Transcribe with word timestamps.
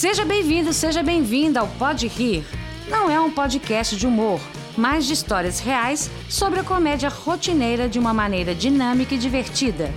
Seja 0.00 0.24
bem-vindo, 0.24 0.72
seja 0.72 1.02
bem-vinda 1.02 1.60
ao 1.60 1.68
Pode 1.68 2.06
Rir. 2.06 2.42
Não 2.88 3.10
é 3.10 3.20
um 3.20 3.30
podcast 3.30 3.94
de 3.94 4.06
humor, 4.06 4.40
mas 4.74 5.04
de 5.04 5.12
histórias 5.12 5.60
reais 5.60 6.10
sobre 6.26 6.58
a 6.58 6.64
comédia 6.64 7.10
rotineira 7.10 7.86
de 7.86 7.98
uma 7.98 8.14
maneira 8.14 8.54
dinâmica 8.54 9.14
e 9.14 9.18
divertida. 9.18 9.92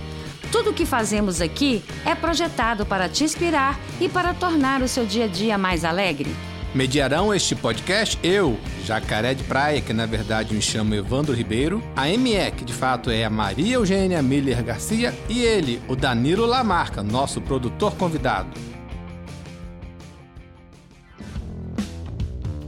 Tudo 0.52 0.68
o 0.68 0.74
que 0.74 0.84
fazemos 0.84 1.40
aqui 1.40 1.82
é 2.04 2.14
projetado 2.14 2.84
para 2.84 3.08
te 3.08 3.24
inspirar 3.24 3.80
e 3.98 4.06
para 4.06 4.34
tornar 4.34 4.82
o 4.82 4.88
seu 4.88 5.06
dia 5.06 5.24
a 5.24 5.26
dia 5.26 5.56
mais 5.56 5.86
alegre. 5.86 6.36
Mediarão 6.74 7.32
este 7.32 7.54
podcast 7.54 8.18
eu, 8.22 8.58
Jacaré 8.84 9.32
de 9.32 9.44
Praia, 9.44 9.80
que 9.80 9.94
na 9.94 10.04
verdade 10.04 10.52
me 10.52 10.60
chamo 10.60 10.94
Evandro 10.94 11.32
Ribeiro, 11.32 11.82
a 11.96 12.08
ME, 12.08 12.50
que 12.54 12.64
de 12.66 12.74
fato 12.74 13.08
é 13.10 13.24
a 13.24 13.30
Maria 13.30 13.76
Eugênia 13.76 14.22
Miller 14.22 14.62
Garcia, 14.62 15.14
e 15.30 15.40
ele, 15.40 15.80
o 15.88 15.96
Danilo 15.96 16.44
Lamarca, 16.44 17.02
nosso 17.02 17.40
produtor 17.40 17.96
convidado. 17.96 18.73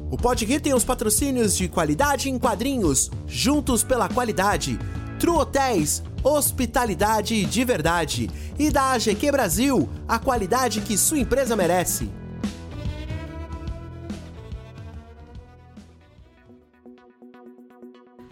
O 0.09 0.17
Podgear 0.17 0.61
tem 0.61 0.73
os 0.73 0.85
patrocínios 0.85 1.57
de 1.57 1.67
qualidade 1.67 2.31
em 2.31 2.39
quadrinhos, 2.39 3.11
juntos 3.27 3.83
pela 3.83 4.09
qualidade, 4.09 4.79
True 5.19 5.39
Hotéis, 5.39 6.01
hospitalidade 6.23 7.45
de 7.45 7.65
verdade, 7.65 8.31
e 8.57 8.71
da 8.71 8.93
AGQ 8.93 9.33
Brasil, 9.33 9.89
a 10.07 10.17
qualidade 10.21 10.81
que 10.81 10.97
sua 10.97 11.19
empresa 11.19 11.57
merece. 11.57 12.09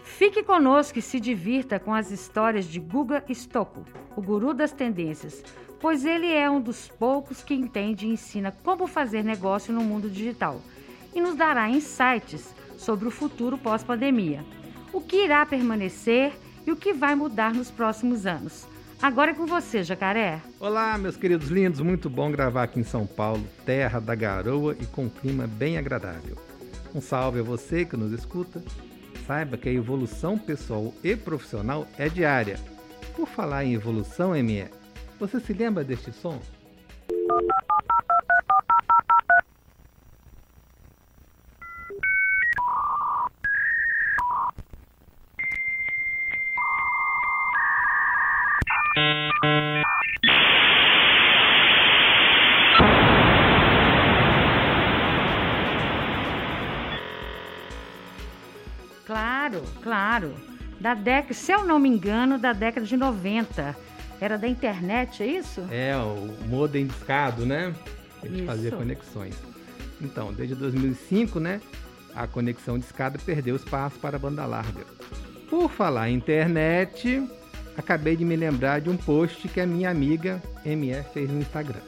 Fique 0.01 0.43
conosco 0.43 0.97
e 0.97 1.01
se 1.01 1.19
divirta 1.19 1.77
com 1.77 1.93
as 1.93 2.09
histórias 2.09 2.65
de 2.65 2.79
Guga 2.79 3.21
Stocco, 3.31 3.83
o 4.15 4.21
guru 4.21 4.53
das 4.53 4.71
tendências, 4.71 5.43
pois 5.81 6.05
ele 6.05 6.31
é 6.31 6.49
um 6.49 6.61
dos 6.61 6.87
poucos 6.87 7.43
que 7.43 7.53
entende 7.53 8.07
e 8.07 8.11
ensina 8.11 8.55
como 8.63 8.87
fazer 8.87 9.25
negócio 9.25 9.73
no 9.73 9.81
mundo 9.81 10.09
digital 10.09 10.61
e 11.15 11.21
nos 11.21 11.35
dará 11.35 11.69
insights 11.69 12.53
sobre 12.77 13.07
o 13.07 13.11
futuro 13.11 13.57
pós-pandemia, 13.57 14.43
o 14.91 14.99
que 14.99 15.23
irá 15.23 15.45
permanecer 15.45 16.33
e 16.67 16.71
o 16.71 16.75
que 16.75 16.93
vai 16.93 17.15
mudar 17.15 17.53
nos 17.53 17.71
próximos 17.71 18.25
anos. 18.25 18.67
Agora 19.01 19.31
é 19.31 19.33
com 19.33 19.45
você, 19.45 19.83
Jacaré. 19.83 20.41
Olá, 20.59 20.97
meus 20.97 21.15
queridos 21.15 21.47
lindos, 21.49 21.79
muito 21.79 22.09
bom 22.09 22.31
gravar 22.31 22.63
aqui 22.63 22.79
em 22.79 22.83
São 22.83 23.05
Paulo, 23.05 23.45
terra 23.65 23.99
da 23.99 24.13
garoa 24.13 24.75
e 24.79 24.85
com 24.85 25.05
um 25.05 25.09
clima 25.09 25.47
bem 25.47 25.77
agradável. 25.77 26.37
Um 26.93 27.01
salve 27.01 27.39
a 27.39 27.43
você 27.43 27.85
que 27.85 27.97
nos 27.97 28.11
escuta 28.11 28.61
saiba 29.25 29.57
que 29.57 29.67
a 29.67 29.73
evolução 29.73 30.37
pessoal 30.37 30.93
e 31.03 31.15
profissional 31.15 31.87
é 31.97 32.07
diária. 32.07 32.59
Por 33.15 33.27
falar 33.27 33.65
em 33.65 33.73
evolução, 33.73 34.31
ME, 34.31 34.65
você 35.19 35.39
se 35.39 35.53
lembra 35.53 35.83
deste 35.83 36.11
som? 36.11 36.39
Claro, 59.05 59.61
claro. 59.81 60.33
Da 60.79 60.93
década, 60.93 61.33
se 61.33 61.51
eu 61.51 61.65
não 61.65 61.79
me 61.79 61.87
engano, 61.89 62.37
da 62.37 62.53
década 62.53 62.85
de 62.85 62.97
90. 62.97 63.75
Era 64.19 64.37
da 64.37 64.47
internet, 64.47 65.21
é 65.21 65.27
isso? 65.27 65.61
É, 65.69 65.95
o 65.97 66.47
modem 66.47 66.87
discado, 66.87 67.45
né? 67.45 67.73
A 68.23 68.27
gente 68.27 68.45
fazia 68.45 68.71
conexões. 68.71 69.35
Então, 70.01 70.33
desde 70.33 70.55
2005, 70.55 71.39
né? 71.39 71.61
A 72.15 72.25
conexão 72.27 72.79
discada 72.79 73.19
perdeu 73.23 73.55
espaço 73.55 73.99
para 73.99 74.15
a 74.15 74.19
banda 74.19 74.45
larga. 74.45 74.85
Por 75.49 75.69
falar 75.69 76.09
em 76.09 76.15
internet, 76.15 77.21
acabei 77.77 78.15
de 78.15 78.25
me 78.25 78.35
lembrar 78.35 78.81
de 78.81 78.89
um 78.89 78.97
post 78.97 79.47
que 79.47 79.59
a 79.59 79.65
minha 79.65 79.89
amiga 79.89 80.41
MF 80.65 81.09
fez 81.13 81.29
no 81.29 81.39
Instagram. 81.39 81.81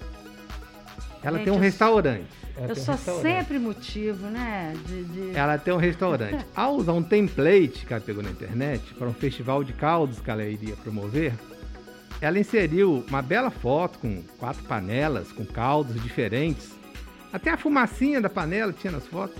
Ela 1.23 1.37
Gente, 1.37 1.45
tem 1.45 1.53
um 1.53 1.59
restaurante. 1.59 2.27
eu 2.57 2.75
sou 2.75 2.95
um 2.95 3.21
sempre 3.21 3.59
motivo, 3.59 4.27
né? 4.27 4.73
De, 4.85 5.03
de... 5.03 5.35
Ela 5.35 5.57
tem 5.57 5.73
um 5.73 5.77
restaurante. 5.77 6.45
Ao 6.55 6.75
usar 6.75 6.93
um 6.93 7.03
template 7.03 7.85
que 7.85 7.93
ela 7.93 8.01
pegou 8.01 8.23
na 8.23 8.29
internet 8.29 8.93
para 8.93 9.07
um 9.07 9.13
festival 9.13 9.63
de 9.63 9.73
caldos 9.73 10.19
que 10.19 10.29
ela 10.29 10.45
iria 10.45 10.75
promover, 10.75 11.33
ela 12.21 12.39
inseriu 12.39 13.03
uma 13.07 13.21
bela 13.21 13.49
foto 13.49 13.99
com 13.99 14.21
quatro 14.37 14.63
panelas 14.63 15.31
com 15.31 15.45
caldos 15.45 16.01
diferentes. 16.01 16.71
Até 17.31 17.51
a 17.51 17.57
fumacinha 17.57 18.21
da 18.21 18.29
panela 18.29 18.71
tinha 18.71 18.91
nas 18.91 19.05
fotos. 19.05 19.37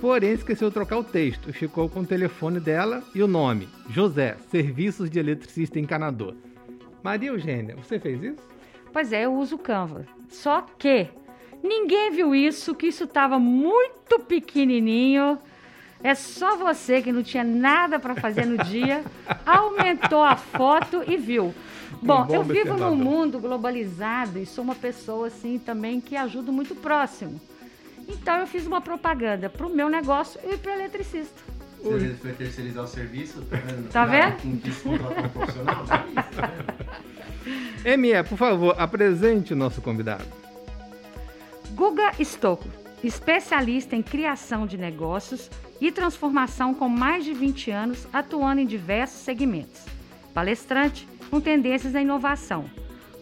Porém, 0.00 0.32
esqueceu 0.32 0.68
de 0.68 0.74
trocar 0.74 0.98
o 0.98 1.04
texto 1.04 1.52
ficou 1.52 1.88
com 1.88 2.00
o 2.00 2.06
telefone 2.06 2.60
dela 2.60 3.02
e 3.14 3.22
o 3.22 3.26
nome: 3.26 3.68
José, 3.90 4.36
Serviços 4.48 5.10
de 5.10 5.18
Eletricista 5.18 5.80
Encanador. 5.80 6.34
Maria 7.02 7.30
Eugênia, 7.30 7.74
você 7.76 7.98
fez 7.98 8.22
isso? 8.22 8.42
Pois 8.92 9.12
é, 9.12 9.24
eu 9.24 9.34
uso 9.34 9.56
o 9.56 9.58
Canva. 9.58 10.06
Só 10.28 10.62
que 10.78 11.08
ninguém 11.62 12.12
viu 12.12 12.32
isso, 12.34 12.74
que 12.74 12.86
isso 12.86 13.04
estava 13.04 13.38
muito 13.40 14.20
pequenininho. 14.20 15.38
É 16.02 16.14
só 16.14 16.56
você 16.56 17.02
que 17.02 17.10
não 17.10 17.24
tinha 17.24 17.42
nada 17.42 17.98
para 17.98 18.14
fazer 18.14 18.46
no 18.46 18.62
dia, 18.64 19.04
aumentou 19.44 20.22
a 20.22 20.36
foto 20.36 21.02
e 21.08 21.16
viu. 21.16 21.52
Bom, 22.00 22.28
eu 22.30 22.44
vivo 22.44 22.76
num 22.76 22.94
mundo 22.94 23.40
globalizado 23.40 24.38
e 24.38 24.46
sou 24.46 24.62
uma 24.62 24.76
pessoa 24.76 25.26
assim 25.26 25.58
também 25.58 26.00
que 26.00 26.16
ajuda 26.16 26.52
muito 26.52 26.76
próximo. 26.76 27.40
Então 28.08 28.40
eu 28.40 28.46
fiz 28.46 28.66
uma 28.66 28.80
propaganda 28.80 29.50
para 29.50 29.66
o 29.66 29.70
meu 29.70 29.88
negócio 29.88 30.40
e 30.42 30.56
para 30.56 30.72
o 30.72 30.74
eletricista. 30.74 31.42
Você 31.82 32.14
foi 32.14 32.32
terceirizar 32.32 32.84
o 32.84 32.88
serviço? 32.88 33.42
Tá 33.42 33.56
vendo? 33.56 33.88
Tá 33.90 34.04
vendo? 34.04 34.48
Um 34.48 34.58
profissional? 35.28 35.84
Tá 35.86 36.04
ME, 37.96 38.22
por 38.24 38.36
favor, 38.36 38.74
apresente 38.78 39.52
o 39.52 39.56
nosso 39.56 39.80
convidado. 39.80 40.24
Guga 41.72 42.12
Stocco, 42.18 42.68
especialista 43.04 43.94
em 43.94 44.02
criação 44.02 44.66
de 44.66 44.76
negócios 44.76 45.48
e 45.80 45.92
transformação 45.92 46.74
com 46.74 46.88
mais 46.88 47.24
de 47.24 47.32
20 47.32 47.70
anos, 47.70 48.08
atuando 48.12 48.60
em 48.60 48.66
diversos 48.66 49.20
segmentos. 49.20 49.84
Palestrante 50.34 51.06
com 51.30 51.40
tendências 51.40 51.94
à 51.94 52.02
inovação, 52.02 52.68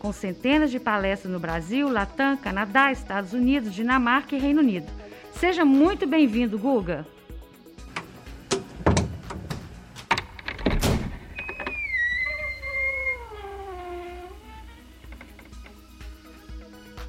com 0.06 0.12
centenas 0.12 0.70
de 0.70 0.78
palestras 0.78 1.32
no 1.32 1.40
Brasil, 1.40 1.88
Latam, 1.88 2.36
Canadá, 2.36 2.92
Estados 2.92 3.32
Unidos, 3.32 3.74
Dinamarca 3.74 4.36
e 4.36 4.38
Reino 4.38 4.60
Unido. 4.60 4.86
Seja 5.32 5.64
muito 5.64 6.06
bem-vindo, 6.06 6.56
Guga. 6.56 7.04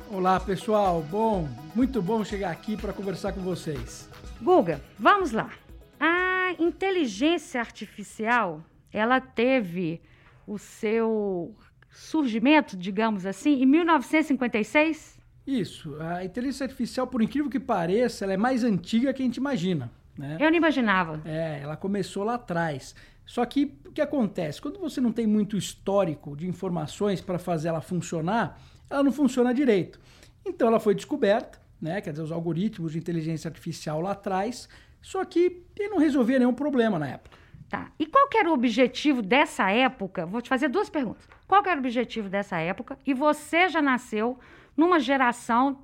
Olá, 0.09 0.39
pessoal. 0.39 1.03
Bom, 1.03 1.47
muito 1.75 2.01
bom 2.01 2.25
chegar 2.25 2.49
aqui 2.49 2.75
para 2.75 2.91
conversar 2.91 3.31
com 3.31 3.41
vocês. 3.41 4.09
Guga, 4.41 4.81
vamos 4.97 5.31
lá. 5.31 5.51
A 5.99 6.55
inteligência 6.57 7.61
artificial, 7.61 8.63
ela 8.91 9.21
teve 9.21 10.01
o 10.47 10.57
seu 10.57 11.53
surgimento, 11.89 12.75
digamos 12.75 13.25
assim, 13.25 13.61
em 13.61 13.65
1956? 13.65 15.17
Isso. 15.45 15.95
A 16.01 16.25
inteligência 16.25 16.65
artificial, 16.65 17.07
por 17.07 17.21
incrível 17.21 17.49
que 17.49 17.59
pareça, 17.59 18.25
ela 18.25 18.33
é 18.33 18.37
mais 18.37 18.63
antiga 18.63 19.13
que 19.13 19.21
a 19.21 19.25
gente 19.25 19.37
imagina. 19.37 19.91
Né? 20.17 20.37
Eu 20.39 20.49
não 20.49 20.57
imaginava. 20.57 21.21
É, 21.25 21.59
ela 21.61 21.77
começou 21.77 22.23
lá 22.23 22.35
atrás. 22.35 22.95
Só 23.25 23.45
que 23.45 23.77
o 23.85 23.91
que 23.91 24.01
acontece? 24.01 24.61
Quando 24.61 24.79
você 24.79 24.99
não 24.99 25.11
tem 25.11 25.27
muito 25.27 25.57
histórico 25.57 26.35
de 26.35 26.47
informações 26.47 27.21
para 27.21 27.37
fazer 27.37 27.69
ela 27.69 27.81
funcionar, 27.81 28.59
ela 28.89 29.03
não 29.03 29.11
funciona 29.11 29.53
direito. 29.53 29.99
Então 30.45 30.67
ela 30.67 30.79
foi 30.79 30.95
descoberta, 30.95 31.59
né? 31.79 32.01
Quer 32.01 32.11
dizer, 32.11 32.23
os 32.23 32.31
algoritmos 32.31 32.93
de 32.93 32.97
inteligência 32.97 33.47
artificial 33.49 34.01
lá 34.01 34.11
atrás, 34.11 34.67
só 35.01 35.23
que 35.25 35.63
ele 35.77 35.89
não 35.89 35.97
resolvia 35.97 36.39
nenhum 36.39 36.53
problema 36.53 36.97
na 36.97 37.07
época. 37.07 37.37
Tá. 37.69 37.91
E 37.99 38.05
qual 38.05 38.29
era 38.33 38.49
o 38.49 38.53
objetivo 38.53 39.21
dessa 39.21 39.69
época? 39.69 40.25
Vou 40.25 40.41
te 40.41 40.47
fazer 40.47 40.69
duas 40.69 40.89
perguntas. 40.89 41.27
Qual 41.47 41.63
era 41.65 41.75
o 41.75 41.79
objetivo 41.79 42.29
dessa 42.29 42.57
época? 42.57 42.99
E 43.05 43.13
você 43.13 43.69
já 43.69 43.81
nasceu 43.81 44.37
numa 44.75 44.99
geração 44.99 45.79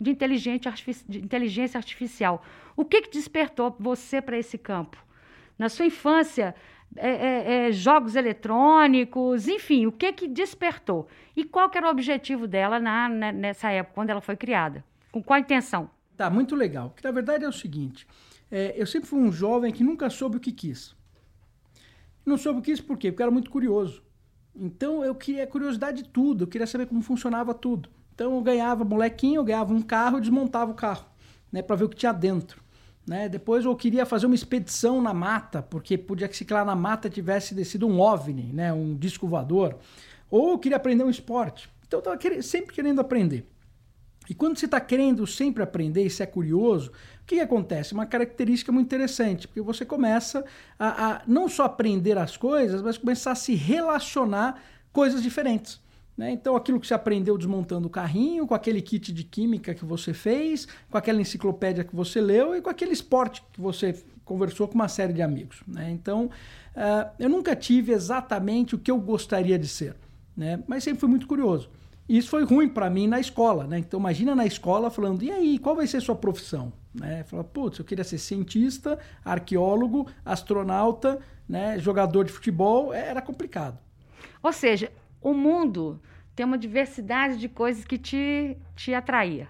de, 0.00 0.14
de 0.14 1.18
inteligência 1.18 1.78
artificial. 1.78 2.42
O 2.76 2.84
que, 2.84 3.02
que 3.02 3.10
despertou 3.10 3.74
você 3.78 4.22
para 4.22 4.38
esse 4.38 4.56
campo? 4.56 4.96
Na 5.58 5.68
sua 5.68 5.86
infância, 5.86 6.54
é, 6.96 7.10
é, 7.10 7.68
é, 7.68 7.72
jogos 7.72 8.14
eletrônicos, 8.14 9.48
enfim, 9.48 9.86
o 9.86 9.92
que 9.92 10.12
que 10.12 10.28
despertou? 10.28 11.08
E 11.36 11.44
qual 11.44 11.68
que 11.68 11.76
era 11.76 11.88
o 11.88 11.90
objetivo 11.90 12.46
dela 12.46 12.78
na, 12.78 13.08
na, 13.08 13.32
nessa 13.32 13.70
época, 13.70 13.94
quando 13.94 14.10
ela 14.10 14.20
foi 14.20 14.36
criada? 14.36 14.84
Com 15.10 15.22
qual 15.22 15.40
intenção? 15.40 15.90
Tá, 16.16 16.30
muito 16.30 16.54
legal. 16.54 16.90
Porque 16.90 17.06
na 17.06 17.12
verdade 17.12 17.44
é 17.44 17.48
o 17.48 17.52
seguinte: 17.52 18.06
é, 18.50 18.74
eu 18.76 18.86
sempre 18.86 19.08
fui 19.08 19.18
um 19.18 19.32
jovem 19.32 19.72
que 19.72 19.82
nunca 19.82 20.08
soube 20.08 20.36
o 20.36 20.40
que 20.40 20.52
quis. 20.52 20.96
Não 22.24 22.36
soube 22.36 22.60
o 22.60 22.62
que 22.62 22.70
quis 22.70 22.80
por 22.80 22.96
quê? 22.96 23.10
Porque 23.10 23.22
era 23.22 23.32
muito 23.32 23.50
curioso. 23.50 24.02
Então 24.58 25.04
eu 25.04 25.14
queria 25.14 25.46
curiosidade 25.46 26.02
de 26.02 26.08
tudo, 26.08 26.44
eu 26.44 26.48
queria 26.48 26.66
saber 26.66 26.86
como 26.86 27.00
funcionava 27.00 27.54
tudo. 27.54 27.88
Então 28.14 28.34
eu 28.34 28.42
ganhava 28.42 28.84
molequinho, 28.84 29.36
eu 29.36 29.44
ganhava 29.44 29.72
um 29.72 29.80
carro, 29.80 30.20
desmontava 30.20 30.72
o 30.72 30.74
carro, 30.74 31.06
né, 31.52 31.62
para 31.62 31.76
ver 31.76 31.84
o 31.84 31.88
que 31.88 31.96
tinha 31.96 32.12
dentro. 32.12 32.60
Né? 33.06 33.28
Depois 33.28 33.64
eu 33.64 33.74
queria 33.76 34.04
fazer 34.04 34.26
uma 34.26 34.34
expedição 34.34 35.00
na 35.00 35.14
mata, 35.14 35.62
porque 35.62 35.96
podia 35.96 36.28
que 36.28 36.52
lá 36.52 36.64
na 36.64 36.74
mata 36.74 37.08
tivesse 37.08 37.54
descido 37.54 37.86
um 37.86 38.00
OVNI, 38.00 38.52
né, 38.52 38.72
um 38.72 38.94
disco 38.94 39.26
voador. 39.26 39.76
Ou 40.30 40.50
eu 40.50 40.58
queria 40.58 40.76
aprender 40.76 41.04
um 41.04 41.10
esporte. 41.10 41.70
Então 41.86 42.00
eu 42.00 42.14
estava 42.14 42.42
sempre 42.42 42.74
querendo 42.74 43.00
aprender. 43.00 43.46
E 44.28 44.34
quando 44.34 44.58
você 44.58 44.66
está 44.66 44.80
querendo 44.80 45.26
sempre 45.26 45.62
aprender 45.62 46.04
e 46.04 46.10
você 46.10 46.22
é 46.22 46.26
curioso, 46.26 46.90
o 47.22 47.26
que, 47.26 47.36
que, 47.36 47.40
acontece? 47.40 47.94
Uma 47.94 48.06
característica 48.06 48.70
muito 48.70 48.86
interessante, 48.86 49.48
porque 49.48 49.60
você 49.60 49.84
começa 49.84 50.44
a, 50.78 51.12
a 51.12 51.22
não 51.26 51.48
só 51.48 51.64
aprender 51.64 52.18
as 52.18 52.36
coisas, 52.36 52.82
mas 52.82 52.98
começar 52.98 53.32
a 53.32 53.34
se 53.34 53.54
relacionar 53.54 54.62
coisas 54.92 55.22
diferentes. 55.22 55.80
Né? 56.16 56.32
Então, 56.32 56.56
aquilo 56.56 56.80
que 56.80 56.86
você 56.86 56.94
aprendeu 56.94 57.38
desmontando 57.38 57.86
o 57.86 57.90
carrinho, 57.90 58.46
com 58.46 58.54
aquele 58.54 58.82
kit 58.82 59.12
de 59.12 59.22
química 59.22 59.72
que 59.72 59.84
você 59.84 60.12
fez, 60.12 60.66
com 60.90 60.98
aquela 60.98 61.20
enciclopédia 61.20 61.84
que 61.84 61.94
você 61.94 62.20
leu 62.20 62.56
e 62.56 62.60
com 62.60 62.68
aquele 62.68 62.92
esporte 62.92 63.42
que 63.52 63.60
você 63.60 63.94
conversou 64.24 64.66
com 64.66 64.74
uma 64.74 64.88
série 64.88 65.12
de 65.12 65.22
amigos. 65.22 65.62
Né? 65.66 65.90
Então, 65.92 66.26
uh, 66.26 67.10
eu 67.18 67.28
nunca 67.28 67.54
tive 67.54 67.92
exatamente 67.92 68.74
o 68.74 68.78
que 68.78 68.90
eu 68.90 68.98
gostaria 68.98 69.58
de 69.58 69.68
ser, 69.68 69.94
né? 70.36 70.60
mas 70.66 70.82
sempre 70.82 71.00
fui 71.00 71.08
muito 71.08 71.26
curioso. 71.26 71.70
E 72.08 72.16
isso 72.16 72.30
foi 72.30 72.44
ruim 72.44 72.68
para 72.68 72.88
mim 72.88 73.06
na 73.06 73.20
escola. 73.20 73.66
Né? 73.66 73.80
Então, 73.80 74.00
imagina 74.00 74.34
na 74.34 74.46
escola 74.46 74.90
falando: 74.90 75.22
e 75.22 75.30
aí, 75.30 75.58
qual 75.58 75.76
vai 75.76 75.86
ser 75.86 75.98
a 75.98 76.00
sua 76.00 76.16
profissão? 76.16 76.72
Né? 76.94 77.24
Fala, 77.24 77.44
putz, 77.44 77.78
eu 77.78 77.84
queria 77.84 78.04
ser 78.04 78.18
cientista, 78.18 78.98
arqueólogo, 79.24 80.08
astronauta, 80.24 81.18
né? 81.48 81.78
jogador 81.78 82.24
de 82.24 82.32
futebol. 82.32 82.92
Era 82.94 83.20
complicado. 83.20 83.78
Ou 84.42 84.52
seja, 84.52 84.90
o 85.20 85.34
mundo 85.34 86.00
tem 86.34 86.46
uma 86.46 86.56
diversidade 86.56 87.36
de 87.36 87.48
coisas 87.48 87.84
que 87.84 87.98
te, 87.98 88.56
te 88.74 88.94
atraía. 88.94 89.48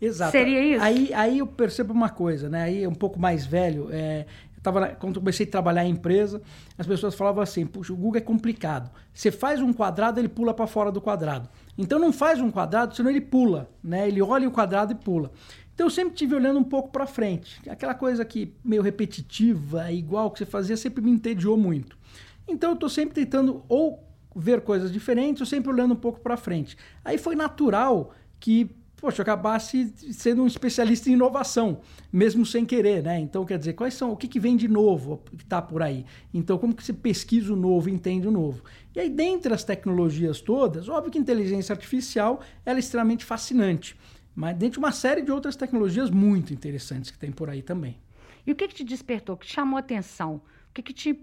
Exato. 0.00 0.32
Seria 0.32 0.60
isso? 0.60 0.82
Aí, 0.82 1.12
aí 1.14 1.38
eu 1.38 1.46
percebo 1.46 1.92
uma 1.92 2.08
coisa, 2.08 2.48
né? 2.48 2.64
Aí 2.64 2.86
um 2.86 2.94
pouco 2.94 3.18
mais 3.18 3.46
velho, 3.46 3.88
é, 3.90 4.26
eu 4.56 4.62
tava, 4.62 4.88
quando 4.88 5.16
eu 5.16 5.20
comecei 5.20 5.46
a 5.46 5.50
trabalhar 5.50 5.84
em 5.84 5.90
empresa, 5.90 6.42
as 6.76 6.86
pessoas 6.86 7.14
falavam 7.14 7.42
assim: 7.42 7.66
puxa, 7.66 7.92
o 7.92 7.96
Google 7.96 8.18
é 8.18 8.20
complicado. 8.20 8.90
Você 9.12 9.30
faz 9.30 9.60
um 9.60 9.72
quadrado, 9.72 10.18
ele 10.18 10.28
pula 10.28 10.52
para 10.52 10.66
fora 10.66 10.90
do 10.90 11.00
quadrado. 11.00 11.48
Então 11.76 11.98
não 11.98 12.12
faz 12.12 12.40
um 12.40 12.50
quadrado, 12.50 12.94
senão 12.94 13.10
ele 13.10 13.20
pula, 13.20 13.70
né? 13.82 14.06
Ele 14.06 14.22
olha 14.22 14.48
o 14.48 14.52
quadrado 14.52 14.92
e 14.92 14.94
pula. 14.94 15.32
Então 15.74 15.86
eu 15.86 15.90
sempre 15.90 16.14
tive 16.14 16.34
olhando 16.34 16.58
um 16.58 16.64
pouco 16.64 16.90
para 16.90 17.06
frente. 17.06 17.60
Aquela 17.68 17.94
coisa 17.94 18.24
que 18.24 18.54
meio 18.64 18.80
repetitiva, 18.80 19.90
igual 19.90 20.30
que 20.30 20.38
você 20.38 20.46
fazia, 20.46 20.76
sempre 20.76 21.02
me 21.02 21.10
entediou 21.10 21.56
muito. 21.56 21.98
Então 22.46 22.70
eu 22.70 22.74
estou 22.74 22.88
sempre 22.88 23.14
tentando 23.14 23.64
ou 23.68 24.06
ver 24.36 24.60
coisas 24.60 24.92
diferentes, 24.92 25.40
eu 25.40 25.46
sempre 25.46 25.70
olhando 25.70 25.94
um 25.94 25.96
pouco 25.96 26.20
para 26.20 26.36
frente. 26.36 26.76
Aí 27.04 27.18
foi 27.18 27.34
natural 27.34 28.12
que, 28.38 28.70
poxa, 29.04 29.20
eu 29.20 29.22
acabasse 29.22 29.92
sendo 30.14 30.42
um 30.42 30.46
especialista 30.46 31.10
em 31.10 31.12
inovação, 31.12 31.82
mesmo 32.10 32.46
sem 32.46 32.64
querer, 32.64 33.02
né? 33.02 33.20
Então, 33.20 33.44
quer 33.44 33.58
dizer, 33.58 33.74
quais 33.74 33.92
são, 33.92 34.10
o 34.10 34.16
que, 34.16 34.26
que 34.26 34.40
vem 34.40 34.56
de 34.56 34.66
novo 34.66 35.20
que 35.36 35.44
está 35.44 35.60
por 35.60 35.82
aí? 35.82 36.06
Então, 36.32 36.56
como 36.56 36.74
que 36.74 36.82
você 36.82 36.94
pesquisa 36.94 37.52
o 37.52 37.56
novo, 37.56 37.90
entende 37.90 38.26
o 38.26 38.30
novo? 38.30 38.62
E 38.96 39.00
aí, 39.00 39.10
dentre 39.10 39.52
as 39.52 39.62
tecnologias 39.62 40.40
todas, 40.40 40.88
óbvio 40.88 41.12
que 41.12 41.18
a 41.18 41.20
inteligência 41.20 41.74
artificial 41.74 42.40
é 42.64 42.72
extremamente 42.78 43.26
fascinante, 43.26 43.94
mas 44.34 44.56
dentro 44.56 44.80
de 44.80 44.86
uma 44.86 44.92
série 44.92 45.20
de 45.20 45.30
outras 45.30 45.54
tecnologias 45.54 46.08
muito 46.10 46.54
interessantes 46.54 47.10
que 47.10 47.18
tem 47.18 47.30
por 47.30 47.50
aí 47.50 47.60
também. 47.60 47.98
E 48.46 48.52
o 48.52 48.54
que, 48.54 48.66
que 48.68 48.74
te 48.74 48.84
despertou, 48.84 49.36
que 49.36 49.46
te 49.46 49.52
chamou 49.52 49.76
a 49.76 49.80
atenção? 49.80 50.36
O 50.70 50.72
que, 50.72 50.80
que 50.80 50.94
te, 50.94 51.14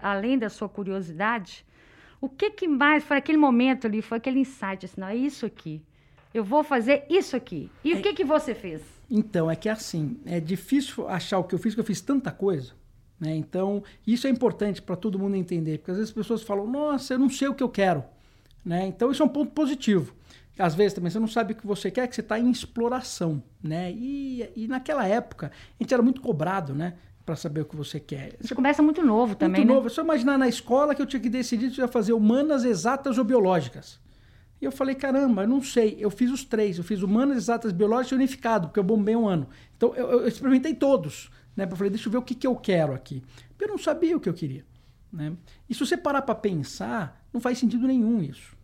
além 0.00 0.38
da 0.38 0.48
sua 0.48 0.66
curiosidade, 0.66 1.62
o 2.22 2.28
que, 2.30 2.52
que 2.52 2.66
mais 2.66 3.04
foi 3.04 3.18
aquele 3.18 3.36
momento 3.36 3.86
ali, 3.86 4.00
foi 4.00 4.16
aquele 4.16 4.38
insight, 4.38 4.86
assim, 4.86 4.98
não, 4.98 5.08
é 5.08 5.16
isso 5.16 5.44
aqui. 5.44 5.82
Eu 6.34 6.44
vou 6.44 6.64
fazer 6.64 7.04
isso 7.08 7.36
aqui. 7.36 7.70
E 7.84 7.92
é, 7.92 7.96
o 7.96 8.02
que, 8.02 8.14
que 8.14 8.24
você 8.24 8.54
fez? 8.54 8.82
Então, 9.10 9.50
é 9.50 9.56
que 9.56 9.68
é 9.68 9.72
assim, 9.72 10.18
é 10.24 10.40
difícil 10.40 11.06
achar 11.08 11.38
o 11.38 11.44
que 11.44 11.54
eu 11.54 11.58
fiz, 11.58 11.74
porque 11.74 11.80
eu 11.80 11.86
fiz 11.86 12.00
tanta 12.00 12.30
coisa. 12.30 12.72
Né? 13.20 13.36
Então, 13.36 13.84
isso 14.06 14.26
é 14.26 14.30
importante 14.30 14.80
para 14.80 14.96
todo 14.96 15.18
mundo 15.18 15.36
entender, 15.36 15.78
porque 15.78 15.90
às 15.90 15.96
vezes 15.98 16.10
as 16.10 16.14
pessoas 16.14 16.42
falam, 16.42 16.66
nossa, 16.66 17.14
eu 17.14 17.18
não 17.18 17.28
sei 17.28 17.48
o 17.48 17.54
que 17.54 17.62
eu 17.62 17.68
quero. 17.68 18.02
Né? 18.64 18.86
Então, 18.86 19.10
isso 19.10 19.22
é 19.22 19.26
um 19.26 19.28
ponto 19.28 19.52
positivo. 19.52 20.14
Às 20.58 20.74
vezes 20.74 20.94
também 20.94 21.10
você 21.10 21.18
não 21.18 21.28
sabe 21.28 21.52
o 21.52 21.56
que 21.56 21.66
você 21.66 21.90
quer, 21.90 22.08
que 22.08 22.14
você 22.14 22.20
está 22.20 22.38
em 22.38 22.50
exploração. 22.50 23.42
Né? 23.62 23.92
E, 23.92 24.48
e 24.56 24.66
naquela 24.66 25.06
época, 25.06 25.52
a 25.78 25.82
gente 25.82 25.92
era 25.92 26.02
muito 26.02 26.20
cobrado, 26.20 26.74
né? 26.74 26.94
para 27.24 27.36
saber 27.36 27.60
o 27.60 27.64
que 27.64 27.76
você 27.76 28.00
quer. 28.00 28.36
Você 28.40 28.54
começa 28.54 28.82
muito 28.82 29.02
novo 29.02 29.34
também, 29.34 29.60
muito 29.60 29.68
né? 29.68 29.74
novo. 29.74 29.86
É 29.86 29.90
só 29.90 30.02
imaginar 30.02 30.36
na 30.36 30.48
escola 30.48 30.94
que 30.94 31.00
eu 31.00 31.06
tinha 31.06 31.20
que 31.20 31.28
decidir 31.28 31.70
se 31.70 31.80
eu 31.80 31.86
ia 31.86 31.88
fazer 31.92 32.12
humanas, 32.12 32.64
exatas 32.64 33.16
ou 33.16 33.24
biológicas. 33.24 34.00
E 34.62 34.64
eu 34.64 34.70
falei, 34.70 34.94
caramba, 34.94 35.42
eu 35.42 35.48
não 35.48 35.60
sei. 35.60 35.96
Eu 35.98 36.08
fiz 36.08 36.30
os 36.30 36.44
três. 36.44 36.78
Eu 36.78 36.84
fiz 36.84 37.02
humanas, 37.02 37.36
exatas, 37.36 37.72
biológicas 37.72 38.12
e 38.12 38.14
unificado, 38.14 38.68
porque 38.68 38.78
eu 38.78 38.84
bombei 38.84 39.16
um 39.16 39.26
ano. 39.26 39.48
Então 39.76 39.92
eu, 39.96 40.20
eu 40.20 40.28
experimentei 40.28 40.72
todos. 40.72 41.32
Né? 41.56 41.66
Eu 41.68 41.76
falei, 41.76 41.90
deixa 41.90 42.06
eu 42.06 42.12
ver 42.12 42.18
o 42.18 42.22
que, 42.22 42.32
que 42.32 42.46
eu 42.46 42.54
quero 42.54 42.94
aqui. 42.94 43.24
Eu 43.58 43.66
não 43.66 43.76
sabia 43.76 44.16
o 44.16 44.20
que 44.20 44.28
eu 44.28 44.34
queria. 44.34 44.64
Né? 45.12 45.32
E 45.68 45.74
se 45.74 45.80
você 45.80 45.96
parar 45.96 46.22
para 46.22 46.36
pensar, 46.36 47.26
não 47.32 47.40
faz 47.40 47.58
sentido 47.58 47.88
nenhum 47.88 48.22
isso. 48.22 48.56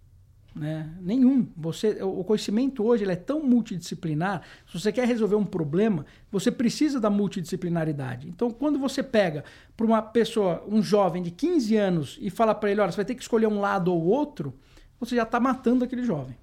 Né? 0.54 0.88
Nenhum. 1.00 1.48
Você, 1.56 2.00
o 2.00 2.22
conhecimento 2.22 2.84
hoje 2.84 3.02
ele 3.02 3.12
é 3.12 3.16
tão 3.16 3.42
multidisciplinar. 3.42 4.42
Se 4.68 4.78
você 4.78 4.92
quer 4.92 5.04
resolver 5.04 5.34
um 5.34 5.44
problema, 5.44 6.06
você 6.30 6.52
precisa 6.52 7.00
da 7.00 7.10
multidisciplinaridade. 7.10 8.28
Então, 8.28 8.52
quando 8.52 8.78
você 8.78 9.02
pega 9.02 9.42
para 9.76 9.84
uma 9.84 10.00
pessoa, 10.00 10.64
um 10.68 10.80
jovem 10.80 11.24
de 11.24 11.32
15 11.32 11.76
anos, 11.76 12.18
e 12.20 12.30
fala 12.30 12.54
para 12.54 12.70
ele: 12.70 12.80
olha, 12.80 12.92
você 12.92 12.96
vai 12.96 13.04
ter 13.04 13.16
que 13.16 13.22
escolher 13.22 13.48
um 13.48 13.60
lado 13.60 13.92
ou 13.92 14.04
outro, 14.04 14.54
você 14.98 15.16
já 15.16 15.22
está 15.22 15.38
matando 15.38 15.84
aquele 15.84 16.02
jovem. 16.02 16.36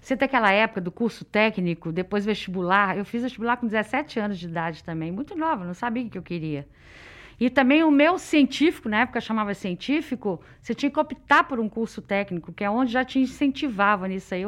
Você 0.00 0.16
tem 0.16 0.26
aquela 0.26 0.50
época 0.50 0.80
do 0.80 0.90
curso 0.90 1.24
técnico, 1.24 1.92
depois 1.92 2.24
vestibular. 2.24 2.96
Eu 2.96 3.04
fiz 3.04 3.22
vestibular 3.22 3.56
com 3.56 3.66
17 3.66 4.18
anos 4.18 4.38
de 4.38 4.46
idade 4.46 4.82
também, 4.82 5.12
muito 5.12 5.36
nova, 5.36 5.64
não 5.64 5.74
sabia 5.74 6.04
o 6.04 6.10
que 6.10 6.18
eu 6.18 6.22
queria. 6.22 6.66
E 7.40 7.48
também 7.48 7.84
o 7.84 7.90
meu 7.90 8.18
científico, 8.18 8.88
na 8.88 9.02
época 9.02 9.20
chamava 9.20 9.54
científico, 9.54 10.40
você 10.60 10.74
tinha 10.74 10.90
que 10.90 10.98
optar 10.98 11.44
por 11.44 11.60
um 11.60 11.68
curso 11.68 12.02
técnico, 12.02 12.52
que 12.52 12.64
é 12.64 12.70
onde 12.70 12.92
já 12.92 13.04
te 13.04 13.20
incentivava 13.20 14.08
nisso 14.08 14.34
aí, 14.34 14.42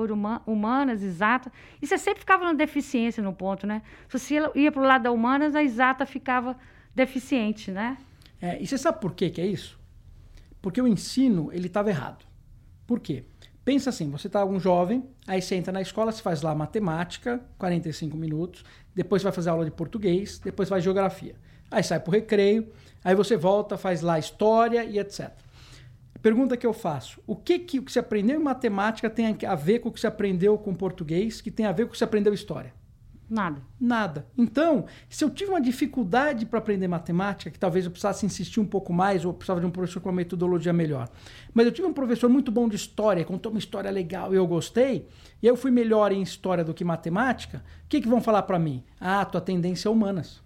humanas, 0.45 1.01
exata. 1.01 1.53
E 1.81 1.87
você 1.87 1.97
sempre 1.97 2.21
ficava 2.21 2.45
na 2.45 2.53
deficiência 2.53 3.23
no 3.23 3.33
ponto, 3.33 3.65
né? 3.65 3.83
Se 4.09 4.19
você 4.19 4.35
ia 4.57 4.73
para 4.73 4.83
o 4.83 4.85
lado 4.85 5.03
da 5.03 5.13
humanas, 5.13 5.55
a 5.55 5.63
exata 5.63 6.05
ficava 6.05 6.57
deficiente, 6.93 7.71
né? 7.71 7.97
É, 8.43 8.61
e 8.61 8.67
você 8.67 8.77
sabe 8.77 9.01
por 9.01 9.15
que, 9.15 9.31
que 9.31 9.41
é 9.41 9.47
isso? 9.47 9.79
Porque 10.61 10.83
o 10.83 10.89
ensino, 10.89 11.51
ele 11.53 11.69
estava 11.69 11.91
errado. 11.91 12.25
Por 12.89 12.99
quê? 12.99 13.25
Pensa 13.71 13.91
assim, 13.91 14.11
você 14.11 14.27
está 14.27 14.45
um 14.45 14.59
jovem, 14.59 15.05
aí 15.29 15.41
você 15.41 15.55
entra 15.55 15.73
na 15.73 15.81
escola, 15.81 16.11
você 16.11 16.21
faz 16.21 16.43
lá 16.43 16.53
matemática, 16.57 17.41
45 17.57 18.17
minutos, 18.17 18.65
depois 18.93 19.23
vai 19.23 19.31
fazer 19.31 19.51
aula 19.51 19.65
de 19.65 19.71
português, 19.71 20.41
depois 20.41 20.69
vai 20.69 20.81
geografia. 20.81 21.37
Aí 21.71 21.81
sai 21.85 22.01
para 22.01 22.11
o 22.11 22.13
recreio, 22.13 22.67
aí 23.05 23.15
você 23.15 23.37
volta, 23.37 23.79
faz 23.79 24.01
lá 24.01 24.19
história 24.19 24.83
e 24.83 24.99
etc. 24.99 25.31
Pergunta 26.21 26.57
que 26.57 26.67
eu 26.67 26.73
faço: 26.73 27.23
o 27.29 27.37
que, 27.37 27.61
que 27.61 27.79
o 27.79 27.85
que 27.85 27.93
você 27.93 28.01
aprendeu 28.01 28.41
em 28.41 28.43
matemática 28.43 29.09
tem 29.09 29.39
a 29.47 29.55
ver 29.55 29.79
com 29.79 29.89
o 29.89 29.93
que 29.93 30.01
você 30.01 30.09
aprendeu 30.09 30.59
com 30.59 30.75
português, 30.75 31.41
que 31.41 31.53
tem 31.53 31.65
a 31.65 31.71
ver 31.71 31.85
com 31.85 31.91
o 31.91 31.93
que 31.93 31.99
você 31.99 32.03
aprendeu 32.03 32.35
história? 32.35 32.75
Nada. 33.31 33.63
Nada. 33.81 34.27
Então, 34.37 34.87
se 35.09 35.23
eu 35.23 35.31
tive 35.31 35.53
uma 35.53 35.61
dificuldade 35.61 36.45
para 36.45 36.59
aprender 36.59 36.89
matemática, 36.89 37.49
que 37.49 37.61
talvez 37.61 37.85
eu 37.85 37.91
precisasse 37.93 38.27
insistir 38.27 38.59
um 38.59 38.67
pouco 38.67 38.93
mais, 38.93 39.25
ou 39.25 39.33
precisava 39.33 39.61
de 39.61 39.67
um 39.67 39.71
professor 39.71 40.01
com 40.01 40.09
uma 40.09 40.17
metodologia 40.17 40.73
melhor, 40.73 41.09
mas 41.55 41.65
eu 41.65 41.71
tive 41.71 41.87
um 41.87 41.93
professor 41.93 42.29
muito 42.29 42.51
bom 42.51 42.69
de 42.69 42.75
história, 42.75 43.25
contou 43.25 43.53
uma 43.53 43.61
história 43.61 43.89
legal 43.89 44.35
e 44.35 44.37
eu 44.37 44.45
gostei, 44.49 45.07
e 45.41 45.47
eu 45.47 45.57
fui 45.57 45.71
melhor 45.71 46.11
em 46.11 46.21
história 46.21 46.65
do 46.65 46.75
que 46.75 46.83
matemática, 46.83 47.63
o 47.85 47.89
que, 47.89 48.01
que 48.01 48.09
vão 48.09 48.21
falar 48.21 48.43
para 48.43 48.59
mim? 48.59 48.83
Ah, 49.01 49.25
tua 49.25 49.41
tendência 49.41 49.89
é 49.89 49.93
humanas. 49.93 50.43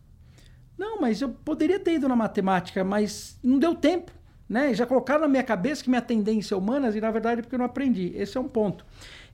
Não, 0.77 1.01
mas 1.01 1.23
eu 1.23 1.31
poderia 1.31 1.81
ter 1.81 1.95
ido 1.95 2.07
na 2.07 2.17
matemática, 2.17 2.85
mas 2.85 3.39
não 3.43 3.59
deu 3.59 3.75
tempo. 3.75 4.13
Né? 4.47 4.75
Já 4.75 4.85
colocaram 4.85 5.23
na 5.23 5.29
minha 5.29 5.43
cabeça 5.43 5.83
que 5.83 5.89
minha 5.89 6.03
tendência 6.03 6.55
é 6.55 6.59
humanas 6.59 6.95
e 6.95 7.01
na 7.01 7.11
verdade 7.11 7.39
é 7.39 7.43
porque 7.43 7.55
eu 7.55 7.59
não 7.59 7.65
aprendi. 7.65 8.13
Esse 8.15 8.37
é 8.37 8.41
um 8.41 8.49
ponto. 8.49 8.85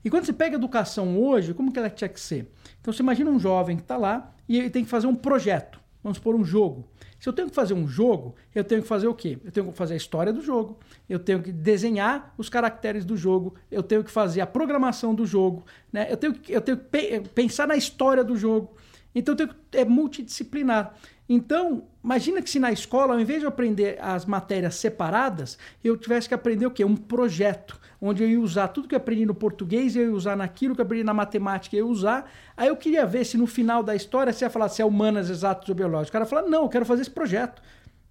E 0.03 0.09
quando 0.09 0.25
você 0.25 0.33
pega 0.33 0.55
educação 0.55 1.21
hoje, 1.21 1.53
como 1.53 1.71
que 1.71 1.79
ela 1.79 1.89
tinha 1.89 2.09
que 2.09 2.19
ser? 2.19 2.51
Então 2.79 2.91
você 2.91 3.03
imagina 3.03 3.29
um 3.29 3.39
jovem 3.39 3.77
que 3.77 3.83
está 3.83 3.97
lá 3.97 4.33
e 4.47 4.57
ele 4.57 4.69
tem 4.69 4.83
que 4.83 4.89
fazer 4.89 5.07
um 5.07 5.15
projeto. 5.15 5.79
Vamos 6.03 6.17
supor 6.17 6.35
um 6.35 6.43
jogo. 6.43 6.85
Se 7.19 7.29
eu 7.29 7.33
tenho 7.33 7.49
que 7.49 7.53
fazer 7.53 7.75
um 7.75 7.87
jogo, 7.87 8.35
eu 8.55 8.63
tenho 8.63 8.81
que 8.81 8.87
fazer 8.87 9.07
o 9.07 9.13
quê? 9.13 9.37
Eu 9.45 9.51
tenho 9.51 9.71
que 9.71 9.77
fazer 9.77 9.93
a 9.93 9.97
história 9.97 10.33
do 10.33 10.41
jogo, 10.41 10.79
eu 11.07 11.19
tenho 11.19 11.41
que 11.43 11.51
desenhar 11.51 12.33
os 12.35 12.49
caracteres 12.49 13.05
do 13.05 13.15
jogo, 13.15 13.53
eu 13.69 13.83
tenho 13.83 14.03
que 14.03 14.09
fazer 14.09 14.41
a 14.41 14.47
programação 14.47 15.13
do 15.13 15.23
jogo, 15.23 15.63
né? 15.93 16.07
eu, 16.09 16.17
tenho 16.17 16.33
que, 16.33 16.51
eu 16.51 16.61
tenho 16.61 16.77
que 16.77 17.29
pensar 17.29 17.67
na 17.67 17.75
história 17.75 18.23
do 18.23 18.35
jogo. 18.35 18.75
Então 19.13 19.35
que, 19.35 19.49
é 19.73 19.85
multidisciplinar. 19.85 20.93
Então, 21.27 21.87
imagina 22.03 22.41
que 22.41 22.49
se 22.49 22.59
na 22.59 22.73
escola, 22.73 23.13
ao 23.13 23.19
invés 23.19 23.39
de 23.39 23.45
eu 23.45 23.49
aprender 23.49 23.97
as 24.01 24.25
matérias 24.25 24.75
separadas, 24.75 25.57
eu 25.81 25.95
tivesse 25.95 26.27
que 26.27 26.33
aprender 26.33 26.65
o 26.65 26.71
quê? 26.71 26.83
Um 26.83 26.95
projeto, 26.95 27.79
onde 28.01 28.21
eu 28.21 28.29
ia 28.29 28.39
usar 28.39 28.67
tudo 28.67 28.87
que 28.87 28.93
eu 28.93 28.97
aprendi 28.97 29.25
no 29.25 29.33
português, 29.33 29.95
eu 29.95 30.09
ia 30.09 30.13
usar 30.13 30.35
naquilo 30.35 30.75
que 30.75 30.81
eu 30.81 30.85
aprendi 30.85 31.05
na 31.05 31.13
matemática, 31.13 31.75
eu 31.75 31.85
ia 31.85 31.91
usar. 31.91 32.29
Aí 32.57 32.67
eu 32.67 32.75
queria 32.75 33.05
ver 33.05 33.23
se 33.23 33.37
no 33.37 33.47
final 33.47 33.81
da 33.81 33.95
história 33.95 34.33
você 34.33 34.43
ia 34.43 34.49
falar 34.49 34.67
se 34.67 34.81
é 34.81 34.85
humanas, 34.85 35.29
exatas 35.29 35.69
ou 35.69 35.75
biológicas. 35.75 36.09
O 36.09 36.11
cara 36.11 36.25
fala, 36.25 36.49
não, 36.49 36.63
eu 36.63 36.69
quero 36.69 36.85
fazer 36.85 37.03
esse 37.03 37.11
projeto. 37.11 37.61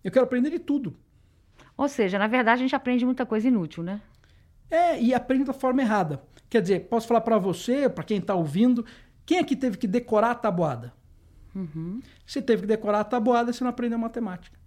Eu 0.02 0.10
quero 0.10 0.24
aprender 0.24 0.48
de 0.48 0.58
tudo. 0.58 0.96
Ou 1.76 1.88
seja, 1.88 2.18
na 2.18 2.26
verdade, 2.26 2.60
a 2.60 2.64
gente 2.64 2.74
aprende 2.76 3.04
muita 3.04 3.26
coisa 3.26 3.48
inútil, 3.48 3.82
né? 3.82 4.00
É, 4.70 4.98
e 4.98 5.12
aprende 5.12 5.44
da 5.44 5.52
forma 5.52 5.82
errada. 5.82 6.22
Quer 6.48 6.62
dizer, 6.62 6.80
posso 6.88 7.06
falar 7.06 7.20
para 7.20 7.38
você, 7.38 7.88
para 7.88 8.04
quem 8.04 8.18
está 8.18 8.34
ouvindo, 8.34 8.84
quem 9.30 9.38
aqui 9.38 9.54
teve 9.54 9.78
que 9.78 9.86
decorar 9.86 10.32
a 10.32 10.34
tabuada? 10.34 10.92
Uhum. 11.54 12.02
Você 12.26 12.42
teve 12.42 12.62
que 12.62 12.66
decorar 12.66 12.98
a 12.98 13.04
tabuada, 13.04 13.52
você 13.52 13.62
não 13.62 13.70
aprendeu 13.70 13.96
matemática. 13.96 14.58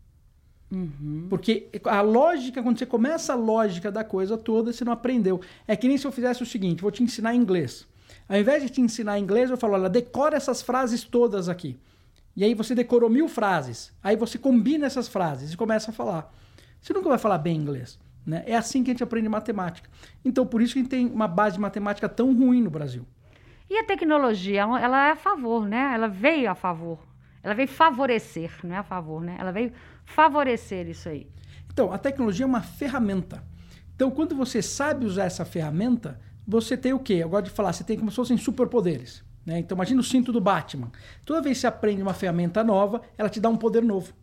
Uhum. 0.71 1.27
Porque 1.29 1.67
a 1.83 1.99
lógica, 1.99 2.63
quando 2.63 2.79
você 2.79 2.85
começa 2.85 3.33
a 3.33 3.35
lógica 3.35 3.91
da 3.91 4.05
coisa 4.05 4.37
toda, 4.37 4.71
você 4.71 4.85
não 4.85 4.93
aprendeu. 4.93 5.41
É 5.67 5.75
que 5.75 5.85
nem 5.85 5.97
se 5.97 6.07
eu 6.07 6.13
fizesse 6.13 6.43
o 6.43 6.45
seguinte: 6.45 6.81
vou 6.81 6.91
te 6.91 7.03
ensinar 7.03 7.35
inglês. 7.35 7.85
Ao 8.25 8.37
invés 8.37 8.63
de 8.63 8.69
te 8.69 8.79
ensinar 8.79 9.19
inglês, 9.19 9.49
eu 9.49 9.57
falo: 9.57 9.73
olha, 9.73 9.89
decora 9.89 10.37
essas 10.37 10.61
frases 10.61 11.03
todas 11.03 11.49
aqui. 11.49 11.77
E 12.33 12.45
aí 12.45 12.53
você 12.53 12.73
decorou 12.73 13.09
mil 13.09 13.27
frases. 13.27 13.91
Aí 14.01 14.15
você 14.15 14.37
combina 14.37 14.85
essas 14.85 15.09
frases 15.09 15.51
e 15.51 15.57
começa 15.57 15.91
a 15.91 15.93
falar. 15.93 16.33
Você 16.79 16.93
nunca 16.93 17.09
vai 17.09 17.17
falar 17.17 17.37
bem 17.37 17.57
inglês. 17.57 17.99
Né? 18.25 18.43
É 18.45 18.55
assim 18.55 18.81
que 18.81 18.91
a 18.91 18.93
gente 18.93 19.03
aprende 19.03 19.27
matemática. 19.27 19.89
Então, 20.23 20.45
por 20.47 20.61
isso 20.61 20.71
que 20.71 20.79
a 20.79 20.83
gente 20.83 20.89
tem 20.89 21.07
uma 21.07 21.27
base 21.27 21.55
de 21.57 21.61
matemática 21.61 22.07
tão 22.07 22.33
ruim 22.33 22.61
no 22.61 22.69
Brasil. 22.69 23.05
E 23.73 23.79
a 23.79 23.83
tecnologia, 23.83 24.61
ela 24.61 25.07
é 25.07 25.11
a 25.13 25.15
favor, 25.15 25.67
né? 25.67 25.93
Ela 25.95 26.07
veio 26.07 26.47
a 26.47 26.53
favor. 26.53 26.99
Ela 27.41 27.55
veio 27.55 27.67
favorecer, 27.67 28.51
não 28.63 28.75
é 28.75 28.77
a 28.77 28.83
favor, 28.83 29.19
né? 29.19 29.35
Ela 29.39 29.51
veio 29.51 29.73
favorecer 30.05 30.87
isso 30.87 31.09
aí. 31.09 31.25
Então, 31.71 31.91
a 31.91 31.97
tecnologia 31.97 32.45
é 32.45 32.47
uma 32.47 32.61
ferramenta. 32.61 33.43
Então, 33.95 34.11
quando 34.11 34.35
você 34.35 34.61
sabe 34.61 35.07
usar 35.07 35.23
essa 35.23 35.43
ferramenta, 35.43 36.21
você 36.47 36.77
tem 36.77 36.93
o 36.93 36.99
quê? 36.99 37.15
Eu 37.15 37.29
gosto 37.29 37.45
de 37.45 37.49
falar, 37.49 37.73
você 37.73 37.83
tem 37.83 37.97
como 37.97 38.11
se 38.11 38.15
fossem 38.15 38.37
superpoderes. 38.37 39.25
Né? 39.43 39.57
Então, 39.57 39.75
imagina 39.75 40.01
o 40.01 40.03
cinto 40.03 40.31
do 40.31 40.39
Batman. 40.39 40.91
Toda 41.25 41.41
vez 41.41 41.57
que 41.57 41.61
você 41.61 41.67
aprende 41.67 41.99
uma 41.99 42.13
ferramenta 42.13 42.63
nova, 42.63 43.01
ela 43.17 43.27
te 43.27 43.39
dá 43.39 43.49
um 43.49 43.57
poder 43.57 43.81
novo 43.81 44.13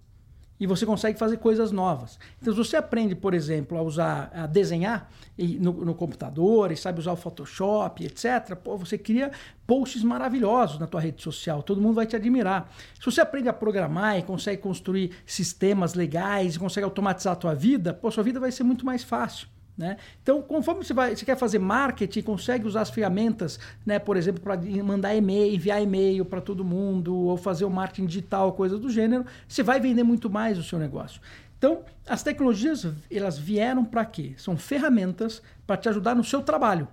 e 0.60 0.66
você 0.66 0.84
consegue 0.84 1.18
fazer 1.18 1.38
coisas 1.38 1.72
novas. 1.72 2.18
Então, 2.40 2.52
se 2.52 2.58
você 2.58 2.76
aprende, 2.76 3.14
por 3.14 3.32
exemplo, 3.32 3.78
a 3.78 3.82
usar, 3.82 4.30
a 4.32 4.46
desenhar 4.46 5.10
no, 5.58 5.72
no 5.72 5.94
computador, 5.94 6.70
e 6.70 6.76
sabe 6.76 7.00
usar 7.00 7.12
o 7.12 7.16
Photoshop, 7.16 8.04
etc., 8.04 8.54
pô, 8.62 8.76
você 8.76 8.98
cria 8.98 9.30
posts 9.66 10.02
maravilhosos 10.02 10.78
na 10.78 10.86
tua 10.86 11.00
rede 11.00 11.22
social, 11.22 11.62
todo 11.62 11.80
mundo 11.80 11.94
vai 11.94 12.06
te 12.06 12.14
admirar. 12.14 12.70
Se 12.98 13.06
você 13.06 13.22
aprende 13.22 13.48
a 13.48 13.52
programar 13.52 14.18
e 14.18 14.22
consegue 14.22 14.60
construir 14.60 15.12
sistemas 15.24 15.94
legais, 15.94 16.58
consegue 16.58 16.84
automatizar 16.84 17.32
a 17.32 17.36
tua 17.36 17.54
vida, 17.54 17.94
pô, 17.94 18.10
sua 18.10 18.22
vida 18.22 18.38
vai 18.38 18.52
ser 18.52 18.62
muito 18.62 18.84
mais 18.84 19.02
fácil. 19.02 19.48
Né? 19.80 19.96
Então, 20.22 20.42
conforme 20.42 20.84
você, 20.84 20.92
vai, 20.92 21.16
você 21.16 21.24
quer 21.24 21.38
fazer 21.38 21.58
marketing, 21.58 22.20
consegue 22.20 22.66
usar 22.66 22.82
as 22.82 22.90
ferramentas, 22.90 23.58
né, 23.86 23.98
por 23.98 24.14
exemplo, 24.14 24.42
para 24.42 24.60
mandar 24.84 25.14
e-mail, 25.14 25.54
enviar 25.54 25.82
e-mail 25.82 26.22
para 26.22 26.38
todo 26.38 26.62
mundo, 26.62 27.16
ou 27.16 27.38
fazer 27.38 27.64
o 27.64 27.70
marketing 27.70 28.04
digital, 28.04 28.52
coisa 28.52 28.76
do 28.76 28.90
gênero, 28.90 29.24
você 29.48 29.62
vai 29.62 29.80
vender 29.80 30.02
muito 30.02 30.28
mais 30.28 30.58
o 30.58 30.62
seu 30.62 30.78
negócio. 30.78 31.18
Então, 31.56 31.82
as 32.06 32.22
tecnologias, 32.22 32.86
elas 33.10 33.38
vieram 33.38 33.82
para 33.82 34.04
quê? 34.04 34.34
São 34.36 34.54
ferramentas 34.54 35.40
para 35.66 35.78
te 35.78 35.88
ajudar 35.88 36.14
no 36.14 36.22
seu 36.22 36.42
trabalho. 36.42 36.86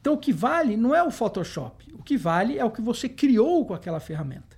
Então, 0.00 0.14
o 0.14 0.18
que 0.18 0.32
vale 0.32 0.78
não 0.78 0.94
é 0.94 1.02
o 1.02 1.10
Photoshop. 1.10 1.92
O 1.92 2.02
que 2.02 2.16
vale 2.16 2.58
é 2.58 2.64
o 2.64 2.70
que 2.70 2.80
você 2.80 3.06
criou 3.06 3.66
com 3.66 3.74
aquela 3.74 4.00
ferramenta. 4.00 4.56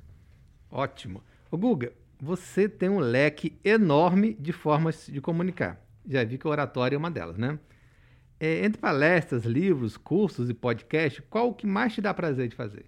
Ótimo. 0.70 1.20
Ô 1.50 1.56
Guga, 1.56 1.92
você 2.20 2.68
tem 2.68 2.88
um 2.88 3.00
leque 3.00 3.58
enorme 3.64 4.34
de 4.38 4.52
formas 4.52 5.08
de 5.08 5.20
comunicar. 5.20 5.80
Já 6.08 6.22
vi 6.22 6.38
que 6.38 6.46
o 6.46 6.50
oratório 6.50 6.94
é 6.94 6.98
uma 6.98 7.10
delas, 7.10 7.36
né? 7.36 7.58
É, 8.44 8.64
entre 8.64 8.80
palestras, 8.80 9.44
livros, 9.44 9.96
cursos 9.96 10.50
e 10.50 10.52
podcast, 10.52 11.22
qual 11.30 11.50
o 11.50 11.54
que 11.54 11.64
mais 11.64 11.94
te 11.94 12.00
dá 12.00 12.12
prazer 12.12 12.48
de 12.48 12.56
fazer? 12.56 12.86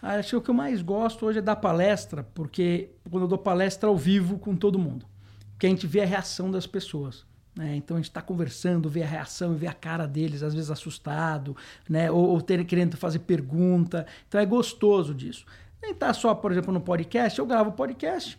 Ah, 0.00 0.14
acho 0.14 0.30
que 0.30 0.36
o 0.36 0.40
que 0.40 0.48
eu 0.48 0.54
mais 0.54 0.80
gosto 0.80 1.26
hoje 1.26 1.40
é 1.40 1.42
dar 1.42 1.56
palestra, 1.56 2.22
porque 2.32 2.88
quando 3.10 3.24
eu 3.24 3.28
dou 3.28 3.36
palestra 3.36 3.90
ao 3.90 3.96
vivo 3.98 4.38
com 4.38 4.56
todo 4.56 4.78
mundo, 4.78 5.04
porque 5.50 5.66
a 5.66 5.68
gente 5.68 5.86
vê 5.86 6.00
a 6.00 6.06
reação 6.06 6.50
das 6.50 6.66
pessoas. 6.66 7.26
Né? 7.54 7.76
Então 7.76 7.98
a 7.98 8.00
gente 8.00 8.08
está 8.08 8.22
conversando, 8.22 8.88
vê 8.88 9.02
a 9.02 9.06
reação, 9.06 9.54
vê 9.54 9.66
a 9.66 9.74
cara 9.74 10.06
deles, 10.06 10.42
às 10.42 10.54
vezes 10.54 10.70
assustado, 10.70 11.54
né? 11.86 12.10
ou, 12.10 12.30
ou 12.30 12.40
ter, 12.40 12.64
querendo 12.64 12.96
fazer 12.96 13.18
pergunta. 13.18 14.06
Então 14.26 14.40
é 14.40 14.46
gostoso 14.46 15.14
disso. 15.14 15.44
Nem 15.82 15.92
tá 15.92 16.14
só, 16.14 16.34
por 16.34 16.50
exemplo, 16.50 16.72
no 16.72 16.80
podcast, 16.80 17.38
eu 17.38 17.44
gravo 17.44 17.72
podcast 17.72 18.38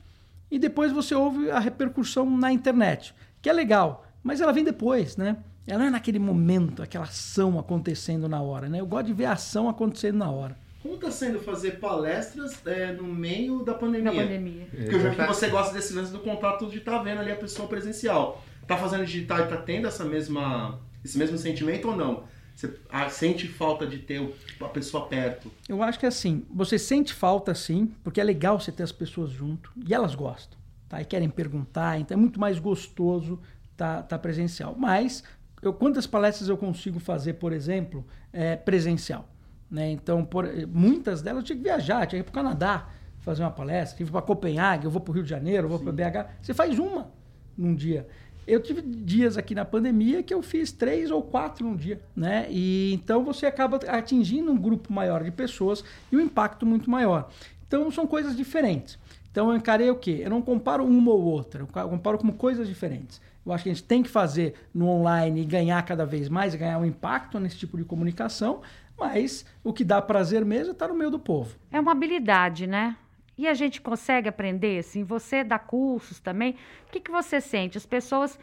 e 0.50 0.58
depois 0.58 0.92
você 0.92 1.14
ouve 1.14 1.52
a 1.52 1.60
repercussão 1.60 2.36
na 2.36 2.52
internet, 2.52 3.14
que 3.40 3.48
é 3.48 3.54
legal, 3.54 4.08
mas 4.24 4.42
ela 4.42 4.52
vem 4.52 4.64
depois, 4.64 5.18
né? 5.18 5.38
Ela 5.66 5.80
não 5.80 5.86
é 5.86 5.90
naquele 5.90 6.20
momento, 6.20 6.84
aquela 6.84 7.06
ação 7.06 7.58
acontecendo 7.58 8.28
na 8.28 8.42
hora, 8.42 8.68
né? 8.68 8.82
Eu 8.82 8.86
gosto 8.86 9.08
de 9.08 9.14
ver 9.14 9.26
a 9.26 9.34
ação 9.34 9.70
acontecendo 9.70 10.18
na 10.18 10.30
hora. 10.30 10.58
Como 10.82 10.96
está 10.96 11.10
sendo 11.10 11.40
fazer 11.40 11.80
palestras 11.80 12.60
é, 12.66 12.92
no 12.92 13.04
meio 13.04 13.64
da 13.64 13.74
pandemia? 13.74 14.12
Na 14.12 14.22
pandemia. 14.22 14.68
Porque 14.70 14.96
eu 14.96 15.00
já 15.00 15.10
vi 15.10 15.16
que 15.16 15.28
você 15.28 15.48
gosta 15.48 15.74
desse 15.74 15.94
lance 15.94 16.12
do 16.12 16.20
contato 16.20 16.68
de 16.68 16.80
estar 16.80 16.98
tá 16.98 17.04
vendo 17.04 17.22
ali 17.22 17.32
a 17.32 17.38
pessoa 17.38 17.70
presencial. 17.70 18.44
Tá 18.68 18.76
fazendo 18.76 19.06
digital 19.06 19.40
e 19.40 19.48
tá 19.48 19.56
tendo 19.56 19.88
essa 19.88 20.04
mesma, 20.04 20.78
esse 21.04 21.18
mesmo 21.18 21.38
sentimento 21.38 21.88
ou 21.88 21.96
não? 21.96 22.26
Você 22.54 22.74
ah, 22.90 23.10
sente 23.10 23.48
falta 23.48 23.88
de 23.88 24.00
ter 24.00 24.22
a 24.60 24.68
pessoa 24.68 25.08
perto? 25.08 25.50
Eu 25.68 25.82
acho 25.82 25.98
que 25.98 26.06
é 26.06 26.10
assim, 26.10 26.46
você 26.54 26.78
sente 26.78 27.14
falta 27.14 27.56
sim, 27.56 27.94
porque 28.04 28.20
é 28.20 28.24
legal 28.24 28.60
você 28.60 28.72
ter 28.72 28.84
as 28.84 28.92
pessoas 28.92 29.32
junto 29.32 29.72
e 29.88 29.94
elas 29.94 30.14
gostam, 30.14 30.60
tá? 30.88 31.02
E 31.02 31.06
querem 31.06 31.30
perguntar, 31.30 32.00
então 32.00 32.16
é 32.16 32.20
muito 32.20 32.40
mais 32.40 32.60
gostoso 32.60 33.40
tá, 33.76 34.04
tá 34.04 34.20
presencial. 34.20 34.76
Mas 34.78 35.24
eu, 35.64 35.74
quantas 35.74 36.06
palestras 36.06 36.50
eu 36.50 36.58
consigo 36.58 37.00
fazer, 37.00 37.34
por 37.34 37.54
exemplo, 37.54 38.06
é, 38.32 38.56
presencial? 38.56 39.28
Né? 39.70 39.92
Então, 39.92 40.24
por, 40.24 40.46
muitas 40.68 41.22
delas 41.22 41.42
eu 41.42 41.46
tinha 41.46 41.58
que 41.58 41.64
viajar, 41.64 42.06
tinha 42.06 42.22
que 42.22 42.30
ir 42.30 42.32
para 42.32 42.42
o 42.42 42.44
Canadá 42.44 42.90
fazer 43.22 43.42
uma 43.42 43.52
palestra, 43.52 43.98
tive 43.98 44.12
para 44.12 44.22
Copenhague, 44.22 44.86
eu 44.86 44.92
vou 44.92 45.02
para 45.02 45.12
o 45.12 45.14
Rio 45.16 45.24
de 45.24 45.30
Janeiro, 45.30 45.66
eu 45.66 45.70
vou 45.70 45.80
para 45.80 45.92
BH. 45.92 46.30
Você 46.42 46.54
faz 46.54 46.78
uma 46.78 47.10
num 47.58 47.74
dia. 47.74 48.06
Eu 48.46 48.60
tive 48.60 48.82
dias 48.82 49.38
aqui 49.38 49.56
na 49.56 49.64
pandemia 49.64 50.22
que 50.22 50.34
eu 50.34 50.42
fiz 50.42 50.72
três 50.74 51.10
ou 51.10 51.22
quatro 51.22 51.66
num 51.66 51.78
dia, 51.78 52.02
né? 52.14 52.46
E 52.50 52.94
então 52.94 53.24
você 53.24 53.46
acaba 53.46 53.78
atingindo 53.88 54.52
um 54.52 54.58
grupo 54.58 54.92
maior 54.92 55.24
de 55.24 55.32
pessoas 55.32 55.84
e 56.12 56.18
um 56.18 56.20
impacto 56.20 56.66
muito 56.66 56.90
maior. 56.90 57.30
Então 57.66 57.90
são 57.90 58.06
coisas 58.06 58.36
diferentes. 58.36 59.00
Então 59.32 59.50
eu 59.50 59.56
encarei 59.56 59.90
o 59.90 59.96
quê? 59.96 60.20
Eu 60.24 60.30
não 60.30 60.42
comparo 60.42 60.86
uma 60.86 61.12
ou 61.12 61.24
outra, 61.24 61.62
eu 61.62 61.68
comparo 61.68 62.18
como 62.18 62.34
coisas 62.34 62.68
diferentes. 62.68 63.22
Eu 63.46 63.52
acho 63.52 63.64
que 63.64 63.70
a 63.70 63.74
gente 63.74 63.84
tem 63.84 64.02
que 64.02 64.10
fazer 64.10 64.54
no 64.74 64.88
online 64.88 65.42
e 65.42 65.46
ganhar 65.46 65.82
cada 65.84 66.06
vez 66.06 66.30
mais, 66.30 66.56
ganhar 66.56 66.80
um 66.80 66.86
impacto 66.86 67.40
nesse 67.40 67.58
tipo 67.58 67.78
de 67.78 67.84
comunicação, 67.84 68.62
mas 68.98 69.46
o 69.64 69.74
que 69.74 69.84
dá 69.84 70.02
prazer 70.02 70.46
mesmo 70.46 70.70
é 70.70 70.72
estar 70.72 70.88
no 70.88 70.96
meio 70.96 71.12
do 71.12 71.20
povo. 71.20 71.56
É 71.72 71.80
uma 71.80 71.92
habilidade, 71.92 72.68
né? 72.68 72.96
E 73.38 73.48
a 73.48 73.54
gente 73.54 73.82
consegue 73.82 74.30
aprender, 74.30 74.80
assim, 74.80 75.04
você 75.04 75.44
dá 75.44 75.58
cursos 75.58 76.20
também. 76.20 76.56
O 76.88 76.92
que, 76.92 77.00
que 77.00 77.12
você 77.12 77.42
sente? 77.42 77.78
As 77.78 77.86
pessoas 77.86 78.40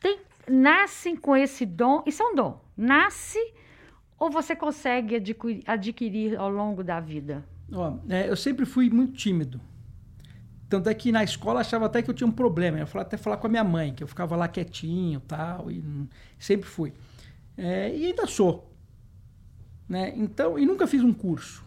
têm, 0.00 0.18
nascem 0.48 1.16
com 1.16 1.36
esse 1.36 1.64
dom, 1.64 2.02
isso 2.04 2.22
é 2.22 2.26
um 2.26 2.34
dom. 2.34 2.60
Nasce 2.76 3.38
ou 4.18 4.30
você 4.30 4.54
consegue 4.54 5.16
adquirir, 5.16 5.62
adquirir 5.66 6.36
ao 6.36 6.50
longo 6.50 6.82
da 6.84 7.00
vida? 7.00 7.44
Ó, 7.72 7.94
é, 8.08 8.28
eu 8.28 8.36
sempre 8.36 8.66
fui 8.66 8.90
muito 8.90 9.14
tímido. 9.14 9.60
Tanto 10.72 10.88
é 10.88 10.94
que 10.94 11.12
na 11.12 11.22
escola 11.22 11.60
achava 11.60 11.84
até 11.84 12.00
que 12.00 12.08
eu 12.08 12.14
tinha 12.14 12.26
um 12.26 12.32
problema. 12.32 12.78
Eu 12.78 12.86
falava 12.86 13.06
até 13.06 13.18
falar 13.18 13.36
com 13.36 13.46
a 13.46 13.50
minha 13.50 13.62
mãe, 13.62 13.92
que 13.92 14.02
eu 14.02 14.08
ficava 14.08 14.34
lá 14.34 14.48
quietinho 14.48 15.20
tal, 15.20 15.70
e 15.70 15.84
sempre 16.38 16.66
fui. 16.66 16.94
É, 17.58 17.94
e 17.94 18.06
ainda 18.06 18.26
sou. 18.26 18.72
Né? 19.86 20.14
Então, 20.16 20.58
e 20.58 20.64
nunca 20.64 20.86
fiz 20.86 21.02
um 21.02 21.12
curso 21.12 21.62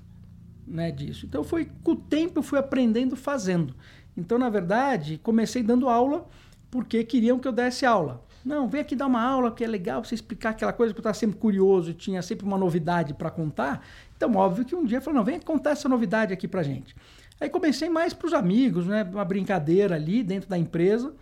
né, 0.66 0.90
disso. 0.90 1.28
Então 1.28 1.44
foi 1.44 1.70
com 1.84 1.92
o 1.92 1.96
tempo 1.96 2.40
eu 2.40 2.42
fui 2.42 2.58
aprendendo 2.58 3.16
fazendo. 3.16 3.76
Então, 4.18 4.40
na 4.40 4.50
verdade, 4.50 5.20
comecei 5.22 5.62
dando 5.62 5.88
aula 5.88 6.28
porque 6.72 7.04
queriam 7.04 7.38
que 7.38 7.48
eu 7.48 7.52
desse 7.52 7.86
aula. 7.86 8.26
Não, 8.44 8.68
vem 8.68 8.82
aqui 8.82 8.96
dar 8.96 9.06
uma 9.06 9.22
aula 9.22 9.52
que 9.52 9.64
é 9.64 9.68
legal 9.68 10.04
você 10.04 10.16
explicar 10.16 10.50
aquela 10.50 10.74
coisa 10.74 10.96
que 10.96 10.98
eu 10.98 11.02
estava 11.02 11.14
sempre 11.14 11.38
curioso 11.38 11.92
e 11.92 11.94
tinha 11.94 12.24
sempre 12.24 12.44
uma 12.44 12.58
novidade 12.58 13.14
para 13.14 13.30
contar. 13.30 13.86
Então, 14.18 14.34
óbvio 14.36 14.66
que 14.66 14.76
um 14.76 14.84
dia 14.84 14.98
eu 14.98 15.02
falei, 15.04 15.20
não, 15.20 15.24
vem 15.24 15.40
contar 15.40 15.72
essa 15.72 15.88
novidade 15.88 16.34
aqui 16.34 16.48
para 16.48 16.64
gente. 16.64 16.96
Aí 17.40 17.50
comecei 17.50 17.90
mais 17.90 18.14
para 18.14 18.28
os 18.28 18.34
amigos, 18.34 18.88
né, 18.88 19.04
uma 19.04 19.26
brincadeira 19.26 19.96
ali 19.96 20.24
dentro 20.24 20.50
da 20.50 20.58
empresa, 20.58 21.14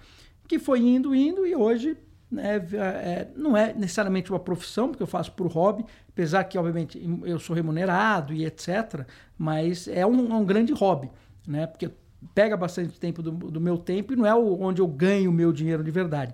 que 0.48 0.60
foi 0.60 0.80
indo, 0.80 1.16
indo 1.16 1.46
e 1.46 1.56
hoje 1.56 1.98
né, 2.30 2.56
é, 2.74 3.28
não 3.36 3.56
é 3.56 3.74
necessariamente 3.74 4.32
uma 4.32 4.40
profissão, 4.40 4.90
porque 4.90 5.04
eu 5.04 5.08
faço 5.08 5.32
por 5.32 5.48
hobby, 5.48 5.86
apesar 6.10 6.44
que, 6.44 6.58
obviamente, 6.58 7.02
eu 7.24 7.40
sou 7.40 7.56
remunerado 7.56 8.34
e 8.34 8.46
etc., 8.46 9.06
mas 9.38 9.88
é 9.88 10.06
um, 10.06 10.32
é 10.32 10.36
um 10.36 10.46
grande 10.46 10.74
hobby, 10.74 11.10
né, 11.48 11.66
porque 11.68 11.90
pega 12.34 12.56
bastante 12.56 13.00
tempo 13.00 13.22
do, 13.22 13.32
do 13.32 13.60
meu 13.60 13.78
tempo 13.78 14.14
e 14.14 14.16
não 14.16 14.26
é 14.26 14.34
onde 14.34 14.82
eu 14.82 14.88
ganho 14.88 15.30
o 15.30 15.34
meu 15.34 15.52
dinheiro 15.52 15.84
de 15.84 15.92
verdade. 15.92 16.34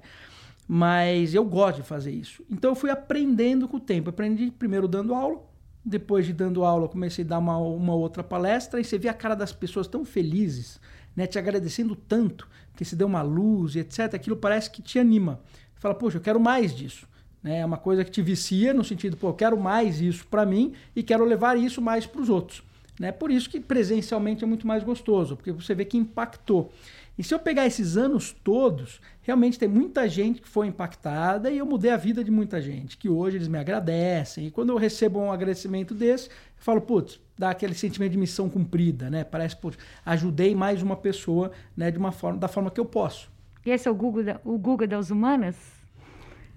Mas 0.67 1.33
eu 1.33 1.43
gosto 1.43 1.77
de 1.77 1.83
fazer 1.83 2.11
isso. 2.11 2.43
Então 2.47 2.71
eu 2.71 2.75
fui 2.75 2.91
aprendendo 2.91 3.67
com 3.67 3.77
o 3.77 3.79
tempo. 3.79 4.11
Aprendi 4.11 4.51
primeiro 4.51 4.87
dando 4.87 5.15
aula, 5.15 5.41
depois 5.83 6.25
de 6.25 6.33
dando 6.33 6.63
aula, 6.63 6.87
comecei 6.87 7.23
a 7.23 7.27
dar 7.27 7.39
uma, 7.39 7.57
uma 7.57 7.93
outra 7.93 8.23
palestra 8.23 8.79
e 8.79 8.83
você 8.83 8.97
vê 8.97 9.09
a 9.09 9.13
cara 9.13 9.35
das 9.35 9.51
pessoas 9.51 9.87
tão 9.87 10.03
felizes, 10.05 10.79
né, 11.15 11.25
te 11.25 11.39
agradecendo 11.39 11.95
tanto, 11.95 12.47
que 12.75 12.85
se 12.85 12.95
deu 12.95 13.07
uma 13.07 13.21
luz 13.21 13.75
e 13.75 13.79
etc. 13.79 14.13
Aquilo 14.13 14.35
parece 14.37 14.69
que 14.69 14.81
te 14.81 14.99
anima 14.99 15.39
fala, 15.79 15.95
poxa, 15.95 16.17
eu 16.17 16.21
quero 16.21 16.39
mais 16.39 16.75
disso. 16.75 17.07
Né? 17.41 17.59
É 17.59 17.65
uma 17.65 17.77
coisa 17.77 18.03
que 18.03 18.11
te 18.11 18.21
vicia 18.21 18.73
no 18.73 18.83
sentido, 18.83 19.17
pô, 19.17 19.29
eu 19.29 19.33
quero 19.33 19.59
mais 19.59 20.01
isso 20.01 20.27
para 20.27 20.45
mim 20.45 20.73
e 20.95 21.01
quero 21.01 21.23
levar 21.25 21.57
isso 21.57 21.81
mais 21.81 22.05
para 22.05 22.21
os 22.21 22.29
outros. 22.29 22.61
Né? 22.99 23.11
Por 23.11 23.31
isso 23.31 23.49
que 23.49 23.59
presencialmente 23.59 24.43
é 24.43 24.47
muito 24.47 24.67
mais 24.67 24.83
gostoso, 24.83 25.37
porque 25.37 25.51
você 25.51 25.73
vê 25.73 25.85
que 25.85 25.97
impactou. 25.97 26.71
E 27.19 27.23
se 27.23 27.33
eu 27.33 27.39
pegar 27.39 27.67
esses 27.67 27.97
anos 27.97 28.31
todos, 28.31 29.01
realmente 29.23 29.59
tem 29.59 29.67
muita 29.67 30.07
gente 30.07 30.41
que 30.41 30.47
foi 30.47 30.67
impactada 30.67 31.51
e 31.51 31.57
eu 31.57 31.65
mudei 31.65 31.91
a 31.91 31.97
vida 31.97 32.23
de 32.23 32.31
muita 32.31 32.61
gente, 32.61 32.95
que 32.95 33.09
hoje 33.09 33.35
eles 33.35 33.49
me 33.49 33.57
agradecem. 33.57 34.47
E 34.47 34.51
quando 34.51 34.69
eu 34.69 34.77
recebo 34.77 35.19
um 35.19 35.29
agradecimento 35.29 35.93
desse, 35.93 36.29
eu 36.29 36.33
falo, 36.59 36.79
putz, 36.79 37.19
dá 37.37 37.49
aquele 37.49 37.73
sentimento 37.73 38.13
de 38.13 38.17
missão 38.17 38.49
cumprida, 38.49 39.09
né? 39.09 39.25
Parece, 39.25 39.57
putz, 39.57 39.77
ajudei 40.05 40.55
mais 40.55 40.81
uma 40.81 40.95
pessoa, 40.95 41.51
né, 41.75 41.91
de 41.91 41.97
uma 41.97 42.13
forma, 42.13 42.39
da 42.39 42.47
forma 42.47 42.71
que 42.71 42.79
eu 42.79 42.85
posso. 42.85 43.29
E 43.65 43.69
esse 43.69 43.85
é 43.85 43.91
o 43.91 43.95
Google, 43.95 44.23
da, 44.23 44.39
o 44.45 44.57
Google 44.57 44.87
das 44.87 45.11
humanas? 45.11 45.57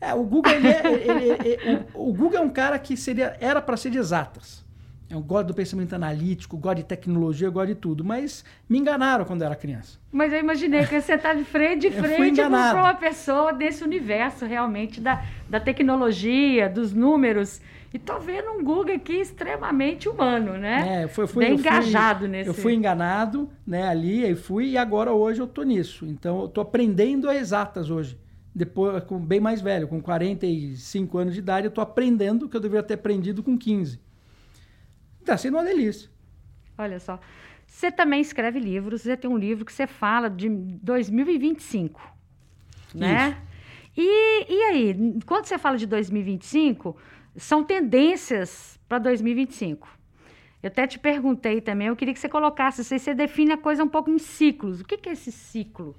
É, 0.01 0.15
o 0.15 0.23
Google, 0.23 0.53
ele 0.53 0.69
é, 0.69 1.87
o, 1.93 2.11
o 2.11 2.13
Google 2.13 2.39
é 2.39 2.41
um 2.41 2.51
cara 2.51 2.79
que 2.79 2.97
seria, 2.97 3.37
era 3.41 3.61
para 3.61 3.77
ser 3.77 3.91
de 3.91 3.99
exatas. 3.99 4.62
Eu 5.13 5.21
gosto 5.21 5.49
do 5.49 5.55
pensamento 5.55 5.93
analítico, 5.95 6.57
gosto 6.57 6.79
de 6.79 6.85
tecnologia, 6.85 7.51
gosto 7.51 7.69
de 7.69 7.75
tudo, 7.75 8.03
mas 8.03 8.43
me 8.67 8.79
enganaram 8.79 9.27
quando 9.27 9.43
eu 9.43 9.47
era 9.47 9.55
criança. 9.55 9.99
Mas 10.11 10.33
eu 10.33 10.39
imaginei 10.41 10.87
que 10.87 10.99
você 11.01 11.13
está 11.15 11.35
de 11.35 11.45
frente, 11.45 11.91
de 11.91 11.99
fui 11.99 12.09
frente 12.09 12.41
enganado. 12.41 12.79
uma 12.79 12.95
pessoa 12.95 13.53
desse 13.53 13.85
universo 13.85 14.47
realmente 14.47 15.03
da, 15.03 15.23
da 15.51 15.61
tecnologia, 15.61 16.69
dos 16.69 16.95
números. 16.95 17.61
E 17.93 17.99
tô 17.99 18.19
vendo 18.21 18.53
um 18.53 18.65
Google 18.65 18.95
aqui 18.95 19.13
extremamente 19.21 20.09
humano, 20.09 20.55
né? 20.57 21.01
É, 21.01 21.05
eu 21.05 21.09
fui, 21.11 21.25
eu 21.25 21.29
fui- 21.29 21.45
Bem 21.45 21.53
eu 21.53 21.59
fui- 21.59 21.69
engajado 21.69 22.27
nesse. 22.27 22.49
Eu 22.49 22.55
fui 22.55 22.73
enganado, 22.73 23.51
né, 23.67 23.87
ali, 23.89 24.25
aí 24.25 24.35
fui, 24.35 24.71
e 24.71 24.79
agora 24.79 25.13
hoje 25.13 25.43
eu 25.43 25.47
tô 25.47 25.63
nisso. 25.63 26.07
Então 26.07 26.41
eu 26.41 26.49
tô 26.49 26.63
aprendendo 26.63 27.29
as 27.29 27.37
exatas 27.37 27.91
hoje. 27.91 28.19
Depois, 28.55 29.05
com 29.05 29.19
bem 29.19 29.41
mais 29.41 29.61
velho, 29.61 29.87
com 29.89 30.01
45 30.01 31.19
anos 31.19 31.35
de 31.35 31.41
idade, 31.41 31.67
eu 31.67 31.71
tô 31.71 31.81
aprendendo 31.83 32.47
o 32.47 32.49
que 32.49 32.57
eu 32.57 32.61
deveria 32.61 32.83
ter 32.83 32.95
aprendido 32.95 33.43
com 33.43 33.59
15. 33.59 34.01
Tá 35.25 35.37
sendo 35.37 35.57
uma 35.57 35.65
delícia. 35.65 36.11
Olha 36.77 36.99
só. 36.99 37.19
Você 37.67 37.91
também 37.91 38.21
escreve 38.21 38.59
livros, 38.59 39.03
você 39.03 39.17
tem 39.17 39.31
um 39.31 39.37
livro 39.37 39.65
que 39.65 39.73
você 39.73 39.87
fala 39.87 40.29
de 40.29 40.49
2025, 40.49 42.01
né? 42.95 43.39
E, 43.97 44.53
e 44.53 44.63
aí, 44.65 45.21
quando 45.25 45.47
você 45.47 45.59
fala 45.59 45.77
de 45.77 45.87
2025, 45.87 46.97
são 47.37 47.65
tendências 47.65 48.79
para 48.89 48.99
2025. 48.99 49.89
Eu 50.63 50.69
até 50.69 50.87
te 50.87 50.99
perguntei 50.99 51.61
também, 51.61 51.89
eu 51.89 51.97
queria 51.97 52.15
que 52.15 52.21
você 52.21 52.29
colocasse, 52.29 52.85
se 52.85 52.99
você 52.99 53.15
define 53.15 53.53
a 53.53 53.59
coisa 53.59 53.83
um 53.83 53.89
pouco 53.89 54.11
em 54.11 54.19
ciclos. 54.19 54.81
O 54.81 54.85
que, 54.85 54.97
que 54.97 55.09
é 55.09 55.13
esse 55.13 55.33
ciclo? 55.33 55.97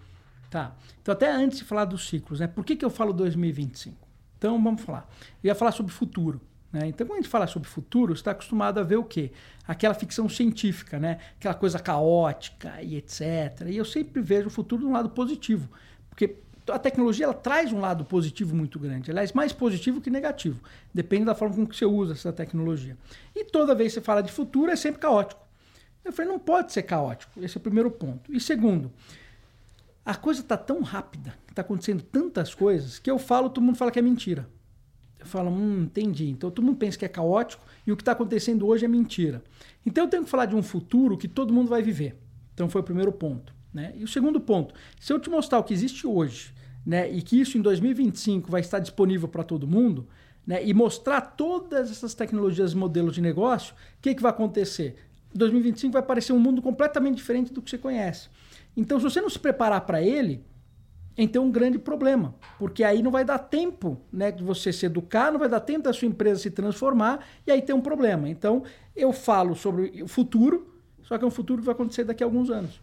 Tá. 0.50 0.75
Então, 1.01 1.12
até 1.12 1.30
antes 1.30 1.58
de 1.58 1.65
falar 1.65 1.86
dos 1.86 2.08
ciclos, 2.08 2.39
né? 2.39 2.48
Por 2.48 2.63
que, 2.63 2.75
que 2.75 2.86
eu 2.86 2.89
falo 2.89 3.12
2025? 3.12 4.08
Então, 4.38 4.62
vamos 4.62 4.82
falar. 4.82 5.10
Eu 5.44 5.48
ia 5.48 5.56
falar 5.56 5.72
sobre 5.72 5.92
futuro. 5.92 6.39
Né? 6.74 6.88
Então, 6.88 7.06
quando 7.06 7.20
a 7.20 7.22
gente 7.22 7.30
fala 7.30 7.46
sobre 7.46 7.70
futuro, 7.70 8.15
você 8.15 8.22
está 8.22 8.32
acostumado 8.32 8.80
a 8.80 8.84
ver 8.84 8.96
o 8.96 9.03
quê? 9.03 9.32
Aquela 9.68 9.94
ficção 9.94 10.27
científica, 10.27 11.00
né? 11.00 11.20
Aquela 11.38 11.53
coisa 11.53 11.77
caótica 11.77 12.82
e 12.82 12.96
etc. 12.96 13.68
E 13.68 13.77
eu 13.77 13.86
sempre 13.86 14.20
vejo 14.22 14.48
o 14.48 14.50
futuro 14.50 14.82
de 14.82 14.88
um 14.88 14.92
lado 14.92 15.12
positivo. 15.12 15.70
Porque 16.10 16.38
a 16.68 16.80
tecnologia 16.80 17.25
ela 17.25 17.34
traz 17.34 17.72
um 17.72 17.80
lado 17.80 18.03
positivo 18.03 18.56
muito 18.56 18.80
grande. 18.80 19.12
Aliás, 19.12 19.34
mais 19.34 19.53
positivo 19.53 20.01
que 20.01 20.10
negativo. 20.10 20.60
Depende 20.92 21.25
da 21.25 21.36
forma 21.36 21.56
com 21.56 21.68
que 21.68 21.75
você 21.75 21.86
usa 21.86 22.13
essa 22.13 22.34
tecnologia. 22.34 22.98
E 23.36 23.46
toda 23.46 23.75
vez 23.75 23.94
que 23.94 24.00
você 24.00 24.06
fala 24.06 24.24
de 24.24 24.32
futuro, 24.32 24.72
é 24.72 24.75
sempre 24.75 25.00
caótico. 25.00 25.42
Eu 26.03 26.12
falei, 26.12 26.32
não 26.32 26.39
pode 26.39 26.74
ser 26.74 26.84
caótico. 26.84 27.32
Esse 27.39 27.56
é 27.56 27.60
o 27.60 27.62
primeiro 27.62 27.92
ponto. 27.92 28.34
E 28.34 28.39
segundo, 28.39 28.92
a 30.03 30.15
coisa 30.15 30.42
está 30.42 30.58
tão 30.58 30.82
rápida, 30.82 31.36
está 31.50 31.62
acontecendo 31.62 32.01
tantas 32.01 32.53
coisas, 32.56 32.98
que 32.98 33.12
eu 33.12 33.20
falo, 33.20 33.50
todo 33.50 33.63
mundo 33.63 33.77
fala 33.77 33.92
que 33.92 34.00
é 34.00 34.01
mentira. 34.01 34.48
Falo, 35.25 35.50
hum, 35.50 35.84
entendi. 35.84 36.30
Então 36.30 36.50
todo 36.50 36.65
mundo 36.65 36.77
pensa 36.77 36.98
que 36.98 37.06
é 37.06 37.10
caótico 37.10 37.65
e 37.86 37.92
o 37.92 37.96
que 37.96 38.01
está 38.01 38.12
acontecendo 38.12 38.68
hoje 38.68 38.86
é 38.86 38.88
mentira. 38.88 39.44
Então 39.86 40.06
eu 40.06 40.10
tenho 40.10 40.24
que 40.24 40.30
falar 40.30 40.46
de 40.46 40.56
um 40.56 40.63
futuro 40.63 41.18
que 41.18 41.27
todo 41.27 41.53
mundo 41.53 41.70
vai 41.70 41.82
viver. 41.82 42.18
Então 42.53 42.70
foi 42.70 42.82
o 42.82 42.84
primeiro 42.84 43.12
ponto. 43.12 43.53
Né? 43.74 43.94
E 43.98 44.03
o 44.03 44.08
segundo 44.08 44.39
ponto, 44.39 44.74
se 45.00 45.12
eu 45.12 45.20
te 45.20 45.30
mostrar 45.30 45.60
o 45.60 45.63
que 45.63 45.74
existe 45.74 46.06
hoje, 46.06 46.53
né, 46.86 47.10
e 47.10 47.22
que 47.22 47.39
isso 47.39 47.58
em 47.58 47.62
2025 47.62 48.51
vai 48.51 48.62
estar 48.62 48.80
disponível 48.80 49.27
para 49.27 49.44
todo 49.44 49.68
mundo, 49.68 50.08
né, 50.46 50.63
e 50.63 50.74
mostrar 50.74 51.22
todas 51.22 51.89
essas 51.89 52.13
tecnologias 52.13 52.74
e 52.74 52.77
modelos 52.77 53.15
de 53.15 53.22
negócio, 53.22 53.74
o 53.74 54.01
que, 54.01 54.13
que 54.13 54.22
vai 54.22 54.32
acontecer? 54.32 54.96
2025 55.34 55.93
vai 55.93 56.04
parecer 56.04 56.34
um 56.34 56.39
mundo 56.39 56.62
completamente 56.62 57.15
diferente 57.15 57.52
do 57.52 57.62
que 57.62 57.69
você 57.69 57.78
conhece. 57.78 58.30
Então, 58.78 59.00
se 59.00 59.04
você 59.04 59.21
não 59.21 59.30
se 59.30 59.39
preparar 59.39 59.82
para 59.82 60.02
ele, 60.02 60.43
então 61.17 61.43
é 61.43 61.45
um 61.45 61.52
grande 61.52 61.78
problema, 61.78 62.34
porque 62.58 62.84
aí 62.84 63.04
não 63.04 63.12
vai 63.12 63.23
dar 63.23 63.38
tempo 63.38 64.02
né, 64.12 64.32
de 64.32 64.43
você 64.43 64.73
se 64.73 64.86
educar, 64.86 65.32
não 65.32 65.39
vai 65.39 65.49
dar 65.49 65.60
tempo 65.60 65.84
da 65.84 65.93
sua 65.93 66.08
empresa 66.08 66.41
se 66.41 66.52
transformar, 66.52 67.26
e 67.45 67.52
aí 67.52 67.62
tem 67.62 67.76
um 67.76 67.82
problema. 67.82 68.28
Então, 68.30 68.63
eu 68.95 69.13
falo 69.13 69.56
sobre 69.56 70.02
o 70.02 70.08
futuro, 70.08 70.67
só 71.04 71.17
que 71.17 71.23
é 71.23 71.28
um 71.28 71.32
futuro 71.32 71.62
que 71.62 71.65
vai 71.65 71.76
acontecer 71.76 72.04
daqui 72.04 72.23
a 72.23 72.26
alguns 72.26 72.49
anos. 72.49 72.82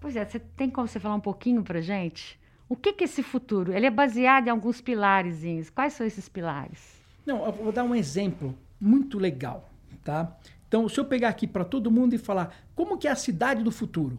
Pois 0.00 0.16
é, 0.16 0.24
você 0.24 0.38
tem 0.38 0.70
como 0.70 0.88
você 0.88 0.98
falar 0.98 1.14
um 1.14 1.20
pouquinho 1.20 1.62
para 1.62 1.80
gente? 1.80 2.40
O 2.68 2.74
que, 2.74 2.92
que 2.92 3.04
é 3.04 3.06
esse 3.06 3.22
futuro? 3.22 3.72
Ele 3.72 3.86
é 3.86 3.90
baseado 3.90 4.46
em 4.46 4.50
alguns 4.50 4.80
pilares. 4.80 5.70
Quais 5.70 5.92
são 5.92 6.06
esses 6.06 6.28
pilares? 6.28 7.02
Não, 7.26 7.44
eu 7.44 7.52
vou 7.52 7.70
dar 7.70 7.84
um 7.84 7.94
exemplo 7.94 8.56
muito 8.80 9.18
legal, 9.18 9.68
tá? 10.02 10.36
Então, 10.66 10.88
se 10.88 10.98
eu 10.98 11.04
pegar 11.04 11.28
aqui 11.28 11.46
para 11.46 11.64
todo 11.64 11.90
mundo 11.90 12.14
e 12.14 12.18
falar 12.18 12.54
como 12.74 12.96
que 12.96 13.06
é 13.06 13.10
a 13.10 13.14
cidade 13.14 13.62
do 13.62 13.70
futuro, 13.70 14.18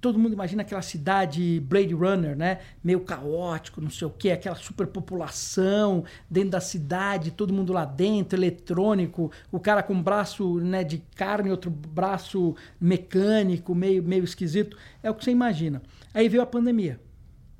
todo 0.00 0.18
mundo 0.18 0.34
imagina 0.34 0.62
aquela 0.62 0.82
cidade 0.82 1.60
Blade 1.60 1.94
Runner, 1.94 2.36
né? 2.36 2.60
Meio 2.82 3.00
caótico, 3.00 3.80
não 3.80 3.90
sei 3.90 4.06
o 4.06 4.10
quê, 4.10 4.30
aquela 4.30 4.54
superpopulação 4.54 6.04
dentro 6.30 6.50
da 6.50 6.60
cidade, 6.60 7.30
todo 7.30 7.52
mundo 7.52 7.72
lá 7.72 7.84
dentro, 7.84 8.38
eletrônico, 8.38 9.30
o 9.50 9.58
cara 9.58 9.82
com 9.82 9.94
um 9.94 10.02
braço 10.02 10.58
né, 10.60 10.84
de 10.84 10.98
carne, 11.14 11.50
outro 11.50 11.70
braço 11.70 12.54
mecânico, 12.80 13.74
meio, 13.74 14.02
meio 14.02 14.24
esquisito. 14.24 14.76
É 15.02 15.10
o 15.10 15.14
que 15.14 15.24
você 15.24 15.30
imagina. 15.30 15.82
Aí 16.12 16.28
veio 16.28 16.42
a 16.42 16.46
pandemia, 16.46 17.00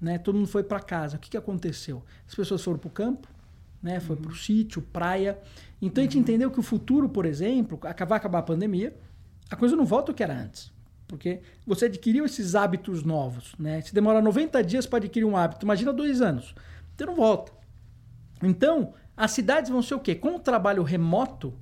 né? 0.01 0.19
Todo 0.19 0.37
mundo 0.37 0.49
foi 0.49 0.63
para 0.63 0.81
casa. 0.81 1.17
O 1.17 1.21
que, 1.21 1.31
que 1.31 1.37
aconteceu? 1.37 2.03
As 2.29 2.35
pessoas 2.35 2.63
foram 2.63 2.79
para 2.79 2.89
o 2.89 2.91
campo, 2.91 3.29
né? 3.83 3.99
Foi 3.99 4.17
para 4.17 4.31
o 4.31 4.35
sítio, 4.35 4.83
praia. 4.83 5.39
Então 5.81 6.03
a 6.03 6.05
gente 6.05 6.19
entendeu 6.19 6.51
que 6.51 6.61
o 6.61 6.63
futuro, 6.63 7.09
por 7.09 7.25
exemplo, 7.25 7.79
vai 7.81 7.91
acabar 8.19 8.39
a 8.39 8.43
pandemia, 8.43 8.95
a 9.51 9.57
coisa 9.57 9.75
não 9.75 9.87
volta 9.87 10.13
ao 10.13 10.15
que 10.15 10.23
era 10.23 10.35
antes. 10.35 10.76
Porque 11.07 11.41
você 11.67 11.87
adquiriu 11.87 12.25
esses 12.25 12.55
hábitos 12.55 13.03
novos, 13.05 13.55
né? 13.59 13.81
Se 13.81 13.95
demora 13.95 14.21
90 14.21 14.63
dias 14.65 14.87
para 14.87 14.99
adquirir 14.99 15.25
um 15.25 15.37
hábito, 15.37 15.65
imagina 15.65 15.93
dois 15.93 16.21
anos. 16.21 16.55
Você 16.97 17.07
não 17.07 17.15
volta. 17.15 17.53
Então, 18.43 18.93
as 19.17 19.31
cidades 19.31 19.71
vão 19.71 19.83
ser 19.83 19.95
o 19.95 20.01
quê? 20.01 20.15
Com 20.15 20.37
o 20.37 20.41
trabalho 20.41 20.83
remoto, 20.83 21.55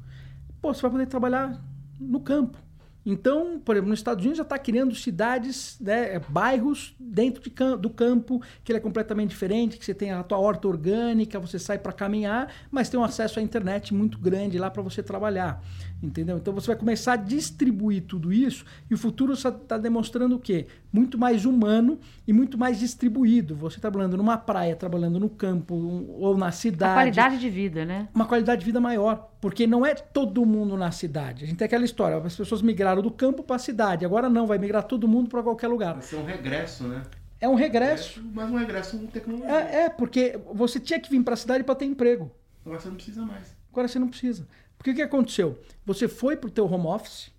pô, 0.60 0.72
você 0.72 0.82
vai 0.82 0.90
poder 0.90 1.06
trabalhar 1.06 1.62
no 2.00 2.20
campo. 2.20 2.58
Então, 3.06 3.60
por 3.60 3.74
exemplo, 3.74 3.90
nos 3.90 3.98
Estados 3.98 4.24
Unidos 4.24 4.38
já 4.38 4.44
está 4.44 4.58
criando 4.58 4.94
cidades, 4.94 5.78
né, 5.78 6.18
bairros 6.26 6.94
dentro 6.98 7.42
de 7.42 7.50
cam 7.50 7.76
do 7.76 7.90
campo, 7.90 8.40
que 8.62 8.72
ele 8.72 8.78
é 8.78 8.80
completamente 8.80 9.30
diferente, 9.30 9.76
que 9.76 9.84
você 9.84 9.92
tem 9.92 10.10
a 10.10 10.22
tua 10.22 10.38
horta 10.38 10.66
orgânica, 10.66 11.38
você 11.38 11.58
sai 11.58 11.78
para 11.78 11.92
caminhar, 11.92 12.50
mas 12.70 12.88
tem 12.88 12.98
um 12.98 13.04
acesso 13.04 13.38
à 13.38 13.42
internet 13.42 13.92
muito 13.92 14.18
grande 14.18 14.58
lá 14.58 14.70
para 14.70 14.82
você 14.82 15.02
trabalhar, 15.02 15.62
entendeu? 16.02 16.36
Então 16.36 16.52
você 16.52 16.68
vai 16.68 16.76
começar 16.76 17.14
a 17.14 17.16
distribuir 17.16 18.02
tudo 18.02 18.32
isso 18.32 18.64
e 18.90 18.94
o 18.94 18.98
futuro 18.98 19.32
está 19.32 19.78
demonstrando 19.78 20.36
o 20.36 20.38
quê? 20.38 20.66
Muito 20.92 21.18
mais 21.18 21.44
humano 21.44 21.98
e 22.26 22.32
muito 22.32 22.58
mais 22.58 22.78
distribuído. 22.78 23.54
Você 23.56 23.80
trabalhando 23.80 24.16
numa 24.16 24.36
praia, 24.36 24.76
trabalhando 24.76 25.18
no 25.18 25.28
campo 25.28 25.74
um, 25.74 26.10
ou 26.20 26.36
na 26.36 26.52
cidade. 26.52 26.92
A 26.92 26.94
qualidade 26.94 27.38
de 27.38 27.50
vida, 27.50 27.84
né? 27.84 28.08
Uma 28.14 28.26
qualidade 28.26 28.60
de 28.60 28.66
vida 28.66 28.80
maior, 28.80 29.30
porque 29.40 29.66
não 29.66 29.84
é 29.84 29.94
todo 29.94 30.44
mundo 30.44 30.76
na 30.76 30.90
cidade. 30.90 31.44
A 31.44 31.46
gente 31.46 31.56
tem 31.56 31.66
aquela 31.66 31.84
história, 31.84 32.16
as 32.16 32.36
pessoas 32.36 32.62
migraram 32.62 33.02
do 33.02 33.10
campo 33.10 33.42
para 33.42 33.56
a 33.56 33.58
cidade, 33.58 34.04
agora 34.04 34.28
não, 34.28 34.46
vai 34.46 34.58
migrar 34.58 34.84
todo 34.84 35.08
mundo 35.08 35.28
para 35.28 35.42
qualquer 35.42 35.68
lugar. 35.68 35.94
Vai 35.94 36.02
ser 36.02 36.16
um 36.16 36.24
regresso, 36.24 36.84
né? 36.84 37.02
É 37.40 37.48
um 37.48 37.54
regresso. 37.54 38.22
Mas 38.32 38.50
um 38.50 38.56
regresso 38.56 38.98
com 38.98 39.06
tecnologia. 39.06 39.50
É, 39.50 39.84
é 39.84 39.90
porque 39.90 40.40
você 40.54 40.80
tinha 40.80 40.98
que 40.98 41.10
vir 41.10 41.22
para 41.22 41.34
a 41.34 41.36
cidade 41.36 41.62
para 41.62 41.74
ter 41.74 41.84
emprego. 41.84 42.30
Agora 42.64 42.80
você 42.80 42.88
não 42.88 42.94
precisa 42.94 43.22
mais. 43.22 43.54
Agora 43.70 43.88
você 43.88 43.98
não 43.98 44.08
precisa. 44.08 44.48
Porque 44.76 44.90
o 44.90 44.94
que 44.94 45.02
aconteceu? 45.02 45.58
Você 45.84 46.08
foi 46.08 46.36
para 46.36 46.48
o 46.48 46.50
teu 46.50 46.70
home 46.70 46.86
office, 46.86 47.30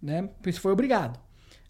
né? 0.00 0.28
Você 0.42 0.60
foi 0.60 0.72
obrigado. 0.72 1.18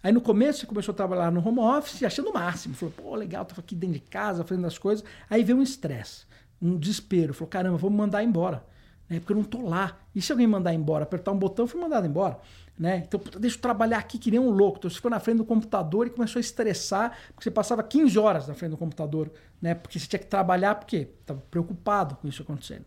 Aí 0.03 0.13
no 0.13 0.21
começo 0.21 0.61
você 0.61 0.67
começou 0.67 0.93
a 0.93 0.97
trabalhar 0.97 1.31
no 1.31 1.47
home 1.47 1.61
office, 1.61 2.03
achando 2.03 2.29
o 2.31 2.35
máximo. 2.35 2.75
Falou, 2.75 2.95
pô, 2.95 3.15
legal, 3.15 3.45
tô 3.45 3.59
aqui 3.59 3.75
dentro 3.75 3.95
de 3.95 4.01
casa, 4.01 4.45
fazendo 4.45 4.67
as 4.67 4.77
coisas. 4.77 5.05
Aí 5.31 5.43
veio 5.43 5.59
um 5.59 5.63
estresse, 5.63 6.27
um 6.61 6.77
desespero. 6.77 7.33
Falou, 7.33 7.49
caramba, 7.49 7.91
me 7.91 7.97
mandar 7.97 8.23
embora. 8.23 8.65
Né? 9.09 9.21
Porque 9.21 9.33
eu 9.33 9.37
não 9.37 9.45
tô 9.45 9.63
lá. 9.63 9.99
E 10.15 10.23
se 10.23 10.33
alguém 10.33 10.47
mandar 10.47 10.73
embora, 10.75 11.05
apertar 11.05 11.33
um 11.33 11.39
botão, 11.39 11.67
fui 11.67 11.81
mandado 11.81 12.07
embora. 12.07 12.39
Né? 12.79 13.05
Então, 13.07 13.21
deixa 13.39 13.57
eu 13.57 13.61
trabalhar 13.61 13.99
aqui 13.99 14.19
que 14.19 14.31
nem 14.31 14.41
um 14.41 14.51
louco. 14.51 14.79
Então, 14.79 14.91
você 14.91 15.01
foi 15.01 15.11
na 15.11 15.21
frente 15.21 15.39
do 15.39 15.45
computador 15.45 16.07
e 16.07 16.11
começou 16.11 16.39
a 16.39 16.41
estressar, 16.41 17.17
porque 17.29 17.45
você 17.45 17.51
passava 17.51 17.83
15 17.83 18.19
horas 18.19 18.49
na 18.49 18.55
frente 18.55 18.73
do 18.73 18.77
computador, 18.77 19.31
né? 19.63 19.75
Porque 19.75 19.99
você 19.99 20.07
tinha 20.07 20.19
que 20.19 20.27
trabalhar, 20.27 20.75
porque 20.75 21.09
estava 21.21 21.41
preocupado 21.51 22.17
com 22.17 22.27
isso 22.27 22.43
acontecendo. 22.43 22.85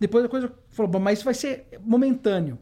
Depois 0.00 0.24
a 0.24 0.28
coisa 0.28 0.52
falou, 0.70 1.00
mas 1.00 1.18
isso 1.18 1.24
vai 1.24 1.34
ser 1.34 1.68
momentâneo. 1.80 2.58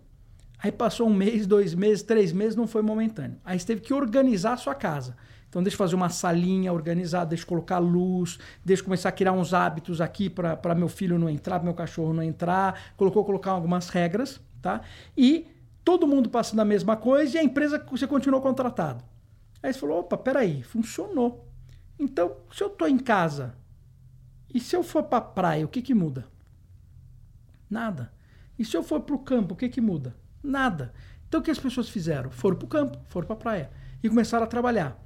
Aí 0.59 0.73
passou 0.73 1.07
um 1.07 1.15
mês, 1.15 1.47
dois 1.47 1.75
meses, 1.75 2.03
três 2.03 2.33
meses, 2.33 2.57
não 2.57 2.67
foi 2.67 2.83
momentâneo. 2.83 3.39
Aí 3.45 3.59
você 3.59 3.67
teve 3.67 3.83
que 3.83 3.93
organizar 3.93 4.55
a 4.55 4.57
sua 4.57 4.75
casa. 4.75 5.17
Então 5.57 5.63
deixa 5.63 5.75
eu 5.75 5.79
fazer 5.79 5.95
uma 5.95 6.11
salinha 6.11 6.71
organizada, 6.71 7.31
deixa 7.31 7.45
eu 7.45 7.49
colocar 7.49 7.79
luz, 7.79 8.39
deixa 8.63 8.83
eu 8.83 8.85
começar 8.85 9.09
a 9.09 9.13
criar 9.13 9.33
uns 9.33 9.55
hábitos 9.55 10.03
aqui 10.03 10.29
para 10.29 10.75
meu 10.75 10.87
filho 10.87 11.19
não 11.19 11.31
entrar, 11.31 11.65
meu 11.65 11.73
cachorro 11.73 12.13
não 12.13 12.23
entrar. 12.23 12.93
Colocou 12.95 13.25
colocar 13.25 13.53
algumas 13.53 13.89
regras, 13.89 14.39
tá? 14.61 14.83
E 15.17 15.47
todo 15.83 16.07
mundo 16.07 16.29
passando 16.29 16.61
a 16.61 16.65
mesma 16.67 16.95
coisa 16.95 17.39
e 17.39 17.41
a 17.41 17.43
empresa 17.43 17.83
você 17.91 18.07
continuou 18.07 18.43
contratado. 18.43 19.03
Aí 19.63 19.73
você 19.73 19.79
falou, 19.79 20.01
opa, 20.01 20.19
peraí, 20.19 20.63
funcionou. 20.63 21.49
Então, 21.99 22.37
se 22.53 22.63
eu 22.63 22.69
tô 22.69 22.87
em 22.87 22.99
casa 22.99 23.55
e 24.53 24.61
se 24.61 24.77
eu 24.77 24.83
for 24.83 25.05
para 25.05 25.23
praia, 25.23 25.65
o 25.65 25.69
que 25.69 25.81
que 25.81 25.95
muda? 25.95 26.27
Nada. 27.71 28.13
E 28.59 28.65
se 28.67 28.77
eu 28.77 28.83
for 28.83 29.01
para 29.01 29.15
o 29.15 29.21
campo, 29.21 29.55
o 29.55 29.57
que 29.57 29.71
que 29.71 29.81
muda? 29.81 30.15
Nada. 30.43 30.93
Então 31.27 31.41
o 31.41 31.43
que 31.43 31.51
as 31.51 31.59
pessoas 31.59 31.89
fizeram? 31.89 32.31
Foram 32.31 32.59
para 32.59 32.67
o 32.67 32.69
campo, 32.69 32.99
foram 33.09 33.27
para 33.27 33.37
a 33.37 33.39
praia 33.39 33.71
e 34.03 34.09
começaram 34.11 34.45
a 34.45 34.47
trabalhar. 34.47 35.06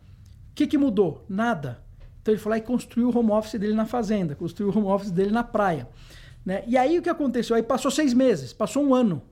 O 0.51 0.55
que 0.55 0.67
que 0.67 0.79
mudou? 0.79 1.25
Nada. 1.29 1.83
Então 2.21 2.35
ele 2.35 2.41
foi 2.41 2.51
lá 2.51 2.59
e 2.59 2.63
construiu 2.63 3.09
o 3.09 3.19
home 3.19 3.31
office 3.31 3.59
dele 3.59 3.75
na 3.75 3.87
fazenda, 3.87 4.35
construiu 4.35 4.71
o 4.73 4.79
home 4.79 4.89
office 4.89 5.11
dele 5.11 5.31
na 5.31 5.43
praia. 5.43 5.89
Né? 6.45 6.63
E 6.67 6.77
aí 6.77 6.99
o 6.99 7.03
que 7.03 7.09
aconteceu? 7.09 7.57
Aí 7.57 7.63
passou 7.63 7.91
seis 7.91 8.13
meses, 8.13 8.53
passou 8.53 8.85
um 8.85 8.95
ano. 8.95 9.23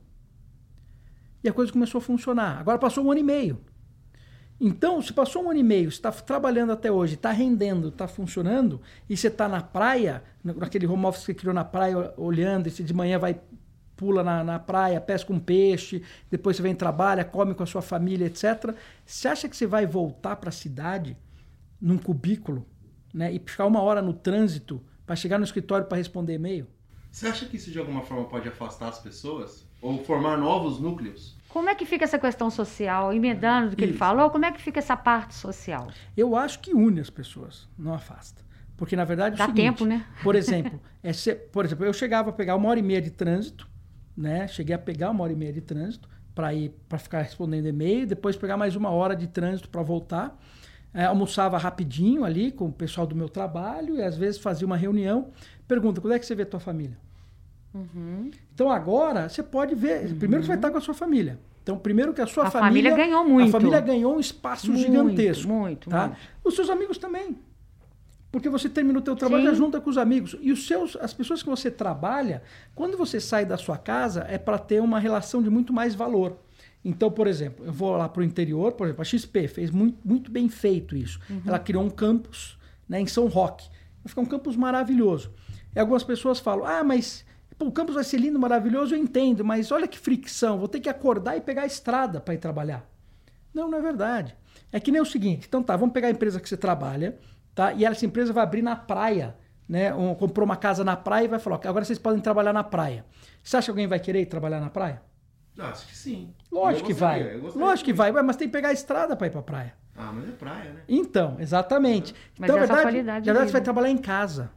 E 1.42 1.48
a 1.48 1.52
coisa 1.52 1.72
começou 1.72 1.98
a 1.98 2.02
funcionar. 2.02 2.58
Agora 2.58 2.78
passou 2.78 3.04
um 3.04 3.10
ano 3.10 3.20
e 3.20 3.24
meio. 3.24 3.58
Então, 4.60 5.00
se 5.00 5.12
passou 5.12 5.44
um 5.44 5.50
ano 5.50 5.60
e 5.60 5.62
meio, 5.62 5.88
está 5.88 6.10
trabalhando 6.10 6.72
até 6.72 6.90
hoje, 6.90 7.14
está 7.14 7.30
rendendo, 7.30 7.88
está 7.88 8.08
funcionando, 8.08 8.80
e 9.08 9.16
você 9.16 9.28
está 9.28 9.48
na 9.48 9.62
praia, 9.62 10.20
naquele 10.42 10.84
home 10.84 11.06
office 11.06 11.20
que 11.20 11.26
você 11.26 11.34
criou 11.34 11.54
na 11.54 11.64
praia, 11.64 12.12
olhando, 12.16 12.66
e 12.66 12.70
você 12.70 12.82
de 12.82 12.92
manhã 12.92 13.20
vai, 13.20 13.40
pula 13.98 14.22
na, 14.22 14.44
na 14.44 14.58
praia, 14.60 15.00
pesca 15.00 15.32
um 15.32 15.40
peixe, 15.40 16.02
depois 16.30 16.56
você 16.56 16.62
vem 16.62 16.74
trabalha, 16.74 17.24
come 17.24 17.52
com 17.52 17.64
a 17.64 17.66
sua 17.66 17.82
família, 17.82 18.26
etc. 18.26 18.74
Você 19.04 19.26
acha 19.26 19.48
que 19.48 19.56
você 19.56 19.66
vai 19.66 19.84
voltar 19.86 20.36
para 20.36 20.50
a 20.50 20.52
cidade, 20.52 21.16
num 21.80 21.98
cubículo, 21.98 22.64
né, 23.12 23.32
e 23.32 23.40
ficar 23.40 23.66
uma 23.66 23.82
hora 23.82 24.00
no 24.00 24.12
trânsito 24.14 24.80
para 25.04 25.16
chegar 25.16 25.36
no 25.38 25.44
escritório 25.44 25.86
para 25.86 25.98
responder 25.98 26.34
e-mail? 26.34 26.66
Você 27.10 27.26
acha 27.26 27.46
que 27.46 27.56
isso 27.56 27.70
de 27.72 27.78
alguma 27.78 28.02
forma 28.02 28.24
pode 28.26 28.48
afastar 28.48 28.88
as 28.88 29.00
pessoas? 29.00 29.66
Ou 29.82 30.04
formar 30.04 30.36
novos 30.36 30.78
núcleos? 30.78 31.36
Como 31.48 31.68
é 31.68 31.74
que 31.74 31.84
fica 31.86 32.04
essa 32.04 32.18
questão 32.18 32.50
social? 32.50 33.12
Emendando 33.12 33.70
do 33.70 33.76
que 33.76 33.82
ele 33.82 33.92
Isso. 33.92 33.98
falou, 33.98 34.30
como 34.30 34.44
é 34.44 34.52
que 34.52 34.60
fica 34.60 34.78
essa 34.78 34.96
parte 34.96 35.34
social? 35.34 35.88
Eu 36.16 36.36
acho 36.36 36.60
que 36.60 36.72
une 36.74 37.00
as 37.00 37.10
pessoas, 37.10 37.66
não 37.76 37.94
afasta. 37.94 38.46
Porque, 38.76 38.94
na 38.94 39.04
verdade, 39.04 39.32
é 39.32 39.34
o 39.34 39.38
Dá 39.38 39.46
seguinte, 39.46 39.64
tempo, 39.78 39.84
né? 39.84 40.06
Por 40.22 40.36
exemplo, 40.36 40.80
é 41.02 41.12
ser- 41.12 41.48
por 41.50 41.64
exemplo, 41.64 41.84
eu 41.84 41.92
chegava 41.92 42.30
a 42.30 42.32
pegar 42.32 42.54
uma 42.54 42.68
hora 42.68 42.78
e 42.78 42.82
meia 42.82 43.02
de 43.02 43.10
trânsito, 43.10 43.67
né? 44.18 44.48
Cheguei 44.48 44.74
a 44.74 44.78
pegar 44.78 45.10
uma 45.10 45.22
hora 45.22 45.32
e 45.32 45.36
meia 45.36 45.52
de 45.52 45.60
trânsito 45.60 46.08
para 46.34 46.52
ir 46.52 46.72
para 46.88 46.98
ficar 46.98 47.22
respondendo 47.22 47.66
e-mail, 47.66 48.06
depois 48.06 48.36
pegar 48.36 48.56
mais 48.56 48.76
uma 48.76 48.90
hora 48.90 49.14
de 49.14 49.26
trânsito 49.26 49.68
para 49.68 49.82
voltar. 49.82 50.36
É, 50.92 51.04
almoçava 51.04 51.58
rapidinho 51.58 52.24
ali 52.24 52.50
com 52.50 52.66
o 52.66 52.72
pessoal 52.72 53.06
do 53.06 53.14
meu 53.14 53.28
trabalho 53.28 53.96
e 53.96 54.02
às 54.02 54.16
vezes 54.16 54.40
fazia 54.40 54.66
uma 54.66 54.76
reunião. 54.76 55.28
Pergunta, 55.66 56.00
quando 56.00 56.14
é 56.14 56.18
que 56.18 56.26
você 56.26 56.34
vê 56.34 56.44
tua 56.44 56.58
família? 56.58 56.96
Uhum. 57.74 58.30
Então 58.54 58.70
agora 58.70 59.28
você 59.28 59.42
pode 59.42 59.74
ver. 59.74 60.14
Primeiro 60.14 60.42
você 60.42 60.48
vai 60.48 60.56
estar 60.56 60.70
com 60.70 60.78
a 60.78 60.80
sua 60.80 60.94
família. 60.94 61.38
Então, 61.62 61.78
primeiro 61.78 62.14
que 62.14 62.22
a 62.22 62.26
sua 62.26 62.46
A 62.46 62.50
família 62.50 62.96
ganhou 62.96 63.22
muito. 63.28 63.54
A 63.54 63.60
família 63.60 63.80
ganhou 63.80 64.16
um 64.16 64.20
espaço 64.20 64.72
Muito, 64.72 64.86
gigantesco. 64.86 65.52
muito, 65.52 65.90
tá? 65.90 66.06
muito. 66.06 66.18
Os 66.42 66.54
seus 66.56 66.70
amigos 66.70 66.96
também. 66.96 67.36
Porque 68.30 68.48
você 68.48 68.68
termina 68.68 68.98
o 68.98 69.02
teu 69.02 69.16
trabalho 69.16 69.42
Sim. 69.42 69.48
já 69.50 69.54
junta 69.54 69.80
com 69.80 69.88
os 69.88 69.96
amigos. 69.96 70.36
E 70.40 70.52
os 70.52 70.66
seus, 70.66 70.96
as 70.96 71.14
pessoas 71.14 71.42
que 71.42 71.48
você 71.48 71.70
trabalha, 71.70 72.42
quando 72.74 72.96
você 72.96 73.20
sai 73.20 73.46
da 73.46 73.56
sua 73.56 73.78
casa, 73.78 74.26
é 74.28 74.36
para 74.36 74.58
ter 74.58 74.82
uma 74.82 74.98
relação 74.98 75.42
de 75.42 75.48
muito 75.48 75.72
mais 75.72 75.94
valor. 75.94 76.38
Então, 76.84 77.10
por 77.10 77.26
exemplo, 77.26 77.64
eu 77.64 77.72
vou 77.72 77.96
lá 77.96 78.08
para 78.08 78.20
o 78.20 78.24
interior, 78.24 78.72
por 78.72 78.86
exemplo, 78.86 79.02
a 79.02 79.04
XP 79.04 79.48
fez 79.48 79.70
muito, 79.70 79.98
muito 80.06 80.30
bem 80.30 80.48
feito 80.48 80.94
isso. 80.94 81.18
Uhum. 81.28 81.42
Ela 81.46 81.58
criou 81.58 81.82
um 81.82 81.90
campus 81.90 82.58
né, 82.88 83.00
em 83.00 83.06
São 83.06 83.26
Roque. 83.26 83.68
Vai 84.02 84.08
ficar 84.08 84.20
um 84.20 84.26
campus 84.26 84.56
maravilhoso. 84.56 85.32
E 85.74 85.80
algumas 85.80 86.04
pessoas 86.04 86.38
falam, 86.38 86.66
ah, 86.66 86.84
mas 86.84 87.24
pô, 87.58 87.66
o 87.66 87.72
campus 87.72 87.94
vai 87.94 88.04
ser 88.04 88.18
lindo, 88.18 88.38
maravilhoso, 88.38 88.94
eu 88.94 88.98
entendo, 88.98 89.44
mas 89.44 89.72
olha 89.72 89.88
que 89.88 89.98
fricção, 89.98 90.58
vou 90.58 90.68
ter 90.68 90.80
que 90.80 90.88
acordar 90.88 91.36
e 91.36 91.40
pegar 91.40 91.62
a 91.62 91.66
estrada 91.66 92.20
para 92.20 92.34
ir 92.34 92.38
trabalhar. 92.38 92.88
Não, 93.52 93.68
não 93.68 93.78
é 93.78 93.82
verdade. 93.82 94.36
É 94.70 94.78
que 94.78 94.92
nem 94.92 95.00
o 95.00 95.04
seguinte, 95.04 95.46
então 95.48 95.62
tá, 95.62 95.76
vamos 95.76 95.92
pegar 95.92 96.08
a 96.08 96.10
empresa 96.10 96.40
que 96.40 96.48
você 96.48 96.56
trabalha, 96.56 97.18
tá? 97.58 97.72
E 97.72 97.84
essa 97.84 98.06
empresa 98.06 98.32
vai 98.32 98.44
abrir 98.44 98.62
na 98.62 98.76
praia, 98.76 99.36
né? 99.68 99.92
Um, 99.92 100.14
comprou 100.14 100.44
uma 100.44 100.56
casa 100.56 100.84
na 100.84 100.96
praia 100.96 101.24
e 101.24 101.28
vai 101.28 101.40
falar, 101.40 101.56
"Ok, 101.56 101.68
agora 101.68 101.84
vocês 101.84 101.98
podem 101.98 102.20
trabalhar 102.20 102.52
na 102.52 102.62
praia. 102.62 103.04
Você 103.42 103.56
acha 103.56 103.64
que 103.66 103.70
alguém 103.72 103.88
vai 103.88 103.98
querer 103.98 104.20
ir 104.20 104.26
trabalhar 104.26 104.60
na 104.60 104.70
praia? 104.70 105.02
Ah, 105.58 105.70
acho 105.70 105.88
que 105.88 105.96
sim. 105.96 106.32
Lógico 106.52 106.86
que 106.86 106.92
vai. 106.94 107.36
Lógico 107.36 107.86
que 107.86 107.92
vai, 107.92 108.12
mas 108.12 108.36
tem 108.36 108.46
que 108.46 108.52
pegar 108.52 108.68
a 108.68 108.72
estrada 108.72 109.16
para 109.16 109.26
ir 109.26 109.30
para 109.30 109.42
praia. 109.42 109.74
Ah, 109.96 110.12
mas 110.14 110.28
é 110.28 110.32
praia, 110.32 110.72
né? 110.72 110.82
Então, 110.88 111.36
exatamente. 111.40 112.14
Mas 112.38 112.48
então, 112.48 112.56
na 112.56 112.62
essa 112.62 112.72
verdade, 112.72 112.82
qualidade 112.82 113.26
na 113.26 113.32
verdade, 113.32 113.46
de 113.46 113.50
você 113.50 113.52
vai 113.52 113.62
trabalhar 113.62 113.90
em 113.90 113.98
casa. 113.98 114.52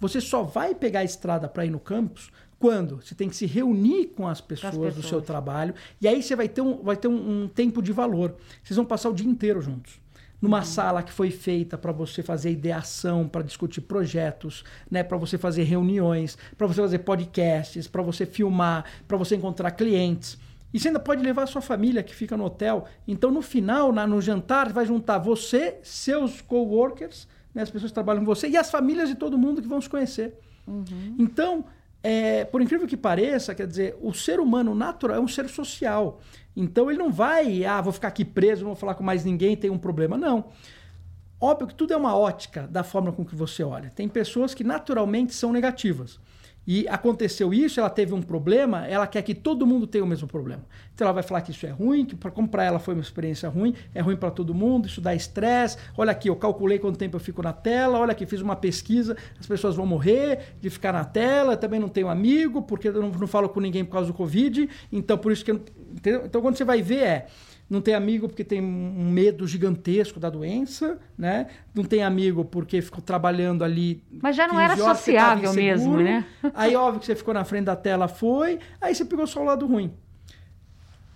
Você 0.00 0.20
só 0.20 0.42
vai 0.42 0.74
pegar 0.74 1.00
a 1.00 1.04
estrada 1.04 1.48
para 1.48 1.64
ir 1.64 1.70
no 1.70 1.78
campus 1.78 2.32
quando 2.58 2.96
você 2.96 3.14
tem 3.14 3.28
que 3.28 3.36
se 3.36 3.46
reunir 3.46 4.08
com 4.08 4.26
as 4.26 4.40
pessoas, 4.40 4.74
do 4.74 4.80
pessoas. 4.80 5.06
seu 5.06 5.22
trabalho. 5.22 5.72
E 6.00 6.08
aí 6.08 6.20
você 6.20 6.34
vai 6.34 6.48
ter, 6.48 6.60
um, 6.60 6.82
vai 6.82 6.96
ter 6.96 7.06
um, 7.06 7.44
um 7.44 7.48
tempo 7.48 7.80
de 7.80 7.92
valor. 7.92 8.34
Vocês 8.64 8.76
vão 8.76 8.84
passar 8.84 9.08
o 9.08 9.14
dia 9.14 9.28
inteiro 9.28 9.60
juntos. 9.62 10.00
Numa 10.40 10.58
Uhum. 10.58 10.64
sala 10.64 11.02
que 11.02 11.12
foi 11.12 11.30
feita 11.30 11.76
para 11.76 11.92
você 11.92 12.22
fazer 12.22 12.50
ideação, 12.50 13.28
para 13.28 13.42
discutir 13.42 13.82
projetos, 13.82 14.64
né, 14.90 15.02
para 15.02 15.16
você 15.18 15.36
fazer 15.36 15.64
reuniões, 15.64 16.38
para 16.56 16.66
você 16.66 16.80
fazer 16.80 17.00
podcasts, 17.00 17.86
para 17.86 18.02
você 18.02 18.24
filmar, 18.24 18.84
para 19.06 19.16
você 19.18 19.36
encontrar 19.36 19.70
clientes. 19.72 20.38
E 20.72 20.78
você 20.78 20.88
ainda 20.88 21.00
pode 21.00 21.22
levar 21.22 21.42
a 21.42 21.46
sua 21.46 21.60
família 21.60 22.02
que 22.02 22.14
fica 22.14 22.36
no 22.36 22.44
hotel. 22.44 22.86
Então, 23.06 23.30
no 23.30 23.42
final, 23.42 23.92
na- 23.92 24.06
no 24.06 24.20
jantar, 24.22 24.72
vai 24.72 24.86
juntar 24.86 25.18
você, 25.18 25.78
seus 25.82 26.40
coworkers, 26.40 27.26
né, 27.54 27.62
as 27.62 27.70
pessoas 27.70 27.90
que 27.90 27.94
trabalham 27.94 28.20
com 28.20 28.26
você, 28.26 28.48
e 28.48 28.56
as 28.56 28.70
famílias 28.70 29.08
de 29.08 29.16
todo 29.16 29.36
mundo 29.36 29.60
que 29.60 29.68
vão 29.68 29.80
se 29.80 29.90
conhecer. 29.90 30.38
Então, 31.18 31.64
é, 32.02 32.44
por 32.44 32.62
incrível 32.62 32.86
que 32.86 32.96
pareça, 32.96 33.54
quer 33.54 33.66
dizer, 33.66 33.96
o 34.00 34.12
ser 34.12 34.40
humano 34.40 34.74
natural 34.74 35.16
é 35.16 35.20
um 35.20 35.28
ser 35.28 35.48
social. 35.48 36.20
Então, 36.56 36.90
ele 36.90 36.98
não 36.98 37.12
vai, 37.12 37.64
ah, 37.64 37.80
vou 37.80 37.92
ficar 37.92 38.08
aqui 38.08 38.24
preso, 38.24 38.62
não 38.62 38.70
vou 38.70 38.76
falar 38.76 38.94
com 38.94 39.04
mais 39.04 39.24
ninguém, 39.24 39.56
tem 39.56 39.70
um 39.70 39.78
problema. 39.78 40.16
Não. 40.16 40.46
Óbvio 41.40 41.68
que 41.68 41.74
tudo 41.74 41.92
é 41.92 41.96
uma 41.96 42.16
ótica 42.16 42.66
da 42.66 42.82
forma 42.82 43.12
com 43.12 43.24
que 43.24 43.34
você 43.34 43.62
olha. 43.62 43.90
Tem 43.90 44.08
pessoas 44.08 44.54
que 44.54 44.64
naturalmente 44.64 45.34
são 45.34 45.52
negativas. 45.52 46.20
E 46.66 46.86
aconteceu 46.88 47.52
isso, 47.52 47.80
ela 47.80 47.90
teve 47.90 48.14
um 48.14 48.20
problema, 48.22 48.86
ela 48.86 49.06
quer 49.06 49.22
que 49.22 49.34
todo 49.34 49.66
mundo 49.66 49.86
tenha 49.86 50.04
o 50.04 50.06
mesmo 50.06 50.28
problema. 50.28 50.62
Então 50.94 51.06
ela 51.06 51.12
vai 51.12 51.22
falar 51.22 51.40
que 51.40 51.50
isso 51.50 51.66
é 51.66 51.70
ruim, 51.70 52.04
que 52.04 52.14
pra- 52.14 52.30
como 52.30 52.46
para 52.46 52.62
ela 52.62 52.78
foi 52.78 52.94
uma 52.94 53.02
experiência 53.02 53.48
ruim, 53.48 53.74
é 53.94 54.00
ruim 54.00 54.16
para 54.16 54.30
todo 54.30 54.54
mundo, 54.54 54.86
isso 54.86 55.00
dá 55.00 55.14
estresse. 55.14 55.78
Olha 55.96 56.12
aqui, 56.12 56.28
eu 56.28 56.36
calculei 56.36 56.78
quanto 56.78 56.98
tempo 56.98 57.16
eu 57.16 57.20
fico 57.20 57.42
na 57.42 57.52
tela, 57.52 57.98
olha 57.98 58.12
aqui, 58.12 58.26
fiz 58.26 58.40
uma 58.40 58.54
pesquisa, 58.54 59.16
as 59.38 59.46
pessoas 59.46 59.74
vão 59.74 59.86
morrer 59.86 60.54
de 60.60 60.68
ficar 60.70 60.92
na 60.92 61.04
tela, 61.04 61.54
eu 61.54 61.56
também 61.56 61.80
não 61.80 61.88
tenho 61.88 62.08
amigo, 62.08 62.62
porque 62.62 62.88
eu 62.88 62.92
não, 63.02 63.10
não 63.10 63.26
falo 63.26 63.48
com 63.48 63.58
ninguém 63.60 63.84
por 63.84 63.92
causa 63.92 64.08
do 64.08 64.14
Covid, 64.14 64.68
então 64.92 65.16
por 65.18 65.32
isso 65.32 65.44
que 65.44 65.50
eu? 65.50 65.60
Então 66.24 66.40
quando 66.40 66.56
você 66.56 66.64
vai 66.64 66.82
ver 66.82 67.02
é 67.02 67.26
não 67.70 67.80
tem 67.80 67.94
amigo 67.94 68.28
porque 68.28 68.42
tem 68.42 68.60
um 68.60 69.08
medo 69.08 69.46
gigantesco 69.46 70.18
da 70.18 70.28
doença, 70.28 70.98
né? 71.16 71.46
Não 71.72 71.84
tem 71.84 72.02
amigo 72.02 72.44
porque 72.44 72.82
ficou 72.82 73.00
trabalhando 73.00 73.62
ali. 73.62 74.02
Mas 74.20 74.34
já 74.34 74.48
não 74.48 74.56
15 74.56 74.64
era 74.64 74.76
sociável 74.76 75.54
mesmo, 75.54 75.96
né? 75.96 76.26
Aí, 76.52 76.74
óbvio 76.74 76.98
que 76.98 77.06
você 77.06 77.14
ficou 77.14 77.32
na 77.32 77.44
frente 77.44 77.66
da 77.66 77.76
tela, 77.76 78.08
foi. 78.08 78.58
Aí 78.80 78.92
você 78.92 79.04
pegou 79.04 79.24
só 79.24 79.40
o 79.40 79.44
lado 79.44 79.66
ruim. 79.66 79.94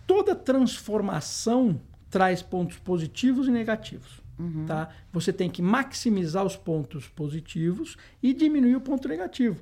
Toda 0.07 0.37
transformação 0.37 1.81
traz 2.09 2.41
pontos 2.41 2.79
positivos 2.79 3.49
e 3.49 3.51
negativos. 3.51 4.23
Tá? 4.67 4.89
Você 5.13 5.33
tem 5.33 5.49
que 5.49 5.63
maximizar 5.63 6.45
os 6.45 6.57
pontos 6.57 7.09
positivos 7.09 7.97
e 8.23 8.33
diminuir 8.33 8.77
o 8.77 8.81
ponto 8.81 9.09
negativo. 9.09 9.61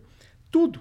Tudo. 0.51 0.81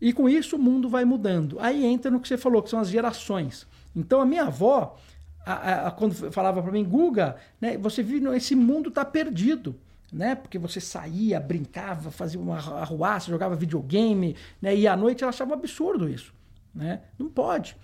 E 0.00 0.12
com 0.12 0.28
isso 0.28 0.56
o 0.56 0.58
mundo 0.58 0.88
vai 0.88 1.04
mudando. 1.04 1.58
Aí 1.60 1.84
entra 1.84 2.10
no 2.10 2.20
que 2.20 2.28
você 2.28 2.36
falou, 2.36 2.62
que 2.62 2.70
são 2.70 2.80
as 2.80 2.88
gerações. 2.88 3.66
Então 3.94 4.20
a 4.20 4.26
minha 4.26 4.44
avó, 4.44 4.96
a- 5.44 5.86
a- 5.88 5.90
quando 5.90 6.14
falava 6.30 6.62
para 6.62 6.72
mim, 6.72 6.84
Guga, 6.84 7.36
né, 7.60 7.76
você 7.78 8.02
vive, 8.02 8.26
esse 8.36 8.54
mundo 8.54 8.88
está 8.88 9.04
perdido. 9.04 9.76
Né? 10.12 10.34
Porque 10.34 10.58
você 10.58 10.80
saía, 10.80 11.38
brincava, 11.38 12.10
fazia 12.10 12.40
uma 12.40 12.56
arruaça, 12.56 13.30
jogava 13.30 13.54
videogame, 13.54 14.34
né? 14.60 14.74
e 14.74 14.88
à 14.88 14.96
noite 14.96 15.22
ela 15.22 15.28
achava 15.30 15.52
um 15.52 15.54
absurdo 15.54 16.08
isso. 16.08 16.34
Né? 16.74 17.02
Não 17.16 17.28
pode. 17.28 17.76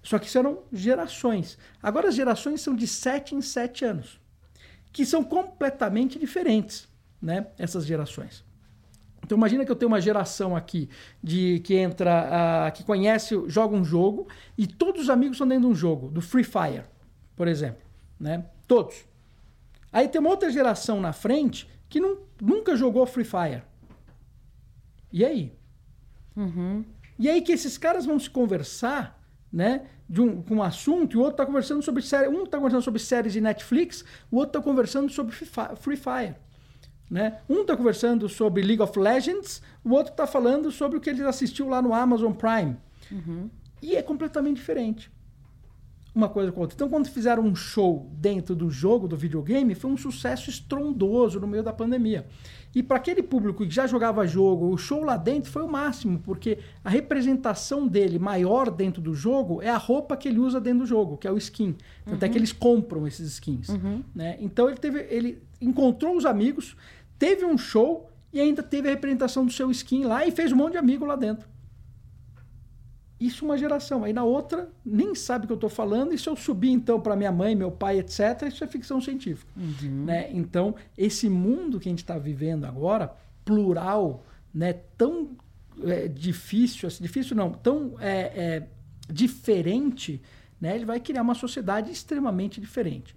Só 0.00 0.16
que 0.20 0.38
eram 0.38 0.60
gerações. 0.72 1.58
Agora 1.82 2.08
as 2.10 2.14
gerações 2.14 2.60
são 2.60 2.76
de 2.76 2.86
7 2.86 3.34
em 3.34 3.40
7 3.40 3.84
anos, 3.84 4.20
que 4.92 5.04
são 5.04 5.24
completamente 5.24 6.16
diferentes, 6.16 6.86
né? 7.20 7.48
essas 7.58 7.84
gerações. 7.84 8.44
Então 9.24 9.36
imagina 9.36 9.64
que 9.64 9.72
eu 9.72 9.76
tenho 9.76 9.90
uma 9.90 10.00
geração 10.00 10.54
aqui 10.54 10.88
de 11.20 11.58
que 11.60 11.74
entra, 11.74 12.66
ah, 12.66 12.70
que 12.70 12.84
conhece, 12.84 13.34
joga 13.48 13.74
um 13.74 13.84
jogo 13.84 14.28
e 14.56 14.66
todos 14.66 15.02
os 15.02 15.10
amigos 15.10 15.36
estão 15.36 15.48
dentro 15.48 15.62
de 15.66 15.72
um 15.72 15.74
jogo, 15.74 16.08
do 16.08 16.20
Free 16.20 16.44
Fire, 16.44 16.84
por 17.36 17.48
exemplo, 17.48 17.82
né? 18.18 18.46
Todos. 18.66 19.04
Aí 19.92 20.08
tem 20.08 20.20
uma 20.20 20.30
outra 20.30 20.50
geração 20.50 21.00
na 21.00 21.12
frente 21.12 21.68
que 21.88 22.00
não, 22.00 22.18
nunca 22.40 22.76
jogou 22.76 23.06
Free 23.06 23.24
Fire. 23.24 23.62
E 25.12 25.24
aí? 25.24 25.52
E 27.18 27.30
aí 27.30 27.40
que 27.42 27.52
esses 27.52 27.78
caras 27.78 28.04
vão 28.04 28.18
se 28.18 28.28
conversar, 28.28 29.20
né? 29.52 29.86
De 30.08 30.20
um, 30.20 30.42
com 30.42 30.56
um 30.56 30.62
assunto, 30.62 31.14
e 31.14 31.16
o 31.16 31.20
outro 31.20 31.34
está 31.34 31.46
conversando 31.46 31.82
sobre 31.82 32.02
série. 32.02 32.28
Um 32.28 32.44
está 32.44 32.58
conversando 32.58 32.82
sobre 32.82 33.00
séries 33.00 33.32
de 33.32 33.40
Netflix, 33.40 34.04
o 34.30 34.36
outro 34.36 34.58
está 34.58 34.60
conversando 34.60 35.10
sobre 35.10 35.32
Free 35.34 35.46
Fi- 35.46 35.76
Free 35.76 35.96
Fire. 35.96 36.34
Né? 37.10 37.38
Um 37.48 37.60
está 37.60 37.76
conversando 37.76 38.28
sobre 38.28 38.62
League 38.62 38.82
of 38.82 38.98
Legends, 38.98 39.62
o 39.84 39.90
outro 39.90 40.12
está 40.12 40.26
falando 40.26 40.72
sobre 40.72 40.98
o 40.98 41.00
que 41.00 41.08
ele 41.10 41.22
assistiu 41.22 41.68
lá 41.68 41.80
no 41.80 41.94
Amazon 41.94 42.32
Prime. 42.32 42.76
E 43.80 43.94
é 43.94 44.02
completamente 44.02 44.56
diferente. 44.56 45.12
Uma 46.14 46.28
coisa 46.28 46.52
com 46.52 46.60
a 46.60 46.62
outra. 46.62 46.76
Então, 46.76 46.88
quando 46.88 47.08
fizeram 47.08 47.42
um 47.42 47.56
show 47.56 48.08
dentro 48.12 48.54
do 48.54 48.70
jogo, 48.70 49.08
do 49.08 49.16
videogame, 49.16 49.74
foi 49.74 49.90
um 49.90 49.96
sucesso 49.96 50.48
estrondoso 50.48 51.40
no 51.40 51.46
meio 51.46 51.62
da 51.62 51.72
pandemia. 51.72 52.26
E 52.74 52.82
para 52.82 52.96
aquele 52.96 53.22
público 53.22 53.64
que 53.64 53.70
já 53.70 53.86
jogava 53.86 54.26
jogo, 54.26 54.68
o 54.68 54.76
show 54.76 55.02
lá 55.02 55.16
dentro 55.16 55.50
foi 55.50 55.62
o 55.62 55.68
máximo, 55.68 56.20
porque 56.20 56.58
a 56.84 56.90
representação 56.90 57.86
dele 57.86 58.18
maior 58.18 58.70
dentro 58.70 59.02
do 59.02 59.14
jogo 59.14 59.60
é 59.60 59.70
a 59.70 59.76
roupa 59.76 60.16
que 60.16 60.28
ele 60.28 60.38
usa 60.38 60.60
dentro 60.60 60.80
do 60.80 60.86
jogo, 60.86 61.16
que 61.16 61.26
é 61.26 61.32
o 61.32 61.36
skin. 61.36 61.76
Até 62.06 62.28
que 62.28 62.38
eles 62.38 62.52
compram 62.52 63.06
esses 63.06 63.26
skins. 63.32 63.68
Né? 64.14 64.36
Então 64.40 64.68
ele 64.68 64.78
teve. 64.78 65.06
Ele 65.10 65.42
encontrou 65.60 66.16
os 66.16 66.24
amigos, 66.26 66.76
teve 67.18 67.44
um 67.44 67.56
show 67.56 68.10
e 68.32 68.40
ainda 68.40 68.62
teve 68.62 68.88
a 68.88 68.90
representação 68.90 69.46
do 69.46 69.52
seu 69.52 69.70
skin 69.70 70.04
lá 70.04 70.26
e 70.26 70.30
fez 70.30 70.52
um 70.52 70.56
monte 70.56 70.72
de 70.72 70.78
amigo 70.78 71.04
lá 71.04 71.16
dentro. 71.16 71.48
Isso 73.24 73.42
uma 73.46 73.56
geração. 73.56 74.04
Aí 74.04 74.12
na 74.12 74.22
outra, 74.22 74.68
nem 74.84 75.14
sabe 75.14 75.44
o 75.44 75.46
que 75.46 75.52
eu 75.52 75.56
estou 75.56 75.70
falando. 75.70 76.12
E 76.12 76.18
se 76.18 76.28
eu 76.28 76.36
subir 76.36 76.70
então 76.70 77.00
para 77.00 77.16
minha 77.16 77.32
mãe, 77.32 77.54
meu 77.54 77.70
pai, 77.70 77.98
etc., 77.98 78.42
isso 78.48 78.62
é 78.62 78.66
ficção 78.66 79.00
científica. 79.00 79.50
Né? 80.04 80.28
Então, 80.30 80.74
esse 80.96 81.30
mundo 81.30 81.80
que 81.80 81.88
a 81.88 81.92
gente 81.92 82.02
está 82.02 82.18
vivendo 82.18 82.66
agora, 82.66 83.10
plural, 83.42 84.26
né? 84.52 84.74
tão 84.98 85.30
é, 85.84 86.06
difícil, 86.06 86.86
assim, 86.86 87.02
difícil 87.02 87.34
não, 87.34 87.50
tão 87.50 87.94
é, 87.98 88.18
é, 88.36 88.62
diferente, 89.10 90.20
né? 90.60 90.74
ele 90.74 90.84
vai 90.84 91.00
criar 91.00 91.22
uma 91.22 91.34
sociedade 91.34 91.90
extremamente 91.90 92.60
diferente. 92.60 93.16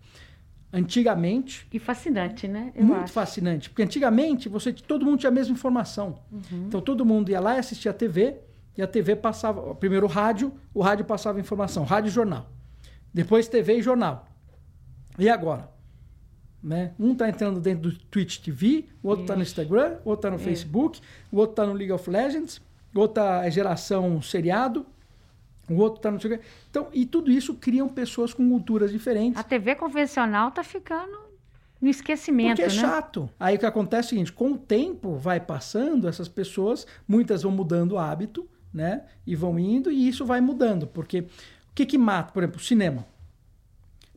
Antigamente, 0.72 1.68
E 1.74 1.80
fascinante, 1.80 2.48
né? 2.48 2.74
Eu 2.76 2.86
muito 2.86 3.04
acho. 3.04 3.14
fascinante. 3.14 3.70
Porque 3.70 3.84
antigamente 3.84 4.50
você, 4.50 4.72
todo 4.72 5.06
mundo 5.06 5.18
tinha 5.18 5.30
a 5.30 5.34
mesma 5.34 5.54
informação. 5.54 6.20
Então 6.68 6.82
todo 6.82 7.06
mundo 7.06 7.30
ia 7.30 7.40
lá 7.40 7.56
e 7.56 7.60
assistia 7.60 7.92
a 7.92 7.94
TV, 7.94 8.36
e 8.78 8.82
a 8.82 8.88
TV 8.88 9.16
passava. 9.16 9.74
Primeiro 9.76 10.06
o 10.06 10.10
rádio, 10.10 10.54
o 10.74 10.82
rádio 10.82 11.04
passava 11.04 11.40
informação, 11.40 11.84
rádio 11.84 12.10
e 12.10 12.12
jornal. 12.12 12.50
Depois 13.14 13.48
TV 13.48 13.80
e 13.80 13.82
jornal. 13.82 14.28
E 15.18 15.28
agora? 15.28 15.70
Né? 16.62 16.94
Um 17.00 17.14
está 17.14 17.28
entrando 17.30 17.60
dentro 17.60 17.92
do 17.92 17.98
Twitch 17.98 18.40
TV, 18.40 18.86
o 19.02 19.08
outro 19.08 19.24
está 19.24 19.36
no 19.36 19.42
Instagram, 19.42 19.98
o 20.04 20.10
outro 20.10 20.28
está 20.28 20.32
no 20.32 20.40
Facebook, 20.40 21.02
o 21.32 21.38
outro 21.38 21.54
está 21.54 21.66
no 21.66 21.74
League 21.74 21.92
of 21.92 22.10
Legends, 22.10 22.62
o 22.94 23.00
outro 23.00 23.16
tá 23.16 23.46
é 23.46 23.52
geração 23.52 24.22
seriado, 24.22 24.86
o 25.70 25.76
outro 25.76 25.98
está 25.98 26.12
no. 26.12 26.40
Então, 26.70 26.88
e 26.94 27.06
tudo 27.06 27.32
isso 27.32 27.54
criam 27.56 27.88
pessoas 27.88 28.34
com 28.34 28.48
culturas 28.48 28.92
diferentes. 28.92 29.40
A 29.40 29.44
TV 29.44 29.76
convencional 29.76 30.52
tá 30.52 30.64
ficando 30.64 31.18
no 31.80 31.90
esquecimento, 31.90 32.58
Porque 32.58 32.64
é 32.64 32.68
né? 32.68 32.82
chato. 32.82 33.30
Aí 33.40 33.56
o 33.56 33.60
que 33.60 33.66
acontece 33.66 34.08
é 34.08 34.08
o 34.08 34.10
seguinte: 34.10 34.34
com 34.34 34.52
o 34.54 34.58
tempo 34.58 35.16
vai 35.16 35.40
passando, 35.40 36.08
essas 36.08 36.28
pessoas, 36.28 36.86
muitas 37.08 37.44
vão 37.44 37.52
mudando 37.52 37.94
o 37.94 37.98
hábito, 38.00 38.48
né? 38.74 39.04
E 39.26 39.36
vão 39.36 39.58
indo, 39.58 39.92
e 39.92 40.08
isso 40.08 40.26
vai 40.26 40.42
mudando. 40.42 40.88
Porque 40.88 41.22
o 41.22 41.28
que, 41.76 41.86
que 41.86 41.98
mata? 41.98 42.32
Por 42.32 42.44
exemplo, 42.44 42.60
o 42.60 42.64
cinema. 42.64 43.06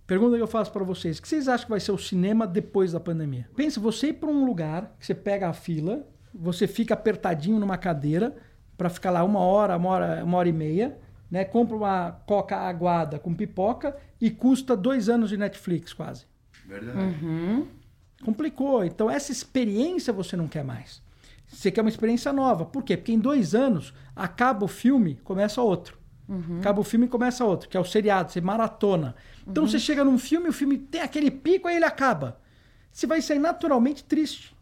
Pergunta 0.06 0.36
que 0.36 0.42
eu 0.42 0.48
faço 0.48 0.72
para 0.72 0.84
vocês: 0.84 1.18
o 1.18 1.22
que 1.22 1.28
vocês 1.28 1.46
acham 1.46 1.66
que 1.66 1.70
vai 1.70 1.80
ser 1.80 1.92
o 1.92 1.98
cinema 1.98 2.46
depois 2.46 2.92
da 2.92 3.00
pandemia? 3.00 3.48
Pensa, 3.54 3.78
você 3.78 4.08
ir 4.08 4.14
para 4.14 4.28
um 4.28 4.44
lugar 4.44 4.96
que 4.98 5.06
você 5.06 5.14
pega 5.14 5.48
a 5.48 5.52
fila, 5.52 6.06
você 6.34 6.66
fica 6.66 6.94
apertadinho 6.94 7.58
numa 7.58 7.78
cadeira 7.78 8.36
para 8.76 8.88
ficar 8.88 9.10
lá 9.10 9.22
uma 9.22 9.40
hora, 9.40 9.76
uma 9.76 9.88
hora, 9.90 10.24
uma 10.24 10.38
hora 10.38 10.48
e 10.48 10.52
meia, 10.52 10.98
né? 11.30 11.44
Compra 11.44 11.76
uma 11.76 12.12
coca 12.26 12.56
aguada 12.56 13.18
com 13.18 13.34
pipoca 13.34 13.96
e 14.20 14.30
custa 14.30 14.76
dois 14.76 15.08
anos 15.08 15.30
de 15.30 15.36
Netflix 15.36 15.92
quase. 15.92 16.24
Verdade. 16.66 16.98
Uhum. 16.98 17.68
Complicou. 18.24 18.84
Então, 18.84 19.10
essa 19.10 19.30
experiência 19.30 20.12
você 20.12 20.36
não 20.36 20.48
quer 20.48 20.64
mais. 20.64 21.02
Você 21.50 21.70
quer 21.70 21.80
uma 21.80 21.90
experiência 21.90 22.32
nova. 22.32 22.64
Por 22.64 22.82
quê? 22.82 22.96
Porque 22.96 23.12
em 23.12 23.18
dois 23.18 23.54
anos 23.54 23.92
acaba 24.14 24.64
o 24.64 24.68
filme, 24.68 25.16
começa 25.24 25.60
outro. 25.60 25.98
Acaba 26.60 26.80
o 26.80 26.84
filme 26.84 27.06
e 27.06 27.08
começa 27.08 27.44
outro, 27.44 27.68
que 27.68 27.76
é 27.76 27.80
o 27.80 27.84
seriado, 27.84 28.30
você 28.30 28.40
maratona. 28.40 29.16
Então 29.46 29.66
você 29.66 29.80
chega 29.80 30.04
num 30.04 30.16
filme, 30.16 30.48
o 30.48 30.52
filme 30.52 30.78
tem 30.78 31.00
aquele 31.00 31.28
pico, 31.28 31.66
aí 31.66 31.74
ele 31.74 31.84
acaba. 31.84 32.38
Você 32.92 33.04
vai 33.04 33.20
sair 33.20 33.40
naturalmente 33.40 34.04
triste. 34.04 34.56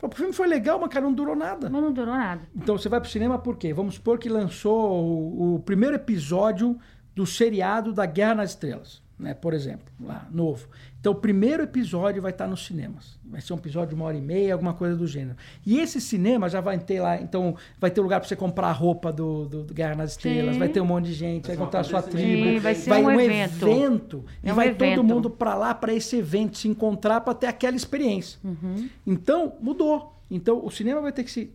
O 0.00 0.08
filme 0.14 0.32
foi 0.32 0.46
legal, 0.46 0.78
mas 0.78 0.90
cara, 0.90 1.04
não 1.04 1.12
durou 1.12 1.34
nada. 1.34 1.68
Mas 1.68 1.82
não 1.82 1.92
durou 1.92 2.14
nada. 2.14 2.48
Então 2.54 2.78
você 2.78 2.88
vai 2.88 3.00
pro 3.00 3.10
cinema 3.10 3.36
por 3.36 3.56
quê? 3.56 3.74
Vamos 3.74 3.96
supor 3.96 4.16
que 4.16 4.28
lançou 4.28 4.92
o, 4.92 5.56
o 5.56 5.58
primeiro 5.60 5.96
episódio 5.96 6.78
do 7.16 7.26
seriado 7.26 7.92
da 7.92 8.06
Guerra 8.06 8.36
nas 8.36 8.50
Estrelas, 8.50 9.02
né? 9.18 9.34
Por 9.34 9.52
exemplo, 9.52 9.86
lá, 10.00 10.26
novo. 10.30 10.68
Então 11.00 11.12
o 11.12 11.16
primeiro 11.16 11.62
episódio 11.62 12.20
vai 12.22 12.30
estar 12.30 12.46
nos 12.46 12.64
cinemas. 12.64 13.18
Vai 13.24 13.40
ser 13.40 13.52
um 13.52 13.56
episódio 13.56 13.88
de 13.90 13.94
uma 13.94 14.04
hora 14.04 14.16
e 14.16 14.20
meia, 14.20 14.52
alguma 14.52 14.74
coisa 14.74 14.96
do 14.96 15.06
gênero. 15.06 15.36
E 15.66 15.78
esse 15.80 16.00
cinema 16.00 16.48
já 16.48 16.60
vai 16.60 16.78
ter 16.78 17.00
lá, 17.00 17.20
então 17.20 17.56
vai 17.80 17.90
ter 17.90 18.00
lugar 18.00 18.20
para 18.20 18.28
você 18.28 18.36
comprar 18.36 18.68
a 18.68 18.72
roupa 18.72 19.12
do, 19.12 19.46
do, 19.46 19.64
do 19.64 19.74
Guerra 19.74 19.96
nas 19.96 20.12
Estrelas, 20.12 20.54
Sim. 20.54 20.58
vai 20.58 20.68
ter 20.68 20.80
um 20.80 20.86
monte 20.86 21.06
de 21.06 21.14
gente, 21.14 21.46
vai 21.48 21.56
contar 21.56 21.78
a 21.78 21.80
uma 21.80 21.84
sua 21.84 22.02
coisa 22.02 22.16
tribo, 22.16 22.44
Sim, 22.48 22.58
vai 22.58 22.74
ser 22.74 22.90
vai 22.90 23.02
um 23.02 23.06
um 23.06 23.20
evento. 23.20 23.68
evento, 23.68 24.24
e 24.42 24.48
É 24.48 24.52
um 24.52 24.56
vai 24.56 24.68
evento. 24.68 24.96
todo 24.96 25.04
mundo 25.04 25.30
para 25.30 25.54
lá 25.54 25.74
para 25.74 25.92
esse 25.92 26.16
evento 26.16 26.56
se 26.58 26.68
encontrar 26.68 27.20
para 27.20 27.34
ter 27.34 27.46
aquela 27.46 27.76
experiência. 27.76 28.38
Uhum. 28.44 28.88
Então 29.06 29.56
mudou. 29.60 30.14
Então 30.30 30.64
o 30.64 30.70
cinema 30.70 31.00
vai 31.00 31.12
ter 31.12 31.24
que 31.24 31.30
se 31.30 31.52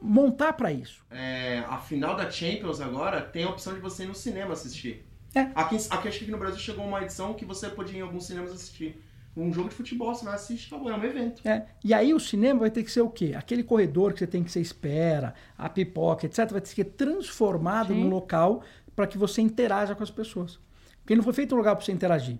montar 0.00 0.52
para 0.52 0.72
isso. 0.72 1.04
É, 1.10 1.64
a 1.68 1.78
final 1.78 2.14
da 2.16 2.30
Champions 2.30 2.80
agora 2.80 3.20
tem 3.20 3.44
a 3.44 3.48
opção 3.50 3.74
de 3.74 3.80
você 3.80 4.04
ir 4.04 4.06
no 4.08 4.14
cinema 4.14 4.52
assistir. 4.52 5.05
É. 5.36 5.50
Aqui, 5.54 5.76
aqui 5.90 6.08
acho 6.08 6.24
que 6.24 6.30
no 6.30 6.38
Brasil 6.38 6.58
chegou 6.58 6.86
uma 6.86 7.02
edição 7.02 7.34
que 7.34 7.44
você 7.44 7.68
podia 7.68 7.96
ir 7.96 7.98
em 7.98 8.02
alguns 8.02 8.26
cinemas 8.26 8.52
assistir. 8.52 9.02
Um 9.36 9.52
jogo 9.52 9.68
de 9.68 9.74
futebol, 9.74 10.14
você 10.14 10.24
vai 10.24 10.34
assistir, 10.34 10.72
acabou, 10.72 10.90
é 10.90 10.96
um 10.96 11.04
evento. 11.04 11.46
É, 11.46 11.66
e 11.84 11.92
aí 11.92 12.14
o 12.14 12.18
cinema 12.18 12.60
vai 12.60 12.70
ter 12.70 12.82
que 12.82 12.90
ser 12.90 13.02
o 13.02 13.10
quê? 13.10 13.34
Aquele 13.36 13.62
corredor 13.62 14.14
que 14.14 14.20
você 14.20 14.26
tem 14.26 14.42
que 14.42 14.50
ser 14.50 14.62
espera, 14.62 15.34
a 15.58 15.68
pipoca, 15.68 16.24
etc., 16.24 16.52
vai 16.52 16.60
ter 16.62 16.70
que 16.70 16.74
ser 16.76 16.84
transformado 16.84 17.92
Sim. 17.92 18.00
num 18.00 18.08
local 18.08 18.62
para 18.94 19.06
que 19.06 19.18
você 19.18 19.42
interaja 19.42 19.94
com 19.94 20.02
as 20.02 20.10
pessoas. 20.10 20.58
Porque 21.00 21.12
ele 21.12 21.18
não 21.18 21.24
foi 21.24 21.34
feito 21.34 21.54
um 21.54 21.58
lugar 21.58 21.76
para 21.76 21.84
você 21.84 21.92
interagir. 21.92 22.38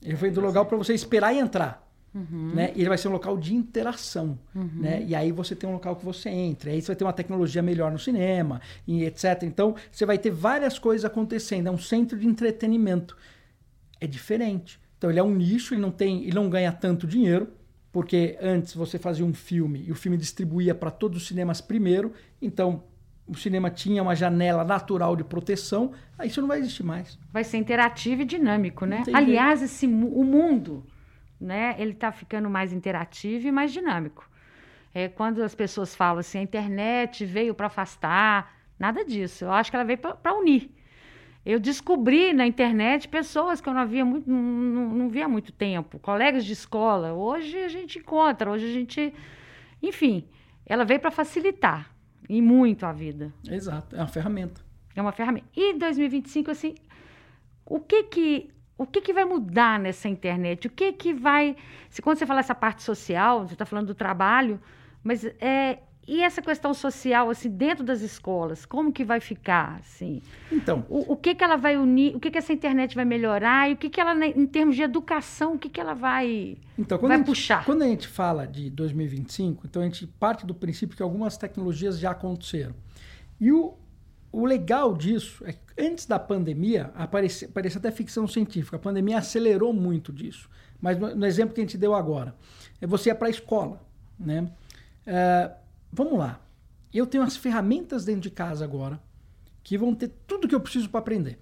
Ele 0.00 0.16
foi 0.16 0.30
feito 0.30 0.40
um 0.40 0.46
lugar 0.46 0.64
para 0.64 0.78
você 0.78 0.94
esperar 0.94 1.34
e 1.34 1.38
entrar. 1.38 1.83
Né? 2.54 2.72
E 2.76 2.80
ele 2.80 2.88
vai 2.88 2.96
ser 2.96 3.08
um 3.08 3.12
local 3.12 3.36
de 3.36 3.54
interação. 3.54 4.38
Né? 4.54 5.04
E 5.06 5.14
aí 5.14 5.32
você 5.32 5.56
tem 5.56 5.68
um 5.68 5.72
local 5.72 5.96
que 5.96 6.04
você 6.04 6.28
entra. 6.28 6.70
Aí 6.70 6.80
você 6.80 6.88
vai 6.88 6.96
ter 6.96 7.04
uma 7.04 7.12
tecnologia 7.12 7.60
melhor 7.60 7.90
no 7.90 7.98
cinema, 7.98 8.60
e 8.86 9.04
etc. 9.04 9.42
Então 9.42 9.74
você 9.90 10.06
vai 10.06 10.16
ter 10.16 10.30
várias 10.30 10.78
coisas 10.78 11.04
acontecendo. 11.04 11.66
É 11.66 11.70
um 11.70 11.78
centro 11.78 12.18
de 12.18 12.26
entretenimento. 12.26 13.16
É 14.00 14.06
diferente. 14.06 14.80
Então 14.96 15.10
ele 15.10 15.18
é 15.18 15.22
um 15.22 15.34
nicho, 15.34 15.74
ele 15.74 15.82
não 15.82 15.90
tem, 15.90 16.22
ele 16.22 16.34
não 16.34 16.48
ganha 16.48 16.72
tanto 16.72 17.06
dinheiro, 17.06 17.48
porque 17.92 18.38
antes 18.40 18.74
você 18.74 18.98
fazia 18.98 19.24
um 19.24 19.34
filme 19.34 19.84
e 19.86 19.92
o 19.92 19.94
filme 19.94 20.16
distribuía 20.16 20.74
para 20.74 20.90
todos 20.90 21.22
os 21.22 21.28
cinemas 21.28 21.60
primeiro, 21.60 22.12
então 22.40 22.82
o 23.26 23.36
cinema 23.36 23.70
tinha 23.70 24.02
uma 24.02 24.14
janela 24.14 24.64
natural 24.64 25.16
de 25.16 25.24
proteção, 25.24 25.92
aí 26.18 26.28
isso 26.28 26.40
não 26.40 26.48
vai 26.48 26.58
existir 26.58 26.82
mais. 26.82 27.18
Vai 27.32 27.44
ser 27.44 27.56
interativo 27.56 28.22
e 28.22 28.24
dinâmico, 28.24 28.84
né? 28.84 29.02
Aliás, 29.12 29.62
esse, 29.62 29.86
o 29.86 30.24
mundo, 30.24 30.84
né? 31.44 31.74
Ele 31.78 31.92
está 31.92 32.10
ficando 32.10 32.48
mais 32.48 32.72
interativo 32.72 33.46
e 33.46 33.52
mais 33.52 33.72
dinâmico. 33.72 34.28
É, 34.92 35.08
quando 35.08 35.42
as 35.42 35.54
pessoas 35.54 35.94
falam 35.94 36.20
assim, 36.20 36.38
a 36.38 36.42
internet 36.42 37.24
veio 37.24 37.54
para 37.54 37.66
afastar, 37.66 38.56
nada 38.78 39.04
disso. 39.04 39.44
Eu 39.44 39.52
acho 39.52 39.70
que 39.70 39.76
ela 39.76 39.84
veio 39.84 39.98
para 39.98 40.34
unir. 40.34 40.70
Eu 41.44 41.60
descobri 41.60 42.32
na 42.32 42.46
internet 42.46 43.06
pessoas 43.06 43.60
que 43.60 43.68
eu 43.68 43.74
não 43.74 43.80
havia 43.80 44.04
muito, 44.04 44.30
não, 44.30 44.40
não, 44.40 44.88
não 44.88 45.08
via 45.10 45.26
há 45.26 45.28
muito 45.28 45.52
tempo, 45.52 45.98
colegas 45.98 46.44
de 46.44 46.54
escola. 46.54 47.12
Hoje 47.12 47.58
a 47.58 47.68
gente 47.68 47.98
encontra, 47.98 48.50
hoje 48.50 48.64
a 48.64 48.72
gente, 48.72 49.12
enfim, 49.82 50.26
ela 50.64 50.84
veio 50.84 51.00
para 51.00 51.10
facilitar 51.10 51.94
e 52.28 52.40
muito 52.40 52.86
a 52.86 52.92
vida. 52.92 53.32
Exato, 53.46 53.94
é 53.94 53.98
uma 53.98 54.08
ferramenta. 54.08 54.62
É 54.96 55.02
uma 55.02 55.12
ferramenta. 55.12 55.46
E 55.54 55.74
2025, 55.74 56.50
assim, 56.50 56.74
o 57.66 57.78
que 57.78 58.04
que, 58.04 58.50
o 58.76 58.86
que 58.86 59.00
que 59.00 59.12
vai 59.12 59.24
mudar 59.24 59.78
nessa 59.78 60.08
internet? 60.08 60.66
O 60.66 60.70
que 60.70 60.92
que 60.92 61.12
vai... 61.14 61.56
Se 61.90 62.02
quando 62.02 62.18
você 62.18 62.26
fala 62.26 62.40
essa 62.40 62.54
parte 62.54 62.82
social, 62.82 63.46
você 63.46 63.54
está 63.54 63.64
falando 63.64 63.86
do 63.86 63.94
trabalho, 63.94 64.60
mas 65.02 65.24
é, 65.40 65.78
e 66.06 66.22
essa 66.22 66.42
questão 66.42 66.74
social, 66.74 67.30
assim, 67.30 67.48
dentro 67.48 67.82
das 67.82 68.02
escolas, 68.02 68.66
como 68.66 68.92
que 68.92 69.04
vai 69.04 69.20
ficar, 69.20 69.78
assim? 69.80 70.20
Então, 70.52 70.84
O, 70.88 71.12
o 71.12 71.16
que 71.16 71.34
que 71.34 71.42
ela 71.42 71.56
vai 71.56 71.76
unir, 71.76 72.14
o 72.14 72.20
que 72.20 72.30
que 72.30 72.38
essa 72.38 72.52
internet 72.52 72.94
vai 72.94 73.04
melhorar 73.04 73.70
e 73.70 73.74
o 73.74 73.76
que 73.76 73.88
que 73.88 74.00
ela, 74.00 74.14
né, 74.14 74.32
em 74.36 74.46
termos 74.46 74.76
de 74.76 74.82
educação, 74.82 75.54
o 75.54 75.58
que 75.58 75.68
que 75.68 75.80
ela 75.80 75.94
vai... 75.94 76.58
Então, 76.78 76.98
quando, 76.98 77.08
Vai 77.08 77.18
gente, 77.18 77.26
puxar. 77.26 77.64
quando 77.64 77.82
a 77.82 77.86
gente 77.86 78.06
fala 78.06 78.46
de 78.46 78.68
2025, 78.70 79.66
então 79.66 79.80
a 79.80 79.84
gente 79.84 80.06
parte 80.06 80.44
do 80.44 80.54
princípio 80.54 80.96
que 80.96 81.02
algumas 81.02 81.36
tecnologias 81.36 81.98
já 81.98 82.10
aconteceram. 82.10 82.74
E 83.40 83.50
o, 83.50 83.74
o 84.34 84.44
legal 84.44 84.96
disso 84.96 85.44
é 85.46 85.52
que 85.52 85.60
antes 85.78 86.06
da 86.06 86.18
pandemia, 86.18 86.90
aparecia, 86.94 87.48
até 87.76 87.90
ficção 87.90 88.26
científica, 88.26 88.76
a 88.76 88.80
pandemia 88.80 89.18
acelerou 89.18 89.72
muito 89.72 90.12
disso. 90.12 90.50
Mas 90.80 90.98
no, 90.98 91.14
no 91.14 91.24
exemplo 91.24 91.54
que 91.54 91.60
a 91.60 91.64
gente 91.64 91.78
deu 91.78 91.94
agora, 91.94 92.34
é 92.80 92.86
você 92.86 93.10
ir 93.10 93.14
para 93.14 93.28
a 93.28 93.30
escola. 93.30 93.80
Né? 94.18 94.50
É, 95.06 95.52
vamos 95.92 96.18
lá. 96.18 96.40
Eu 96.92 97.06
tenho 97.06 97.22
as 97.22 97.36
ferramentas 97.36 98.04
dentro 98.04 98.22
de 98.22 98.30
casa 98.30 98.64
agora 98.64 99.00
que 99.62 99.78
vão 99.78 99.94
ter 99.94 100.08
tudo 100.26 100.48
que 100.48 100.54
eu 100.54 100.60
preciso 100.60 100.90
para 100.90 101.00
aprender. 101.00 101.38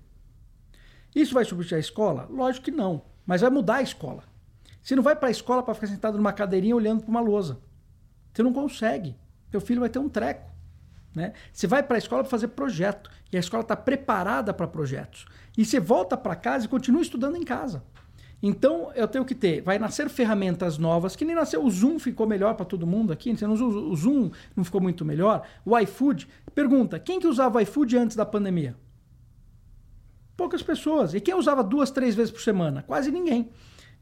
Isso 1.15 1.35
vai 1.35 1.45
substituir 1.45 1.77
a 1.77 1.81
escola? 1.81 2.27
Lógico 2.31 2.67
que 2.67 2.71
não. 2.71 3.03
Mas 3.27 3.41
vai 3.41 3.51
mudar 3.51 3.77
a 3.77 3.83
escola. 3.83 4.25
Você 4.83 4.95
não 4.95 5.03
vai 5.03 5.17
para 5.17 5.29
a 5.29 5.31
escola 5.31 5.63
para 5.63 5.75
ficar 5.75 5.87
sentado 5.87 6.17
numa 6.17 6.33
cadeirinha 6.33 6.77
olhando 6.77 7.03
para 7.03 7.11
uma 7.11 7.21
lousa. 7.21 7.59
Você 8.33 8.43
não 8.43 8.53
consegue. 8.53 9.17
Teu 9.51 9.61
filho 9.61 9.81
vai 9.81 9.89
ter 9.89 9.99
um 9.99 10.09
treco. 10.09 10.52
Né? 11.15 11.33
Você 11.53 11.67
vai 11.67 11.83
para 11.83 11.97
a 11.97 11.99
escola 11.99 12.23
para 12.23 12.31
fazer 12.31 12.49
projeto 12.49 13.11
e 13.33 13.37
a 13.37 13.41
escola 13.41 13.63
está 13.63 13.77
preparada 13.77 14.53
para 14.55 14.67
projetos. 14.67 15.27
E 15.57 15.65
você 15.65 15.79
volta 15.79 16.17
para 16.17 16.35
casa 16.35 16.65
e 16.65 16.69
continua 16.69 17.03
estudando 17.03 17.37
em 17.37 17.45
casa. 17.45 17.83
Então 18.43 18.91
eu 18.95 19.07
tenho 19.07 19.25
que 19.25 19.37
ter, 19.37 19.61
vai 19.61 19.79
nascer 19.79 20.09
ferramentas 20.09 20.77
novas, 20.77 21.15
que 21.15 21.25
nem 21.25 21.37
nasceu 21.37 21.65
o 21.65 21.71
Zoom 21.71 21.99
ficou 22.01 22.27
melhor 22.27 22.55
para 22.55 22.67
todo 22.67 22.85
mundo 22.87 23.13
aqui, 23.13 23.37
você 23.37 23.47
não 23.47 23.55
usa 23.55 23.65
o 23.65 23.95
Zoom, 23.95 24.31
não 24.57 24.65
ficou 24.65 24.81
muito 24.81 25.05
melhor. 25.05 25.47
O 25.65 25.79
iFood, 25.79 26.27
pergunta, 26.53 26.99
quem 26.99 27.21
que 27.21 27.29
usava 27.29 27.59
o 27.59 27.61
iFood 27.61 27.97
antes 27.97 28.17
da 28.17 28.27
pandemia? 28.27 28.75
Poucas 30.37 30.63
pessoas. 30.63 31.15
E 31.15 31.21
quem 31.21 31.35
usava 31.35 31.63
duas, 31.63 31.93
três 31.93 32.17
vezes 32.17 32.33
por 32.33 32.41
semana? 32.41 32.83
Quase 32.83 33.13
ninguém. 33.13 33.51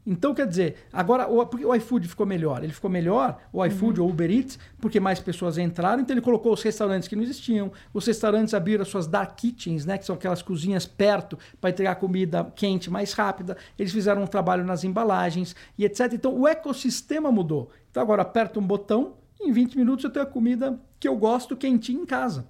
Então, 0.05 0.33
quer 0.33 0.47
dizer, 0.47 0.87
agora 0.91 1.29
o, 1.29 1.47
o 1.67 1.75
iFood 1.75 2.07
ficou 2.07 2.25
melhor. 2.25 2.63
Ele 2.63 2.73
ficou 2.73 2.89
melhor, 2.89 3.39
o 3.53 3.63
iFood 3.65 3.99
uhum. 3.99 4.07
ou 4.07 4.11
Uber 4.11 4.31
Eats, 4.31 4.57
porque 4.79 4.99
mais 4.99 5.19
pessoas 5.19 5.57
entraram, 5.57 6.01
então 6.01 6.13
ele 6.13 6.21
colocou 6.21 6.51
os 6.51 6.63
restaurantes 6.63 7.07
que 7.07 7.15
não 7.15 7.23
existiam. 7.23 7.71
Os 7.93 8.05
restaurantes 8.05 8.53
abriram 8.53 8.81
as 8.81 8.87
suas 8.87 9.05
dark 9.05 9.35
kitchens, 9.35 9.85
né, 9.85 9.97
que 9.97 10.05
são 10.05 10.15
aquelas 10.15 10.41
cozinhas 10.41 10.85
perto 10.85 11.37
para 11.59 11.69
entregar 11.69 11.95
comida 11.95 12.51
quente 12.55 12.89
mais 12.89 13.13
rápida. 13.13 13.55
Eles 13.77 13.91
fizeram 13.91 14.23
um 14.23 14.27
trabalho 14.27 14.63
nas 14.63 14.83
embalagens 14.83 15.55
e 15.77 15.85
etc. 15.85 16.11
Então, 16.13 16.33
o 16.37 16.47
ecossistema 16.47 17.31
mudou. 17.31 17.69
Então, 17.91 18.01
agora 18.01 18.23
aperta 18.23 18.59
um 18.59 18.65
botão, 18.65 19.13
em 19.39 19.51
20 19.51 19.77
minutos 19.77 20.03
eu 20.03 20.09
tenho 20.09 20.25
a 20.25 20.29
comida 20.29 20.79
que 20.99 21.07
eu 21.07 21.15
gosto 21.15 21.55
quentinha 21.55 22.01
em 22.01 22.05
casa. 22.05 22.47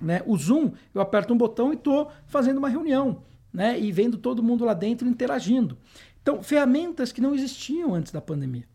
Né? 0.00 0.22
O 0.26 0.36
Zoom, 0.36 0.72
eu 0.94 1.00
aperto 1.00 1.32
um 1.34 1.36
botão 1.36 1.72
e 1.72 1.76
estou 1.76 2.10
fazendo 2.26 2.58
uma 2.58 2.68
reunião. 2.68 3.22
Né? 3.52 3.78
E 3.78 3.90
vendo 3.90 4.16
todo 4.16 4.42
mundo 4.42 4.64
lá 4.64 4.74
dentro 4.74 5.08
interagindo. 5.08 5.76
Então, 6.28 6.42
ferramentas 6.42 7.10
que 7.10 7.22
não 7.22 7.34
existiam 7.34 7.94
antes 7.94 8.12
da 8.12 8.20
pandemia. 8.20 8.66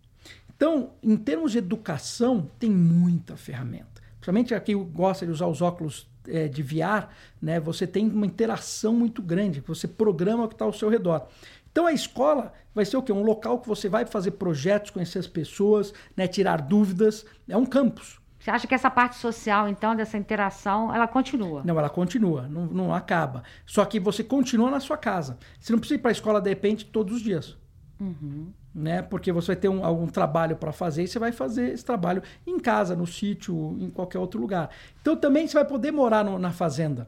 Então, 0.57 0.93
em 1.03 1.15
termos 1.15 1.51
de 1.51 1.59
educação, 1.59 2.49
tem 2.57 2.71
muita 2.71 3.37
ferramenta. 3.37 4.01
Principalmente 4.13 4.55
a 4.55 4.59
quem 4.59 4.75
gosta 4.85 5.23
de 5.23 5.31
usar 5.31 5.45
os 5.45 5.61
óculos 5.61 6.09
é, 6.27 6.47
de 6.47 6.63
VR, 6.63 7.09
né, 7.39 7.59
você 7.59 7.85
tem 7.85 8.09
uma 8.09 8.25
interação 8.25 8.91
muito 8.91 9.21
grande, 9.21 9.59
você 9.59 9.87
programa 9.87 10.45
o 10.45 10.47
que 10.47 10.55
está 10.55 10.65
ao 10.65 10.73
seu 10.73 10.89
redor. 10.89 11.27
Então 11.71 11.85
a 11.85 11.93
escola 11.93 12.51
vai 12.73 12.85
ser 12.85 12.97
o 12.97 13.03
quê? 13.03 13.11
Um 13.11 13.21
local 13.21 13.59
que 13.59 13.67
você 13.67 13.87
vai 13.87 14.07
fazer 14.07 14.31
projetos, 14.31 14.89
conhecer 14.89 15.19
as 15.19 15.27
pessoas, 15.27 15.93
né, 16.17 16.27
tirar 16.27 16.59
dúvidas. 16.59 17.23
É 17.47 17.55
um 17.55 17.67
campus. 17.67 18.19
Você 18.43 18.51
acha 18.51 18.67
que 18.67 18.75
essa 18.75 18.91
parte 18.91 19.15
social, 19.15 19.69
então, 19.69 19.95
dessa 19.95 20.17
interação, 20.17 20.93
ela 20.93 21.07
continua? 21.07 21.63
Não, 21.63 21.79
ela 21.79 21.89
continua, 21.89 22.45
não, 22.49 22.65
não 22.65 22.93
acaba. 22.93 23.41
Só 23.65 23.85
que 23.85 24.01
você 24.01 24.21
continua 24.21 24.69
na 24.69 24.81
sua 24.81 24.97
casa. 24.97 25.37
Você 25.57 25.71
não 25.71 25.79
precisa 25.79 25.97
ir 25.97 26.01
para 26.01 26.11
a 26.11 26.11
escola, 26.11 26.41
de 26.41 26.49
repente, 26.49 26.83
todos 26.83 27.15
os 27.15 27.21
dias. 27.21 27.57
Uhum. 27.97 28.51
Né? 28.75 29.01
Porque 29.01 29.31
você 29.31 29.47
vai 29.47 29.55
ter 29.55 29.69
um, 29.69 29.85
algum 29.85 30.07
trabalho 30.07 30.57
para 30.57 30.73
fazer 30.73 31.03
e 31.03 31.07
você 31.07 31.17
vai 31.17 31.31
fazer 31.31 31.69
esse 31.69 31.85
trabalho 31.85 32.21
em 32.45 32.59
casa, 32.59 32.97
no 32.97 33.07
sítio, 33.07 33.77
em 33.79 33.89
qualquer 33.89 34.19
outro 34.19 34.41
lugar. 34.41 34.69
Então 34.99 35.15
também 35.15 35.47
você 35.47 35.53
vai 35.53 35.65
poder 35.65 35.91
morar 35.91 36.25
no, 36.25 36.37
na 36.37 36.51
fazenda. 36.51 37.07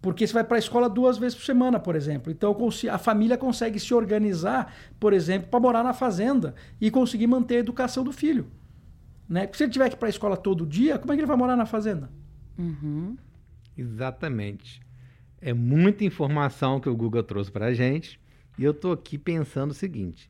Porque 0.00 0.26
você 0.26 0.32
vai 0.32 0.44
para 0.44 0.56
a 0.56 0.58
escola 0.58 0.88
duas 0.88 1.18
vezes 1.18 1.36
por 1.36 1.44
semana, 1.44 1.78
por 1.78 1.94
exemplo. 1.94 2.32
Então 2.32 2.56
a 2.90 2.96
família 2.96 3.36
consegue 3.36 3.78
se 3.78 3.92
organizar, 3.92 4.72
por 4.98 5.12
exemplo, 5.12 5.50
para 5.50 5.60
morar 5.60 5.84
na 5.84 5.92
fazenda 5.92 6.54
e 6.80 6.90
conseguir 6.90 7.26
manter 7.26 7.56
a 7.56 7.58
educação 7.58 8.02
do 8.02 8.12
filho. 8.12 8.50
Né? 9.30 9.46
Porque 9.46 9.58
se 9.58 9.64
ele 9.64 9.72
tiver 9.72 9.88
que 9.88 9.94
ir 9.94 9.98
para 9.98 10.08
a 10.08 10.10
escola 10.10 10.36
todo 10.36 10.66
dia, 10.66 10.98
como 10.98 11.12
é 11.12 11.14
que 11.14 11.20
ele 11.20 11.28
vai 11.28 11.36
morar 11.36 11.54
na 11.54 11.64
fazenda? 11.64 12.10
Uhum. 12.58 13.16
Exatamente. 13.78 14.82
É 15.40 15.54
muita 15.54 16.04
informação 16.04 16.80
que 16.80 16.88
o 16.88 16.96
Google 16.96 17.22
trouxe 17.22 17.48
para 17.48 17.66
a 17.66 17.72
gente. 17.72 18.20
E 18.58 18.64
eu 18.64 18.72
estou 18.72 18.90
aqui 18.90 19.16
pensando 19.16 19.70
o 19.70 19.74
seguinte: 19.74 20.28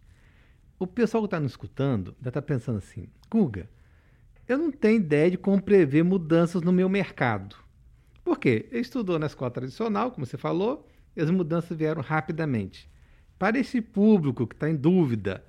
o 0.78 0.86
pessoal 0.86 1.22
que 1.22 1.28
está 1.28 1.40
nos 1.40 1.52
escutando 1.52 2.14
ainda 2.18 2.28
está 2.28 2.42
pensando 2.42 2.76
assim, 2.76 3.08
Guga, 3.30 3.70
eu 4.46 4.58
não 4.58 4.70
tenho 4.70 4.98
ideia 4.98 5.30
de 5.30 5.38
como 5.38 5.62
prever 5.62 6.04
mudanças 6.04 6.60
no 6.60 6.70
meu 6.70 6.88
mercado. 6.88 7.56
Por 8.22 8.38
quê? 8.38 8.68
Ele 8.70 8.82
estudou 8.82 9.18
na 9.18 9.26
escola 9.26 9.50
tradicional, 9.50 10.10
como 10.12 10.26
você 10.26 10.36
falou, 10.36 10.86
e 11.16 11.22
as 11.22 11.30
mudanças 11.30 11.76
vieram 11.76 12.02
rapidamente. 12.02 12.90
Para 13.38 13.58
esse 13.58 13.80
público 13.80 14.46
que 14.46 14.54
está 14.54 14.68
em 14.68 14.76
dúvida, 14.76 15.42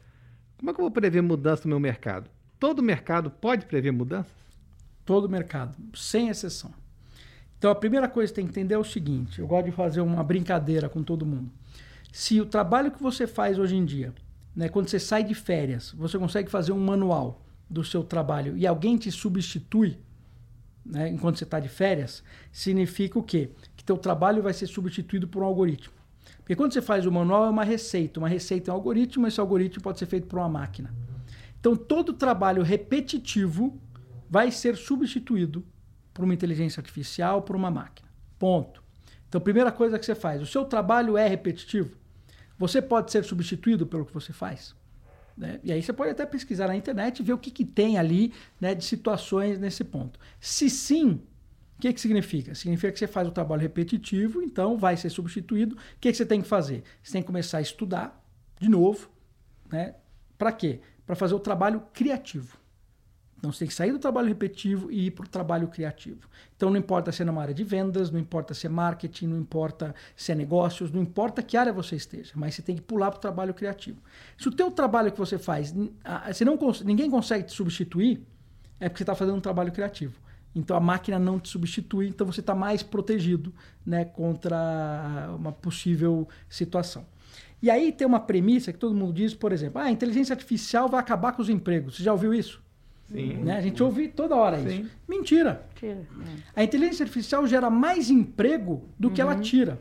como 0.57 0.71
é 0.71 0.73
que 0.73 0.79
eu 0.79 0.83
vou 0.83 0.91
prever 0.91 1.21
mudanças 1.21 1.65
no 1.65 1.71
meu 1.71 1.79
mercado? 1.81 2.29
Todo 2.61 2.83
mercado 2.83 3.31
pode 3.31 3.65
prever 3.65 3.91
mudanças? 3.91 4.31
Todo 5.03 5.27
mercado, 5.27 5.75
sem 5.95 6.29
exceção. 6.29 6.71
Então 7.57 7.71
a 7.71 7.75
primeira 7.75 8.07
coisa 8.07 8.31
que 8.31 8.35
tem 8.35 8.45
que 8.45 8.51
entender 8.51 8.75
é 8.75 8.77
o 8.77 8.83
seguinte: 8.83 9.39
eu 9.39 9.47
gosto 9.47 9.65
de 9.65 9.71
fazer 9.71 9.99
uma 9.99 10.23
brincadeira 10.23 10.87
com 10.87 11.01
todo 11.01 11.25
mundo. 11.25 11.49
Se 12.13 12.39
o 12.39 12.45
trabalho 12.45 12.91
que 12.91 13.01
você 13.01 13.25
faz 13.25 13.57
hoje 13.57 13.75
em 13.75 13.83
dia, 13.83 14.13
né, 14.55 14.69
quando 14.69 14.89
você 14.89 14.99
sai 14.99 15.23
de 15.23 15.33
férias, 15.33 15.91
você 15.97 16.19
consegue 16.19 16.51
fazer 16.51 16.71
um 16.71 16.79
manual 16.79 17.41
do 17.67 17.83
seu 17.83 18.03
trabalho 18.03 18.55
e 18.55 18.67
alguém 18.67 18.95
te 18.95 19.11
substitui, 19.11 19.97
né, 20.85 21.09
enquanto 21.09 21.39
você 21.39 21.45
está 21.45 21.59
de 21.59 21.67
férias, 21.67 22.23
significa 22.51 23.17
o 23.17 23.23
quê? 23.23 23.49
Que 23.75 23.83
teu 23.83 23.97
trabalho 23.97 24.43
vai 24.43 24.53
ser 24.53 24.67
substituído 24.67 25.27
por 25.27 25.41
um 25.41 25.47
algoritmo. 25.47 25.95
Porque 26.37 26.55
quando 26.55 26.73
você 26.73 26.81
faz 26.81 27.07
o 27.07 27.11
manual 27.11 27.45
é 27.45 27.49
uma 27.49 27.63
receita, 27.63 28.19
uma 28.19 28.29
receita 28.29 28.69
é 28.69 28.71
um 28.71 28.77
algoritmo, 28.77 29.25
esse 29.25 29.39
algoritmo 29.39 29.81
pode 29.81 29.97
ser 29.97 30.05
feito 30.05 30.27
por 30.27 30.37
uma 30.37 30.49
máquina. 30.49 30.93
Então, 31.61 31.75
todo 31.75 32.11
trabalho 32.11 32.63
repetitivo 32.63 33.79
vai 34.27 34.51
ser 34.51 34.75
substituído 34.75 35.63
por 36.11 36.25
uma 36.25 36.33
inteligência 36.33 36.81
artificial, 36.81 37.43
por 37.43 37.55
uma 37.55 37.69
máquina. 37.69 38.09
Ponto. 38.39 38.83
Então, 39.29 39.39
primeira 39.39 39.71
coisa 39.71 39.97
que 39.99 40.05
você 40.05 40.15
faz, 40.15 40.41
o 40.41 40.45
seu 40.45 40.65
trabalho 40.65 41.15
é 41.15 41.27
repetitivo. 41.27 41.95
Você 42.57 42.81
pode 42.81 43.11
ser 43.11 43.23
substituído 43.23 43.85
pelo 43.85 44.05
que 44.05 44.13
você 44.13 44.33
faz. 44.33 44.75
Né? 45.37 45.59
E 45.63 45.71
aí 45.71 45.81
você 45.83 45.93
pode 45.93 46.09
até 46.09 46.25
pesquisar 46.25 46.67
na 46.67 46.75
internet 46.75 47.19
e 47.19 47.23
ver 47.23 47.33
o 47.33 47.37
que, 47.37 47.51
que 47.51 47.63
tem 47.63 47.97
ali 47.97 48.33
né, 48.59 48.73
de 48.73 48.83
situações 48.83 49.59
nesse 49.59 49.83
ponto. 49.83 50.19
Se 50.39 50.67
sim, 50.67 51.21
o 51.77 51.81
que, 51.81 51.93
que 51.93 52.01
significa? 52.01 52.55
Significa 52.55 52.91
que 52.91 52.99
você 52.99 53.07
faz 53.07 53.27
o 53.27 53.31
trabalho 53.31 53.61
repetitivo, 53.61 54.41
então 54.41 54.77
vai 54.77 54.97
ser 54.97 55.11
substituído. 55.11 55.75
O 55.75 55.99
que, 55.99 56.11
que 56.11 56.17
você 56.17 56.25
tem 56.25 56.41
que 56.41 56.47
fazer? 56.47 56.83
Você 57.03 57.13
tem 57.13 57.21
que 57.21 57.27
começar 57.27 57.59
a 57.59 57.61
estudar 57.61 58.23
de 58.59 58.67
novo. 58.67 59.09
Né? 59.71 59.95
Para 60.37 60.51
quê? 60.51 60.81
Para 61.11 61.15
fazer 61.17 61.35
o 61.35 61.39
trabalho 61.41 61.83
criativo. 61.91 62.57
Então 63.37 63.51
você 63.51 63.59
tem 63.59 63.67
que 63.67 63.73
sair 63.73 63.91
do 63.91 63.99
trabalho 63.99 64.29
repetitivo 64.29 64.89
e 64.89 65.07
ir 65.07 65.11
para 65.11 65.25
o 65.25 65.27
trabalho 65.27 65.67
criativo. 65.67 66.21
Então 66.55 66.69
não 66.69 66.77
importa 66.77 67.11
se 67.11 67.21
é 67.21 67.25
numa 67.25 67.41
área 67.41 67.53
de 67.53 67.65
vendas, 67.65 68.09
não 68.09 68.17
importa 68.17 68.53
se 68.53 68.65
é 68.65 68.69
marketing, 68.69 69.27
não 69.27 69.37
importa 69.37 69.93
se 70.15 70.31
é 70.31 70.35
negócios, 70.35 70.89
não 70.89 71.01
importa 71.01 71.43
que 71.43 71.57
área 71.57 71.73
você 71.73 71.97
esteja, 71.97 72.31
mas 72.33 72.55
você 72.55 72.61
tem 72.61 72.77
que 72.77 72.81
pular 72.81 73.11
para 73.11 73.17
o 73.17 73.19
trabalho 73.19 73.53
criativo. 73.53 74.01
Se 74.37 74.47
o 74.47 74.51
teu 74.51 74.71
trabalho 74.71 75.11
que 75.11 75.19
você 75.19 75.37
faz, 75.37 75.75
se 76.33 76.45
não, 76.45 76.57
ninguém 76.85 77.11
consegue 77.11 77.43
te 77.43 77.51
substituir, 77.51 78.25
é 78.79 78.87
porque 78.87 78.99
você 78.99 79.03
está 79.03 79.13
fazendo 79.15 79.35
um 79.35 79.41
trabalho 79.41 79.73
criativo. 79.73 80.17
Então 80.55 80.77
a 80.77 80.79
máquina 80.79 81.19
não 81.19 81.41
te 81.41 81.49
substitui, 81.49 82.07
então 82.07 82.25
você 82.25 82.39
está 82.39 82.55
mais 82.55 82.81
protegido 82.81 83.53
né, 83.85 84.05
contra 84.05 85.29
uma 85.37 85.51
possível 85.51 86.25
situação. 86.47 87.05
E 87.61 87.69
aí 87.69 87.91
tem 87.91 88.07
uma 88.07 88.19
premissa 88.19 88.73
que 88.73 88.79
todo 88.79 88.95
mundo 88.95 89.13
diz, 89.13 89.33
por 89.33 89.51
exemplo, 89.51 89.79
ah, 89.79 89.85
a 89.85 89.91
inteligência 89.91 90.33
artificial 90.33 90.89
vai 90.89 90.99
acabar 90.99 91.33
com 91.33 91.41
os 91.41 91.49
empregos. 91.49 91.97
Você 91.97 92.03
já 92.03 92.11
ouviu 92.11 92.33
isso? 92.33 92.61
Sim. 93.11 93.35
Né? 93.43 93.57
A 93.57 93.61
gente 93.61 93.83
ouve 93.83 94.07
toda 94.07 94.35
hora 94.35 94.57
Sim. 94.59 94.81
isso. 94.81 94.91
Mentira. 95.07 95.67
Mentira. 95.81 96.07
A 96.55 96.63
inteligência 96.63 97.03
artificial 97.03 97.45
gera 97.45 97.69
mais 97.69 98.09
emprego 98.09 98.89
do 98.97 99.09
uhum. 99.09 99.13
que 99.13 99.21
ela 99.21 99.35
uhum. 99.35 99.41
tira. 99.41 99.79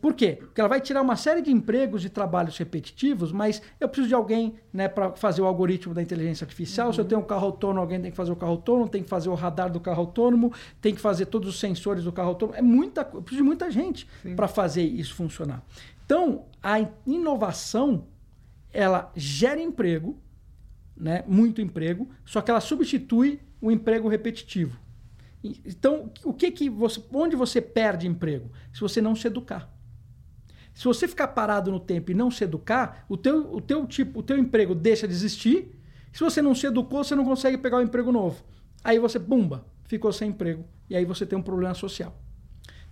Por 0.00 0.14
quê? 0.14 0.36
Porque 0.38 0.60
ela 0.60 0.68
vai 0.68 0.80
tirar 0.80 1.02
uma 1.02 1.16
série 1.16 1.42
de 1.42 1.50
empregos 1.50 2.04
e 2.04 2.08
trabalhos 2.08 2.56
repetitivos, 2.56 3.32
mas 3.32 3.60
eu 3.80 3.88
preciso 3.88 4.08
de 4.08 4.14
alguém 4.14 4.54
né, 4.72 4.88
para 4.88 5.12
fazer 5.12 5.42
o 5.42 5.46
algoritmo 5.46 5.92
da 5.92 6.02
inteligência 6.02 6.44
artificial. 6.44 6.88
Uhum. 6.88 6.92
Se 6.92 7.00
eu 7.00 7.04
tenho 7.04 7.20
um 7.20 7.24
carro 7.24 7.46
autônomo, 7.46 7.80
alguém 7.80 8.00
tem 8.00 8.10
que 8.10 8.16
fazer 8.16 8.30
o 8.30 8.36
carro 8.36 8.52
autônomo, 8.52 8.88
tem 8.88 9.02
que 9.02 9.08
fazer 9.08 9.28
o 9.28 9.34
radar 9.34 9.70
do 9.70 9.80
carro 9.80 10.00
autônomo, 10.00 10.52
tem 10.80 10.94
que 10.94 11.00
fazer 11.00 11.26
todos 11.26 11.48
os 11.48 11.58
sensores 11.58 12.04
do 12.04 12.12
carro 12.12 12.28
autônomo. 12.28 12.56
É 12.56 12.62
muita, 12.62 13.08
eu 13.12 13.22
preciso 13.22 13.42
de 13.42 13.42
muita 13.42 13.70
gente 13.70 14.06
para 14.36 14.46
fazer 14.46 14.82
isso 14.82 15.14
funcionar. 15.14 15.62
Então, 16.06 16.46
a 16.62 16.78
inovação, 17.04 18.06
ela 18.72 19.12
gera 19.16 19.60
emprego, 19.60 20.16
né, 20.96 21.24
muito 21.26 21.60
emprego, 21.60 22.08
só 22.24 22.40
que 22.40 22.50
ela 22.50 22.60
substitui 22.60 23.40
o 23.60 23.72
emprego 23.72 24.08
repetitivo. 24.08 24.78
Então, 25.42 26.10
o 26.24 26.32
que 26.32 26.50
que 26.52 26.70
você, 26.70 27.02
onde 27.12 27.36
você 27.36 27.60
perde 27.60 28.06
emprego? 28.06 28.50
Se 28.72 28.80
você 28.80 29.00
não 29.00 29.16
se 29.16 29.26
educar. 29.26 29.70
Se 30.72 30.84
você 30.84 31.08
ficar 31.08 31.28
parado 31.28 31.70
no 31.72 31.80
tempo 31.80 32.10
e 32.10 32.14
não 32.14 32.30
se 32.30 32.44
educar, 32.44 33.04
o 33.08 33.16
teu, 33.16 33.52
o 33.52 33.60
teu 33.60 33.86
tipo, 33.86 34.20
o 34.20 34.22
teu 34.22 34.38
emprego 34.38 34.74
deixa 34.74 35.08
de 35.08 35.14
existir. 35.14 35.76
Se 36.12 36.20
você 36.20 36.40
não 36.40 36.54
se 36.54 36.66
educou, 36.66 37.02
você 37.02 37.14
não 37.14 37.24
consegue 37.24 37.58
pegar 37.58 37.78
um 37.78 37.82
emprego 37.82 38.12
novo. 38.12 38.44
Aí 38.84 38.98
você, 38.98 39.18
bumba, 39.18 39.66
ficou 39.84 40.12
sem 40.12 40.30
emprego. 40.30 40.64
E 40.88 40.94
aí 40.94 41.04
você 41.04 41.26
tem 41.26 41.38
um 41.38 41.42
problema 41.42 41.74
social. 41.74 42.16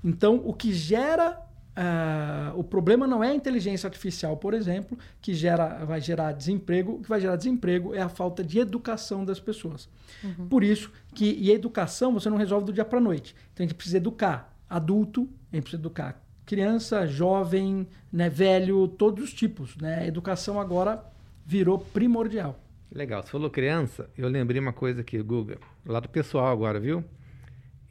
Então, 0.03 0.43
o 0.45 0.53
que 0.53 0.73
gera 0.73 1.41
Uh, 1.77 2.57
o 2.57 2.62
problema 2.62 3.05
não 3.05 3.22
é 3.22 3.31
a 3.31 3.35
inteligência 3.35 3.89
artificial, 3.89 4.37
por 4.37 4.55
exemplo, 4.55 4.97
que 5.20 5.35
gera, 5.35 5.85
vai 5.85 6.01
gerar 6.01 6.31
desemprego. 6.33 6.93
O 6.93 7.03
que 7.03 7.09
vai 7.09 7.20
gerar 7.20 7.35
desemprego 7.35 7.95
é 7.95 8.01
a 8.01 8.09
falta 8.09 8.45
de 8.45 8.61
educação 8.61 9.25
das 9.25 9.41
pessoas. 9.41 9.89
Uhum. 10.22 10.49
Por 10.49 10.62
isso 10.62 10.93
que 11.14 11.37
e 11.37 11.51
a 11.51 11.55
educação 11.55 12.12
você 12.14 12.31
não 12.31 12.37
resolve 12.37 12.66
do 12.66 12.72
dia 12.72 12.85
para 12.85 12.99
a 12.99 13.03
noite. 13.03 13.35
Então 13.53 13.64
a 13.64 13.66
gente 13.66 13.75
precisa 13.75 13.97
educar 13.97 14.57
adulto, 14.70 15.29
a 15.53 15.57
gente 15.57 15.64
precisa 15.64 15.83
educar 15.83 16.22
criança, 16.47 17.07
jovem, 17.07 17.89
né, 18.12 18.29
velho, 18.29 18.87
todos 18.87 19.25
os 19.25 19.33
tipos. 19.33 19.77
Né? 19.77 20.01
A 20.01 20.07
educação 20.07 20.61
agora 20.61 21.03
virou 21.45 21.79
primordial. 21.79 22.61
Legal. 22.93 23.22
Você 23.22 23.31
falou 23.31 23.51
criança, 23.51 24.09
eu 24.16 24.29
lembrei 24.29 24.61
uma 24.61 24.72
coisa 24.72 25.01
aqui, 25.01 25.20
Guga, 25.20 25.59
lá 25.85 25.99
do 25.99 26.09
pessoal 26.09 26.47
agora, 26.47 26.79
viu? 26.79 27.05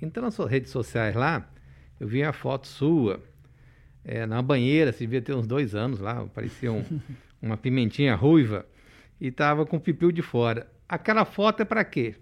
Então, 0.02 0.24
nas 0.24 0.34
suas 0.34 0.50
redes 0.50 0.72
sociais 0.72 1.16
lá, 1.16 1.50
eu 2.00 2.08
vi 2.08 2.24
a 2.24 2.32
foto 2.32 2.68
sua 2.68 3.20
é, 4.06 4.26
na 4.26 4.42
banheira, 4.42 4.92
se 4.92 5.00
devia 5.00 5.22
ter 5.22 5.34
uns 5.34 5.48
dois 5.48 5.74
anos 5.76 6.00
lá, 6.00 6.26
parecia 6.34 6.72
um, 6.72 6.84
uma 7.42 7.58
pimentinha 7.58 8.16
ruiva, 8.16 8.66
e 9.20 9.32
tava 9.32 9.66
com 9.66 9.78
o 9.78 9.80
pipiu 9.80 10.12
de 10.12 10.22
fora. 10.22 10.68
Aquela 10.88 11.26
foto 11.26 11.62
é 11.62 11.66
para 11.66 11.84
quê? 11.84 12.16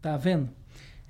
Tá 0.00 0.16
vendo? 0.16 0.48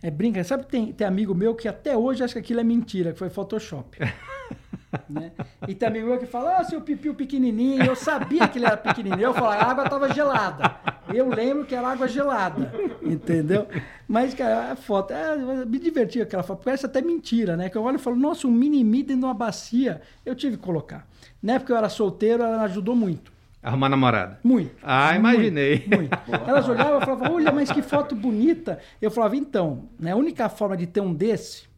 É 0.02 0.10
brinca. 0.10 0.42
Sabe, 0.44 0.66
tem, 0.66 0.92
tem 0.92 1.06
amigo 1.06 1.34
meu 1.34 1.54
que 1.54 1.68
até 1.68 1.96
hoje 1.96 2.22
acha 2.22 2.34
que 2.34 2.38
aquilo 2.38 2.60
é 2.60 2.64
mentira, 2.64 3.12
que 3.12 3.18
foi 3.18 3.30
Photoshop. 3.30 3.98
né? 5.08 5.32
E 5.68 5.74
tem 5.74 5.88
amigo 5.88 6.08
meu 6.08 6.18
que 6.18 6.26
fala, 6.26 6.58
ah, 6.58 6.64
seu 6.64 6.80
pipiu 6.80 7.14
pequenininho. 7.14 7.84
Eu 7.84 7.94
sabia 7.94 8.48
que 8.48 8.58
ele 8.58 8.66
era 8.66 8.76
pequenininho. 8.76 9.20
Eu 9.20 9.34
falo, 9.34 9.48
a 9.48 9.62
água 9.62 9.84
estava 9.84 10.12
gelada. 10.12 10.76
Eu 11.14 11.28
lembro 11.28 11.64
que 11.64 11.74
era 11.74 11.88
água 11.88 12.06
gelada, 12.06 12.72
entendeu? 13.02 13.66
Mas, 14.06 14.34
cara, 14.34 14.72
a 14.72 14.76
foto, 14.76 15.12
é, 15.12 15.36
me 15.64 15.78
diverti 15.78 16.20
aquela 16.20 16.42
foto. 16.42 16.62
Parece 16.64 16.86
até 16.86 17.00
mentira, 17.00 17.56
né? 17.56 17.68
Que 17.68 17.76
eu 17.76 17.82
olho 17.82 17.96
e 17.96 18.00
falo, 18.00 18.16
nossa, 18.16 18.46
um 18.46 18.50
mini-me 18.50 19.02
dentro 19.02 19.20
de 19.20 19.24
uma 19.26 19.34
bacia. 19.34 20.00
Eu 20.24 20.34
tive 20.34 20.56
que 20.56 20.62
colocar. 20.62 21.06
Na 21.42 21.54
época 21.54 21.72
eu 21.72 21.76
era 21.76 21.88
solteiro, 21.88 22.42
ela 22.42 22.62
ajudou 22.62 22.94
muito. 22.94 23.32
Arrumar 23.62 23.88
namorada? 23.90 24.38
Muito. 24.42 24.74
Ah, 24.82 25.14
imaginei. 25.14 25.84
Muito. 25.86 26.18
muito. 26.26 26.48
Elas 26.48 26.68
olhavam 26.68 26.98
e 26.98 27.04
falavam, 27.04 27.34
olha, 27.34 27.52
mas 27.52 27.70
que 27.70 27.82
foto 27.82 28.14
bonita. 28.14 28.78
Eu 29.02 29.10
falava, 29.10 29.36
então, 29.36 29.84
né, 29.98 30.12
a 30.12 30.16
única 30.16 30.48
forma 30.48 30.76
de 30.76 30.86
ter 30.86 31.00
um 31.00 31.12
desse 31.12 31.69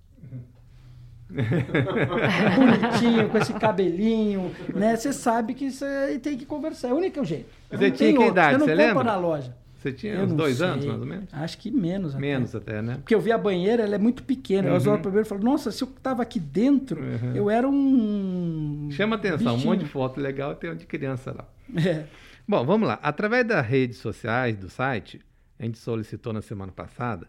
bonitinho, 2.57 3.29
com 3.29 3.39
esse 3.39 3.53
cabelinho, 3.55 4.51
né? 4.75 4.97
Você 4.97 5.13
sabe 5.13 5.55
que 5.55 5.71
você 5.71 6.19
tem 6.23 6.37
que 6.37 6.45
conversar. 6.45 6.89
É 6.89 6.93
o 6.93 6.97
único 6.97 7.25
jeito. 7.25 7.47
Você 7.71 7.91
tinha 7.91 8.17
que 8.17 8.25
idade, 8.25 8.59
você 8.59 8.59
não 8.59 8.67
compra 8.67 8.87
lembra? 8.87 9.05
na 9.05 9.17
loja. 9.17 9.57
Você 9.83 9.93
tinha 9.93 10.15
eu 10.15 10.25
uns 10.25 10.33
dois 10.33 10.59
sei. 10.59 10.67
anos, 10.67 10.85
mais 10.85 11.01
ou 11.01 11.07
menos? 11.07 11.29
Acho 11.33 11.59
que 11.59 11.71
menos. 11.71 12.15
Menos 12.15 12.55
até, 12.55 12.79
até 12.79 12.83
né? 12.83 12.95
Porque 12.99 13.15
eu 13.15 13.21
vi 13.21 13.33
a 13.33 13.39
banheira, 13.39 13.83
ela 13.83 13.97
é 13.97 13.99
muito 13.99 14.23
pequena. 14.23 14.69
Uhum. 14.69 14.77
Eu 14.77 14.81
olhava 14.81 14.99
primeiro 14.99 15.27
e 15.27 15.29
falava, 15.29 15.45
nossa, 15.45 15.73
se 15.73 15.83
eu 15.83 15.89
tava 16.01 16.23
aqui 16.23 16.39
dentro, 16.39 17.01
uhum. 17.01 17.35
eu 17.35 17.51
era 17.51 17.69
um. 17.69 18.89
Chama 18.93 19.17
atenção, 19.17 19.55
bichinho. 19.55 19.57
um 19.57 19.75
monte 19.75 19.81
de 19.81 19.91
foto 19.91 20.21
legal 20.21 20.55
tem 20.55 20.77
de 20.77 20.87
criança 20.87 21.33
lá. 21.33 21.49
É. 21.85 22.05
Bom, 22.47 22.65
vamos 22.65 22.87
lá. 22.87 23.01
Através 23.03 23.45
das 23.45 23.67
redes 23.67 23.99
sociais 23.99 24.57
do 24.57 24.69
site, 24.69 25.21
a 25.59 25.65
gente 25.65 25.79
solicitou 25.79 26.33
na 26.33 26.43
semana 26.43 26.71
passada 26.71 27.27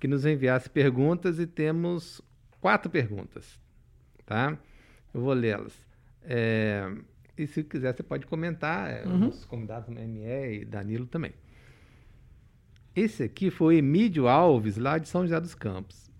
que 0.00 0.08
nos 0.08 0.24
enviasse 0.24 0.70
perguntas 0.70 1.38
e 1.38 1.46
temos 1.46 2.20
quatro 2.60 2.90
perguntas, 2.90 3.58
tá? 4.26 4.56
Eu 5.12 5.20
vou 5.20 5.32
lê-las. 5.32 5.72
É, 6.22 6.90
e 7.36 7.46
se 7.46 7.62
quiser, 7.64 7.94
você 7.96 8.02
pode 8.02 8.26
comentar, 8.26 8.90
é, 8.90 9.06
Uhum. 9.06 9.28
os 9.28 9.44
convidados 9.44 9.88
ME 9.88 10.60
e 10.60 10.64
Danilo 10.64 11.06
também. 11.06 11.32
Esse 12.94 13.22
aqui 13.22 13.50
foi 13.50 13.76
Emílio 13.76 14.26
Alves, 14.26 14.76
lá 14.76 14.98
de 14.98 15.08
São 15.08 15.22
José 15.22 15.40
dos 15.40 15.54
Campos. 15.54 16.10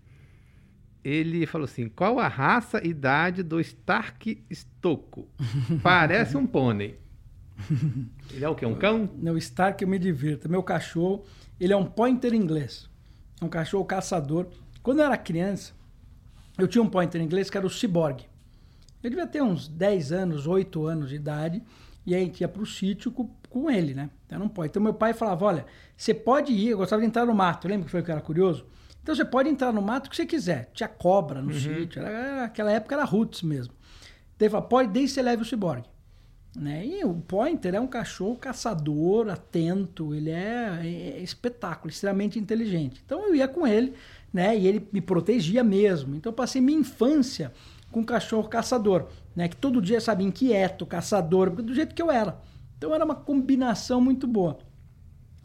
Ele 1.03 1.45
falou 1.45 1.65
assim: 1.65 1.89
qual 1.89 2.19
a 2.19 2.27
raça 2.27 2.81
e 2.85 2.89
idade 2.89 3.43
do 3.43 3.59
Stark 3.59 4.43
Stocco? 4.51 5.27
Parece 5.83 6.37
um 6.37 6.45
pônei. 6.47 6.99
Ele 8.31 8.45
é 8.45 8.49
o 8.49 8.55
quê? 8.55 8.65
Um 8.65 8.75
cão? 8.75 9.09
No 9.17 9.37
Stark 9.37 9.81
eu 9.83 9.87
me 9.89 9.99
divirto. 9.99 10.49
Meu 10.49 10.63
cachorro, 10.63 11.25
ele 11.59 11.73
é 11.73 11.77
um 11.77 11.85
pointer 11.85 12.33
inglês. 12.33 12.89
É 13.41 13.43
um 13.45 13.49
cachorro 13.49 13.83
caçador. 13.83 14.47
Quando 14.81 14.99
eu 14.99 15.05
era 15.05 15.17
criança, 15.17 15.73
eu 16.63 16.67
tinha 16.67 16.81
um 16.81 16.89
pointer 16.89 17.21
inglês 17.21 17.49
que 17.49 17.57
era 17.57 17.65
o 17.65 17.69
Cyborg. 17.69 18.25
Eu 19.01 19.09
devia 19.09 19.27
ter 19.27 19.41
uns 19.41 19.67
10 19.67 20.11
anos, 20.11 20.47
8 20.47 20.85
anos 20.85 21.09
de 21.09 21.15
idade. 21.15 21.63
E 22.05 22.15
aí 22.15 22.21
a 22.21 22.25
gente 22.25 22.41
ia 22.41 22.47
pro 22.47 22.65
sítio 22.65 23.11
com, 23.11 23.29
com 23.49 23.69
ele, 23.69 23.93
né? 23.93 24.09
Era 24.29 24.43
um 24.43 24.49
pointer. 24.49 24.71
Então 24.71 24.83
meu 24.83 24.93
pai 24.93 25.13
falava, 25.13 25.45
olha, 25.45 25.65
você 25.95 26.13
pode 26.13 26.51
ir, 26.51 26.69
eu 26.69 26.77
gostava 26.77 27.01
de 27.01 27.07
entrar 27.07 27.25
no 27.25 27.33
mato. 27.33 27.67
Lembra 27.67 27.85
que 27.85 27.91
foi 27.91 28.03
que 28.03 28.11
era 28.11 28.21
curioso? 28.21 28.65
Então 29.01 29.15
você 29.15 29.25
pode 29.25 29.49
entrar 29.49 29.71
no 29.71 29.81
mato 29.81 30.09
que 30.09 30.15
você 30.15 30.25
quiser. 30.25 30.69
Tinha 30.73 30.89
cobra 30.89 31.41
no 31.41 31.53
sítio. 31.53 32.01
Era, 32.01 32.45
aquela 32.45 32.71
época 32.71 32.95
era 32.95 33.03
roots 33.03 33.41
mesmo. 33.41 33.73
Então 34.35 34.45
ele 34.45 34.49
falava, 34.49 34.67
pode, 34.67 34.89
desde 34.89 35.09
que 35.09 35.15
você 35.15 35.21
leve 35.21 35.41
o 35.41 35.45
Cyborg. 35.45 35.83
Né? 36.55 36.85
E 36.85 37.05
o 37.05 37.13
Pointer 37.13 37.75
é 37.75 37.79
um 37.79 37.87
cachorro 37.87 38.35
caçador, 38.35 39.29
atento, 39.29 40.15
ele 40.15 40.31
é, 40.31 40.79
é 40.83 41.19
espetáculo, 41.21 41.91
extremamente 41.91 42.39
inteligente. 42.39 43.01
Então 43.05 43.27
eu 43.27 43.35
ia 43.35 43.47
com 43.47 43.67
ele, 43.67 43.93
né? 44.33 44.57
E 44.57 44.67
ele 44.67 44.87
me 44.91 45.01
protegia 45.01 45.63
mesmo. 45.63 46.15
Então 46.15 46.31
eu 46.31 46.35
passei 46.35 46.61
minha 46.61 46.79
infância 46.79 47.51
com 47.91 48.01
um 48.01 48.03
cachorro 48.03 48.47
caçador, 48.47 49.07
né? 49.35 49.47
Que 49.47 49.55
todo 49.55 49.81
dia, 49.81 49.99
sabe, 49.99 50.23
inquieto, 50.23 50.85
caçador, 50.85 51.49
do 51.49 51.73
jeito 51.73 51.95
que 51.95 52.01
eu 52.01 52.11
era. 52.11 52.39
Então 52.77 52.93
era 52.93 53.03
uma 53.03 53.15
combinação 53.15 53.99
muito 53.99 54.27
boa. 54.27 54.57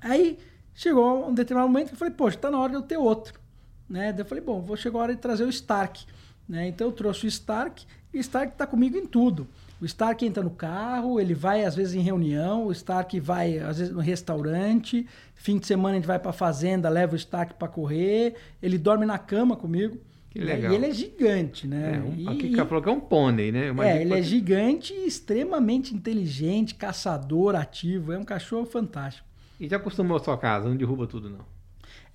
Aí 0.01 0.39
chegou 0.75 1.29
um 1.29 1.35
determinado 1.35 1.73
momento 1.73 1.89
que 1.89 1.95
eu 1.95 1.99
falei, 1.99 2.15
poxa, 2.15 2.37
tá 2.37 2.51
na 2.51 2.59
hora 2.59 2.71
de 2.71 2.77
eu 2.77 2.83
ter 2.83 2.97
outro. 2.97 3.41
Né? 3.89 4.13
Daí 4.13 4.21
eu 4.21 4.27
falei, 4.27 4.45
bom, 4.45 4.61
vou 4.61 4.77
chegar 4.77 4.99
a 4.99 5.03
hora 5.03 5.15
de 5.15 5.21
trazer 5.21 5.45
o 5.45 5.49
Stark. 5.49 6.05
Né? 6.49 6.69
Então 6.69 6.87
eu 6.87 6.93
trouxe 6.93 7.27
o 7.27 7.29
Stark 7.29 7.87
e 8.13 8.19
o 8.19 8.21
Stark 8.21 8.53
está 8.53 8.67
comigo 8.67 8.97
em 8.97 9.07
tudo. 9.07 9.49
O 9.85 9.87
Stark 9.87 10.25
entra 10.25 10.43
no 10.43 10.49
carro, 10.51 11.21
ele 11.21 11.35
vai 11.35 11.63
às 11.63 11.75
vezes 11.77 11.95
em 11.95 12.01
reunião, 12.01 12.67
o 12.67 12.73
Stark 12.73 13.21
vai 13.21 13.59
às 13.59 13.79
vezes 13.79 13.93
no 13.93 14.01
restaurante, 14.01 15.07
fim 15.35 15.59
de 15.59 15.67
semana 15.67 15.91
a 15.91 15.95
gente 15.97 16.07
vai 16.07 16.19
para 16.19 16.33
fazenda, 16.33 16.89
leva 16.89 17.13
o 17.13 17.17
Stark 17.17 17.53
para 17.55 17.69
correr, 17.69 18.35
ele 18.63 18.79
dorme 18.79 19.05
na 19.05 19.19
cama 19.19 19.55
comigo. 19.57 19.99
Que 20.31 20.39
legal. 20.41 20.73
E 20.73 20.75
ele 20.75 20.87
é 20.87 20.91
gigante, 20.91 21.69
né? 21.69 22.03
É, 22.03 22.29
um, 22.29 22.31
aqui 22.31 22.57
falou 22.57 22.83
que 22.83 22.89
é 22.89 22.93
um 22.93 22.99
pônei, 22.99 23.53
né? 23.53 23.67
É, 23.85 24.01
ele 24.01 24.13
é 24.13 24.17
pode- 24.17 24.23
gigante 24.27 24.95
e 24.95 25.07
extremamente 25.07 25.95
inteligente, 25.95 26.75
caçador, 26.75 27.55
ativo. 27.55 28.11
É 28.11 28.19
um 28.19 28.25
cachorro 28.25 28.65
fantástico. 28.65 29.29
E 29.61 29.69
já 29.69 29.77
acostumou 29.77 30.17
a 30.17 30.21
sua 30.21 30.37
casa, 30.39 30.67
não 30.67 30.77
derruba 30.77 31.07
tudo, 31.07 31.29
não. 31.29 31.45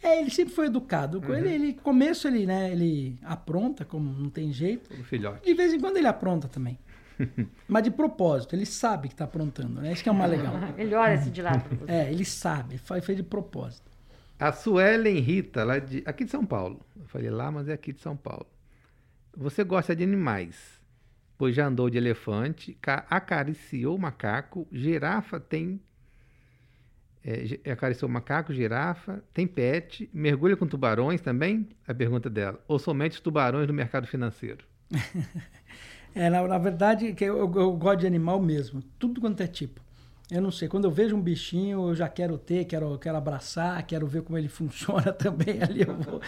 É, 0.01 0.19
ele 0.19 0.31
sempre 0.31 0.53
foi 0.53 0.65
educado. 0.65 1.19
Uhum. 1.19 1.35
Ele, 1.35 1.49
ele, 1.49 1.73
começo 1.73 2.27
ele, 2.27 2.45
né, 2.45 2.71
ele 2.71 3.17
apronta, 3.23 3.85
como 3.85 4.11
não 4.11 4.29
tem 4.29 4.51
jeito. 4.51 4.89
Todo 4.89 5.03
filhote. 5.03 5.45
De 5.45 5.53
vez 5.53 5.71
em 5.71 5.79
quando 5.79 5.97
ele 5.97 6.07
apronta 6.07 6.47
também. 6.47 6.77
Mas 7.67 7.83
de 7.83 7.91
propósito, 7.91 8.55
ele 8.55 8.65
sabe 8.65 9.07
que 9.07 9.13
está 9.13 9.25
aprontando, 9.25 9.81
né? 9.81 9.91
Isso 9.91 10.03
que 10.03 10.09
é 10.09 10.11
o 10.11 10.15
mais 10.15 10.31
legal. 10.31 10.53
Melhor 10.77 11.11
esse 11.11 11.29
de 11.29 11.41
lá 11.41 11.59
pra 11.59 11.75
você. 11.77 11.91
É, 11.91 12.11
ele 12.11 12.25
sabe, 12.25 12.77
faz 12.77 13.05
fez 13.05 13.17
de 13.17 13.23
propósito. 13.23 13.89
A 14.39 14.51
Suelen 14.51 15.19
Rita, 15.19 15.63
lá 15.63 15.79
de, 15.79 16.01
aqui 16.05 16.23
de 16.23 16.31
São 16.31 16.45
Paulo. 16.45 16.79
Eu 16.97 17.05
falei 17.07 17.29
lá, 17.29 17.51
mas 17.51 17.67
é 17.67 17.73
aqui 17.73 17.91
de 17.91 17.99
São 18.01 18.15
Paulo. 18.15 18.47
Você 19.35 19.63
gosta 19.63 19.95
de 19.95 20.03
animais, 20.03 20.79
pois 21.37 21.55
já 21.55 21.67
andou 21.67 21.89
de 21.89 21.97
elefante, 21.97 22.77
ca- 22.81 23.05
acariciou 23.09 23.97
macaco, 23.97 24.67
girafa 24.71 25.39
tem. 25.39 25.81
É, 27.23 27.71
acariciou 27.71 28.09
macaco, 28.09 28.53
girafa, 28.53 29.21
tem 29.33 29.45
pet, 29.45 30.09
mergulha 30.13 30.55
com 30.55 30.65
tubarões 30.65 31.19
também? 31.19 31.67
A 31.85 31.93
pergunta 31.93 32.29
dela. 32.29 32.63
Ou 32.67 32.79
somente 32.79 33.13
os 33.13 33.19
tubarões 33.19 33.67
do 33.67 33.73
mercado 33.73 34.07
financeiro? 34.07 34.63
É, 36.15 36.29
na, 36.29 36.47
na 36.47 36.57
verdade, 36.57 37.13
que 37.13 37.23
eu, 37.23 37.37
eu- 37.37 37.53
eu 37.55 37.71
gosto 37.73 37.99
de 37.99 38.07
animal 38.07 38.39
mesmo, 38.41 38.81
tudo 38.97 39.21
quanto 39.21 39.41
é 39.41 39.47
tipo. 39.47 39.81
Eu 40.31 40.41
não 40.41 40.51
sei, 40.51 40.67
quando 40.67 40.85
eu 40.85 40.91
vejo 40.91 41.15
um 41.15 41.21
bichinho, 41.21 41.89
eu 41.89 41.95
já 41.95 42.07
quero 42.07 42.37
ter, 42.37 42.65
quero, 42.65 42.97
quero 42.99 43.17
abraçar, 43.17 43.81
quero 43.87 44.05
ver 44.05 44.21
como 44.21 44.37
ele 44.37 44.47
funciona 44.49 45.11
também. 45.11 45.61
Ali 45.63 45.81
eu 45.81 45.95
vou. 45.95 46.21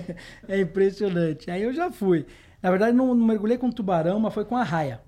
é 0.48 0.60
impressionante. 0.60 1.50
Aí 1.50 1.62
eu 1.62 1.72
já 1.72 1.90
fui. 1.90 2.26
Na 2.62 2.70
verdade, 2.70 2.96
não, 2.96 3.14
não 3.14 3.26
mergulhei 3.26 3.56
com 3.56 3.70
tubarão, 3.70 4.18
mas 4.20 4.34
foi 4.34 4.44
com 4.44 4.56
arraia. 4.56 5.00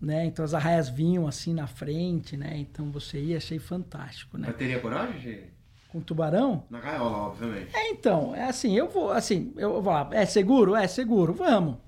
Né? 0.00 0.24
Então 0.26 0.44
as 0.44 0.54
arraias 0.54 0.88
vinham 0.88 1.26
assim 1.26 1.52
na 1.52 1.66
frente, 1.66 2.36
né? 2.36 2.56
Então 2.56 2.90
você 2.92 3.18
ia, 3.20 3.36
achei 3.36 3.58
fantástico, 3.58 4.38
né? 4.38 4.44
Mas 4.46 4.56
teria 4.56 4.78
coragem, 4.78 5.20
de... 5.20 5.40
Com 5.88 6.00
tubarão? 6.00 6.62
Na 6.70 6.78
gaiola, 6.80 7.16
obviamente. 7.26 7.74
É, 7.74 7.90
então, 7.90 8.32
é 8.34 8.44
assim, 8.44 8.76
eu 8.76 8.88
vou, 8.88 9.10
assim, 9.10 9.52
eu 9.56 9.82
vou 9.82 9.92
lá, 9.92 10.08
é 10.12 10.24
seguro? 10.24 10.76
É 10.76 10.86
seguro, 10.86 11.34
vamos. 11.34 11.78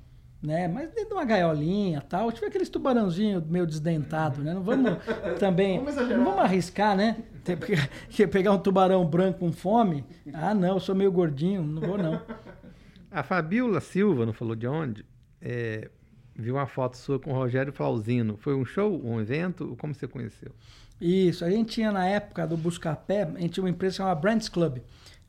Né? 0.43 0.67
Mas 0.69 0.89
dentro 0.91 1.09
de 1.09 1.13
uma 1.15 1.25
gaiolinha 1.25 2.01
tal, 2.01 2.33
tiver 2.33 2.47
aqueles 2.47 2.71
tubarãozinhos 2.71 3.45
meio 3.47 3.67
desdentado, 3.67 4.43
né? 4.43 4.55
Não 4.55 4.63
vamos 4.63 4.93
também. 5.39 5.79
Vamos 5.79 5.97
não 5.97 6.25
vamos 6.25 6.39
arriscar, 6.41 6.97
né? 6.97 7.19
Ter- 7.45 7.59
que 8.09 8.27
pegar 8.27 8.53
um 8.53 8.59
tubarão 8.59 9.05
branco 9.05 9.41
com 9.41 9.53
fome. 9.53 10.05
Ah, 10.33 10.55
não, 10.55 10.75
eu 10.75 10.81
sou 10.81 10.95
meio 10.95 11.13
gordinho, 11.13 11.63
não 11.63 11.83
vou 11.83 11.99
não. 11.99 12.21
A 13.13 13.23
Fabiola 13.23 13.81
Silva, 13.81 14.25
não 14.25 14.33
falou 14.33 14.55
de 14.55 14.69
onde, 14.69 15.05
é, 15.43 15.91
viu 16.35 16.55
uma 16.55 16.67
foto 16.67 16.97
sua 16.97 17.19
com 17.19 17.33
o 17.33 17.35
Rogério 17.35 17.73
Flauzino. 17.73 18.37
Foi 18.37 18.55
um 18.55 18.65
show, 18.65 19.01
um 19.05 19.21
evento? 19.21 19.77
Como 19.81 19.93
você 19.93 20.07
conheceu? 20.07 20.53
Isso, 21.01 21.45
a 21.45 21.51
gente 21.51 21.73
tinha 21.73 21.91
na 21.91 22.07
época 22.07 22.47
do 22.47 22.57
Buscapé, 22.57 23.23
a 23.25 23.41
gente 23.41 23.51
tinha 23.55 23.65
uma 23.65 23.71
empresa 23.71 23.97
chamada 23.97 24.21
Brands 24.21 24.49
Club, 24.49 24.79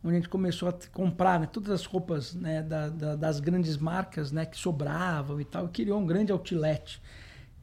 onde 0.04 0.16
a 0.16 0.20
gente 0.20 0.30
começou 0.30 0.68
a 0.70 0.74
comprar 0.94 1.40
né, 1.40 1.46
todas 1.52 1.70
as 1.72 1.86
roupas 1.86 2.34
né, 2.34 2.62
da- 2.64 2.90
da- 2.90 3.16
das 3.16 3.40
grandes 3.40 3.78
marcas 3.78 4.32
né, 4.32 4.46
que 4.46 4.58
sobravam 4.58 5.40
e 5.40 5.46
tal, 5.46 5.66
e 5.66 5.70
criou 5.70 6.00
um 6.00 6.06
grande 6.06 6.32
outlet. 6.32 7.02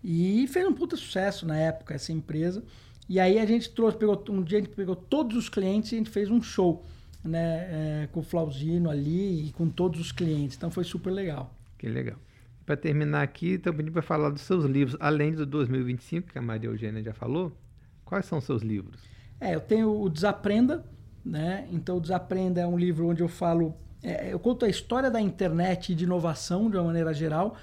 E 0.03 0.47
fez 0.49 0.67
um 0.67 0.73
puta 0.73 0.97
sucesso 0.97 1.47
na 1.47 1.57
época 1.57 1.95
essa 1.95 2.13
empresa. 2.13 2.63
E 3.09 3.19
aí 3.19 3.39
a 3.39 3.47
gente 3.47 3.71
trouxe, 3.71 3.97
pegou, 3.97 4.23
um 4.31 4.43
dia 4.43 4.59
a 4.59 4.61
gente 4.61 4.75
pegou 4.75 4.95
todos 4.95 5.37
os 5.37 5.49
clientes 5.49 5.91
e 5.93 5.95
a 5.97 5.99
gente 5.99 6.11
fez 6.11 6.31
um 6.31 6.41
show 6.43 6.85
né, 7.25 8.03
é, 8.05 8.09
com 8.13 8.21
o 8.21 8.23
Flauzino 8.23 8.89
ali 8.91 9.49
e 9.49 9.53
com 9.53 9.69
todos 9.69 10.01
os 10.01 10.13
clientes. 10.13 10.57
Então 10.57 10.71
foi 10.71 10.85
super 10.85 11.11
legal. 11.11 11.53
Que 11.77 11.89
legal. 11.89 12.17
Para 12.65 12.77
terminar 12.77 13.23
aqui, 13.23 13.55
então 13.55 13.75
pedi 13.75 13.91
para 13.91 14.03
falar 14.03 14.29
dos 14.31 14.43
seus 14.43 14.65
livros, 14.65 14.97
além 15.01 15.33
do 15.33 15.47
2025, 15.47 16.29
que 16.33 16.39
a 16.39 16.43
Maria 16.43 16.69
Eugênia 16.69 17.03
já 17.03 17.15
falou. 17.15 17.51
Quais 18.05 18.27
são 18.27 18.39
os 18.39 18.45
seus 18.45 18.63
livros? 18.63 19.01
É, 19.41 19.55
eu 19.55 19.61
tenho 19.61 19.91
o 20.01 20.09
Desaprenda, 20.11 20.85
né? 21.29 21.69
Então, 21.71 22.01
Desaprenda 22.01 22.61
é 22.61 22.67
um 22.67 22.79
livro 22.79 23.09
onde 23.09 23.23
eu 23.23 23.29
falo 23.29 23.75
é, 24.03 24.33
eu 24.33 24.39
conto 24.39 24.65
a 24.65 24.69
história 24.69 25.11
da 25.11 25.21
internet 25.21 25.93
e 25.93 25.95
de 25.95 26.05
inovação 26.05 26.71
de 26.71 26.77
uma 26.77 26.85
maneira 26.85 27.13
geral, 27.13 27.57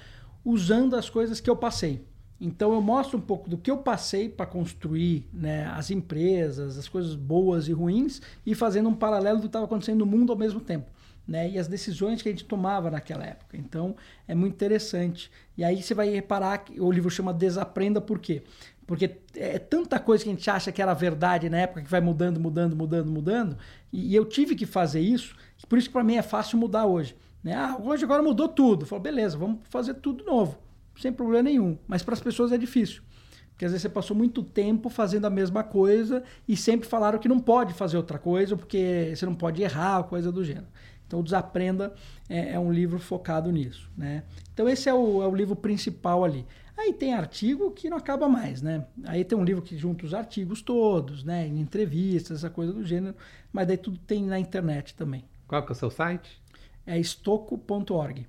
usando 0.44 0.94
as 0.94 1.08
coisas 1.08 1.40
que 1.40 1.48
eu 1.48 1.56
passei. 1.56 2.04
Então 2.38 2.74
eu 2.74 2.82
mostro 2.82 3.16
um 3.16 3.20
pouco 3.20 3.48
do 3.48 3.56
que 3.56 3.70
eu 3.70 3.78
passei 3.78 4.28
para 4.28 4.44
construir 4.44 5.26
né, 5.32 5.66
as 5.74 5.90
empresas, 5.90 6.76
as 6.76 6.86
coisas 6.86 7.14
boas 7.14 7.66
e 7.66 7.72
ruins, 7.72 8.20
e 8.44 8.54
fazendo 8.54 8.90
um 8.90 8.94
paralelo 8.94 9.38
do 9.38 9.42
que 9.42 9.46
estava 9.46 9.64
acontecendo 9.64 10.00
no 10.00 10.06
mundo 10.06 10.32
ao 10.32 10.38
mesmo 10.38 10.60
tempo. 10.60 10.90
Né, 11.26 11.50
e 11.50 11.58
as 11.58 11.66
decisões 11.66 12.22
que 12.22 12.28
a 12.28 12.32
gente 12.32 12.44
tomava 12.44 12.88
naquela 12.88 13.24
época. 13.24 13.56
Então 13.56 13.96
é 14.28 14.34
muito 14.34 14.54
interessante. 14.54 15.30
E 15.56 15.64
aí 15.64 15.82
você 15.82 15.92
vai 15.92 16.08
reparar 16.08 16.58
que 16.58 16.80
o 16.80 16.92
livro 16.92 17.10
chama 17.10 17.32
Desaprenda 17.34 18.00
por 18.00 18.20
quê? 18.20 18.44
Porque 18.86 19.16
é 19.34 19.58
tanta 19.58 19.98
coisa 19.98 20.22
que 20.22 20.30
a 20.30 20.32
gente 20.32 20.48
acha 20.48 20.70
que 20.70 20.80
era 20.80 20.94
verdade 20.94 21.50
na 21.50 21.58
época 21.58 21.82
que 21.82 21.90
vai 21.90 22.00
mudando, 22.00 22.38
mudando, 22.38 22.76
mudando, 22.76 23.10
mudando. 23.10 23.58
E, 23.92 24.14
eu 24.14 24.24
tive 24.24 24.54
que 24.54 24.64
fazer 24.64 25.00
isso, 25.00 25.34
por 25.68 25.76
isso 25.76 25.88
que 25.88 25.92
para 25.92 26.04
mim 26.04 26.16
é 26.16 26.22
fácil 26.22 26.56
mudar 26.58 26.86
hoje. 26.86 27.16
Né? 27.42 27.54
Ah, 27.54 27.76
hoje 27.82 28.04
agora 28.04 28.22
mudou 28.22 28.48
tudo. 28.48 28.86
Falo, 28.86 29.02
beleza, 29.02 29.36
vamos 29.36 29.58
fazer 29.68 29.94
tudo 29.94 30.24
novo 30.24 30.66
sem 31.00 31.12
problema 31.12 31.44
nenhum. 31.44 31.78
Mas 31.86 32.02
para 32.02 32.14
as 32.14 32.20
pessoas 32.20 32.52
é 32.52 32.58
difícil. 32.58 33.02
Porque 33.50 33.64
às 33.64 33.72
vezes 33.72 33.82
você 33.82 33.88
passou 33.88 34.14
muito 34.16 34.42
tempo 34.42 34.90
fazendo 34.90 35.24
a 35.24 35.30
mesma 35.30 35.62
coisa 35.64 36.22
e 36.46 36.56
sempre 36.56 36.86
falaram 36.86 37.18
que 37.18 37.28
não 37.28 37.38
pode 37.38 37.72
fazer 37.72 37.96
outra 37.96 38.18
coisa 38.18 38.56
porque 38.56 39.12
você 39.14 39.24
não 39.24 39.34
pode 39.34 39.62
errar, 39.62 40.02
coisa 40.04 40.30
do 40.30 40.44
gênero. 40.44 40.66
Então, 41.06 41.20
o 41.20 41.22
Desaprenda 41.22 41.94
é, 42.28 42.54
é 42.54 42.58
um 42.58 42.70
livro 42.70 42.98
focado 42.98 43.50
nisso. 43.50 43.90
Né? 43.96 44.24
Então, 44.52 44.68
esse 44.68 44.88
é 44.88 44.94
o, 44.94 45.22
é 45.22 45.26
o 45.26 45.34
livro 45.34 45.54
principal 45.56 46.24
ali. 46.24 46.44
Aí 46.76 46.92
tem 46.92 47.14
artigo 47.14 47.70
que 47.70 47.88
não 47.88 47.96
acaba 47.96 48.28
mais, 48.28 48.60
né? 48.60 48.86
Aí 49.04 49.24
tem 49.24 49.36
um 49.36 49.44
livro 49.44 49.62
que 49.62 49.78
junta 49.78 50.04
os 50.04 50.12
artigos 50.12 50.60
todos, 50.60 51.24
né? 51.24 51.46
Em 51.46 51.58
entrevistas, 51.58 52.38
essa 52.38 52.50
coisa 52.50 52.72
do 52.72 52.84
gênero, 52.84 53.16
mas 53.52 53.66
daí 53.66 53.78
tudo 53.78 53.98
tem 53.98 54.22
na 54.24 54.38
internet 54.38 54.94
também. 54.94 55.24
Qual 55.48 55.62
que 55.62 55.70
é 55.70 55.72
o 55.72 55.76
seu 55.76 55.90
site? 55.90 56.42
É 56.86 56.98
estoco.org. 56.98 58.26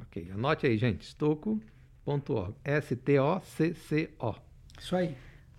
Ok, 0.00 0.30
anote 0.32 0.66
aí, 0.66 0.78
gente. 0.78 1.02
Estoco 1.02 1.60
S-T-O-C-C-O. 2.06 2.54
S-T-O-C-C-O. 2.64 4.34
Isso 4.78 4.96
aí. 4.96 5.16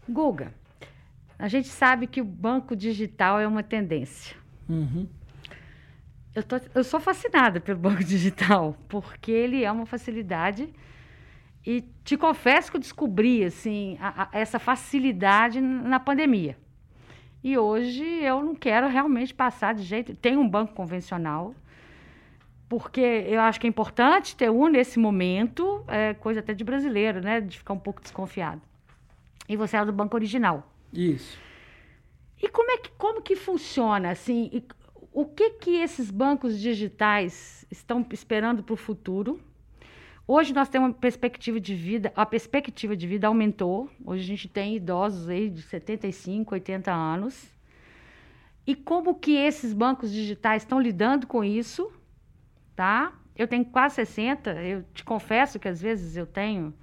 Guga, 0.10 0.54
a 1.40 1.48
gente 1.48 1.70
sabe 1.70 2.08
que 2.08 2.20
o 2.20 2.26
banco 2.26 2.76
digital 2.76 3.40
é 3.40 3.48
uma 3.48 3.64
tendência. 3.64 4.36
Uhum. 4.68 5.08
Eu, 6.36 6.44
tô, 6.44 6.60
eu 6.74 6.84
sou 6.84 7.00
fascinada 7.00 7.62
pelo 7.62 7.80
banco 7.80 8.04
digital, 8.04 8.76
porque 8.90 9.32
ele 9.32 9.64
é 9.64 9.72
uma 9.72 9.86
facilidade. 9.86 10.74
E 11.66 11.82
te 12.04 12.18
confesso 12.18 12.70
que 12.70 12.78
eu 12.78 12.82
descobri 12.82 13.44
assim, 13.44 13.98
a, 14.00 14.24
a, 14.24 14.30
essa 14.34 14.60
facilidade 14.60 15.62
na 15.62 16.00
pandemia. 16.00 16.58
E 17.44 17.58
hoje 17.58 18.04
eu 18.04 18.42
não 18.44 18.56
quero 18.56 18.88
realmente 18.88 19.34
passar 19.34 19.74
de 19.74 19.84
jeito. 19.84 20.16
Tem 20.16 20.38
um 20.38 20.48
banco 20.48 20.74
convencional, 20.74 21.54
porque 22.70 23.02
eu 23.02 23.40
acho 23.42 23.60
que 23.60 23.68
é 23.68 23.70
importante 23.70 24.36
ter 24.36 24.50
um 24.50 24.68
nesse 24.68 24.98
momento, 24.98 25.84
é 25.88 26.14
coisa 26.14 26.40
até 26.40 26.54
de 26.54 26.64
brasileiro, 26.64 27.22
né? 27.22 27.42
De 27.42 27.58
ficar 27.58 27.74
um 27.74 27.80
pouco 27.80 28.02
desconfiado. 28.02 28.62
E 29.48 29.56
você 29.58 29.78
é 29.78 29.86
do 29.86 29.92
banco 29.92 30.16
original. 30.16 30.70
Isso. 30.92 31.38
E 32.42 32.50
como 32.50 32.72
é 32.72 32.78
que 32.78 32.92
como 32.98 33.22
que 33.22 33.36
funciona 33.36 34.12
assim? 34.12 34.50
E, 34.52 34.64
o 35.14 35.26
que 35.26 35.52
que 35.52 35.76
esses 35.76 36.10
bancos 36.10 36.60
digitais 36.60 37.66
estão 37.70 38.06
esperando 38.12 38.64
para 38.64 38.74
o 38.74 38.78
futuro? 38.78 39.40
Hoje 40.28 40.54
nós 40.54 40.70
temos 40.70 40.90
uma 40.90 40.96
perspectiva 40.96 41.60
de 41.60 41.76
vida, 41.76 42.12
a 42.16 42.26
perspectiva 42.26 42.96
de 42.96 43.06
vida 43.08 43.28
aumentou. 43.28 43.90
Hoje 44.06 44.24
a 44.24 44.28
gente 44.28 44.48
tem 44.48 44.76
idosos 44.76 45.28
aí 45.28 45.50
de 45.50 45.62
75, 45.62 46.54
80 46.54 46.92
anos. 46.92 47.52
E 48.66 48.76
como 48.76 49.16
que 49.16 49.36
esses 49.36 49.74
bancos 49.74 50.12
digitais 50.12 50.62
estão 50.62 50.80
lidando 50.80 51.28
com 51.28 51.44
isso? 51.44 51.92
tá? 52.76 53.14
Eu 53.36 53.48
tenho 53.48 53.66
quase 53.66 53.96
60, 53.96 54.52
eu 54.62 54.84
te 54.94 55.04
confesso 55.04 55.60
que 55.60 55.68
às 55.68 55.82
vezes 55.82 56.16
eu 56.16 56.26
tenho 56.26 56.74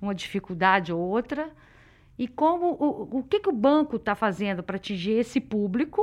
uma 0.00 0.14
dificuldade 0.14 0.92
ou 0.92 1.00
outra. 1.00 1.50
E 2.18 2.28
como 2.28 2.72
o, 2.72 3.18
o 3.18 3.22
que, 3.22 3.40
que 3.40 3.48
o 3.48 3.52
banco 3.52 3.96
está 3.96 4.14
fazendo 4.14 4.62
para 4.62 4.76
atingir 4.76 5.12
esse 5.12 5.40
público, 5.40 6.00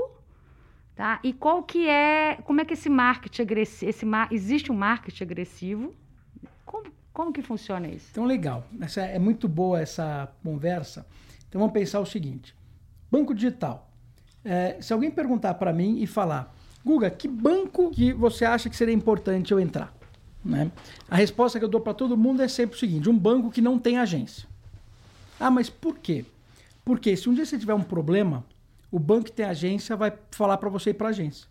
tá? 0.96 1.20
E 1.24 1.34
qual 1.34 1.64
que 1.64 1.88
é, 1.88 2.36
como 2.44 2.62
é 2.62 2.66
que 2.66 2.74
esse 2.74 2.90
marketing 2.90 3.42
agressivo, 3.42 3.90
esse 3.90 4.06
existe 4.32 4.72
um 4.72 4.76
marketing 4.76 5.24
agressivo? 5.24 5.96
Como, 6.66 6.92
como 7.14 7.34
que 7.34 7.42
funciona 7.42 7.88
isso? 7.88 8.08
Então 8.12 8.26
legal, 8.26 8.66
essa 8.80 9.02
é 9.02 9.20
muito 9.20 9.48
boa 9.48 9.80
essa 9.80 10.32
conversa. 10.44 11.06
Então 11.48 11.60
vamos 11.60 11.74
pensar 11.74 12.00
o 12.00 12.06
seguinte: 12.06 12.56
banco 13.10 13.34
digital. 13.34 13.90
É, 14.44 14.82
se 14.82 14.92
alguém 14.92 15.12
perguntar 15.12 15.54
para 15.56 15.72
mim 15.72 16.02
e 16.02 16.08
falar 16.08 16.56
Guga, 16.84 17.12
que 17.12 17.28
banco 17.28 17.92
que 17.92 18.12
você 18.12 18.44
acha 18.44 18.70
que 18.70 18.76
seria 18.76 18.94
importante 18.94 19.52
eu 19.52 19.60
entrar? 19.60 19.94
Né? 20.44 20.72
A 21.10 21.16
resposta 21.16 21.60
que 21.60 21.66
eu 21.66 21.70
dou 21.70 21.80
para 21.80 21.94
todo 21.94 22.18
mundo 22.18 22.42
é 22.42 22.48
sempre 22.48 22.76
o 22.76 22.80
seguinte: 22.80 23.10
um 23.10 23.18
banco 23.18 23.52
que 23.52 23.62
não 23.62 23.78
tem 23.78 23.98
agência. 23.98 24.48
Ah, 25.40 25.52
mas 25.52 25.70
por 25.70 25.98
quê? 26.00 26.26
Porque 26.84 27.16
se 27.16 27.30
um 27.30 27.34
dia 27.34 27.46
você 27.46 27.58
tiver 27.58 27.74
um 27.74 27.84
problema, 27.84 28.44
o 28.92 29.00
banco 29.00 29.26
que 29.26 29.32
tem 29.32 29.46
agência 29.46 29.96
vai 29.96 30.12
falar 30.32 30.58
para 30.58 30.70
você 30.70 30.90
ir 30.90 30.96
para 30.96 31.10
agência. 31.10 31.48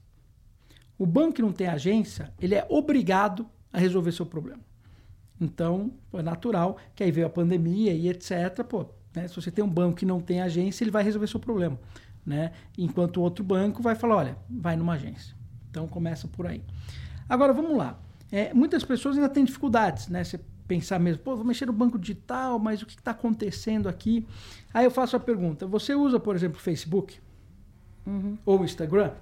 O 0.99 1.07
banco 1.07 1.35
que 1.35 1.43
não 1.43 1.53
tem 1.53 1.68
agência, 1.68 2.33
ele 2.41 2.55
é 2.55 2.66
obrigado 2.68 3.49
a 3.72 3.78
resolver 3.78 4.12
seu 4.12 4.26
problema. 4.26 4.61
Então, 5.41 5.91
é 6.12 6.22
natural 6.22 6.76
que 6.95 7.03
aí 7.03 7.11
veio 7.11 7.26
a 7.26 7.30
pandemia 7.30 7.95
e 7.95 8.09
etc. 8.09 8.62
Pô, 8.68 8.86
né? 9.14 9.26
Se 9.26 9.36
você 9.36 9.51
tem 9.51 9.64
um 9.64 9.68
banco 9.68 9.97
que 9.97 10.07
não 10.07 10.20
tem 10.20 10.43
agência, 10.43 10.84
ele 10.84 10.91
vai 10.91 11.03
resolver 11.03 11.26
seu 11.26 11.41
problema 11.41 11.78
né? 12.24 12.53
Enquanto 12.76 13.18
o 13.18 13.22
outro 13.22 13.45
banco 13.45 13.82
vai 13.82 13.95
falar, 13.95 14.16
olha, 14.16 14.36
vai 14.49 14.76
numa 14.76 14.95
agência. 14.95 15.34
Então 15.70 15.86
começa 15.86 16.28
por 16.28 16.47
aí. 16.47 16.62
Agora 17.28 17.53
vamos 17.53 17.76
lá. 17.76 17.99
É, 18.30 18.53
muitas 18.55 18.84
pessoas 18.84 19.16
ainda 19.16 19.28
têm 19.28 19.45
dificuldades, 19.45 20.09
né? 20.09 20.22
Você 20.22 20.41
pensar 20.66 20.99
mesmo, 20.99 21.22
pô, 21.22 21.34
vou 21.34 21.45
mexer 21.45 21.66
no 21.66 21.72
banco 21.72 21.99
digital, 21.99 22.59
mas 22.59 22.82
o 22.82 22.86
que 22.86 22.93
está 22.93 23.11
acontecendo 23.11 23.88
aqui? 23.88 24.26
Aí 24.72 24.84
eu 24.84 24.91
faço 24.91 25.16
a 25.16 25.20
pergunta: 25.20 25.66
você 25.66 25.95
usa, 25.95 26.20
por 26.20 26.36
exemplo, 26.36 26.61
Facebook? 26.61 27.18
Uhum. 28.07 28.38
Ou 28.47 28.64
Instagram? 28.64 29.12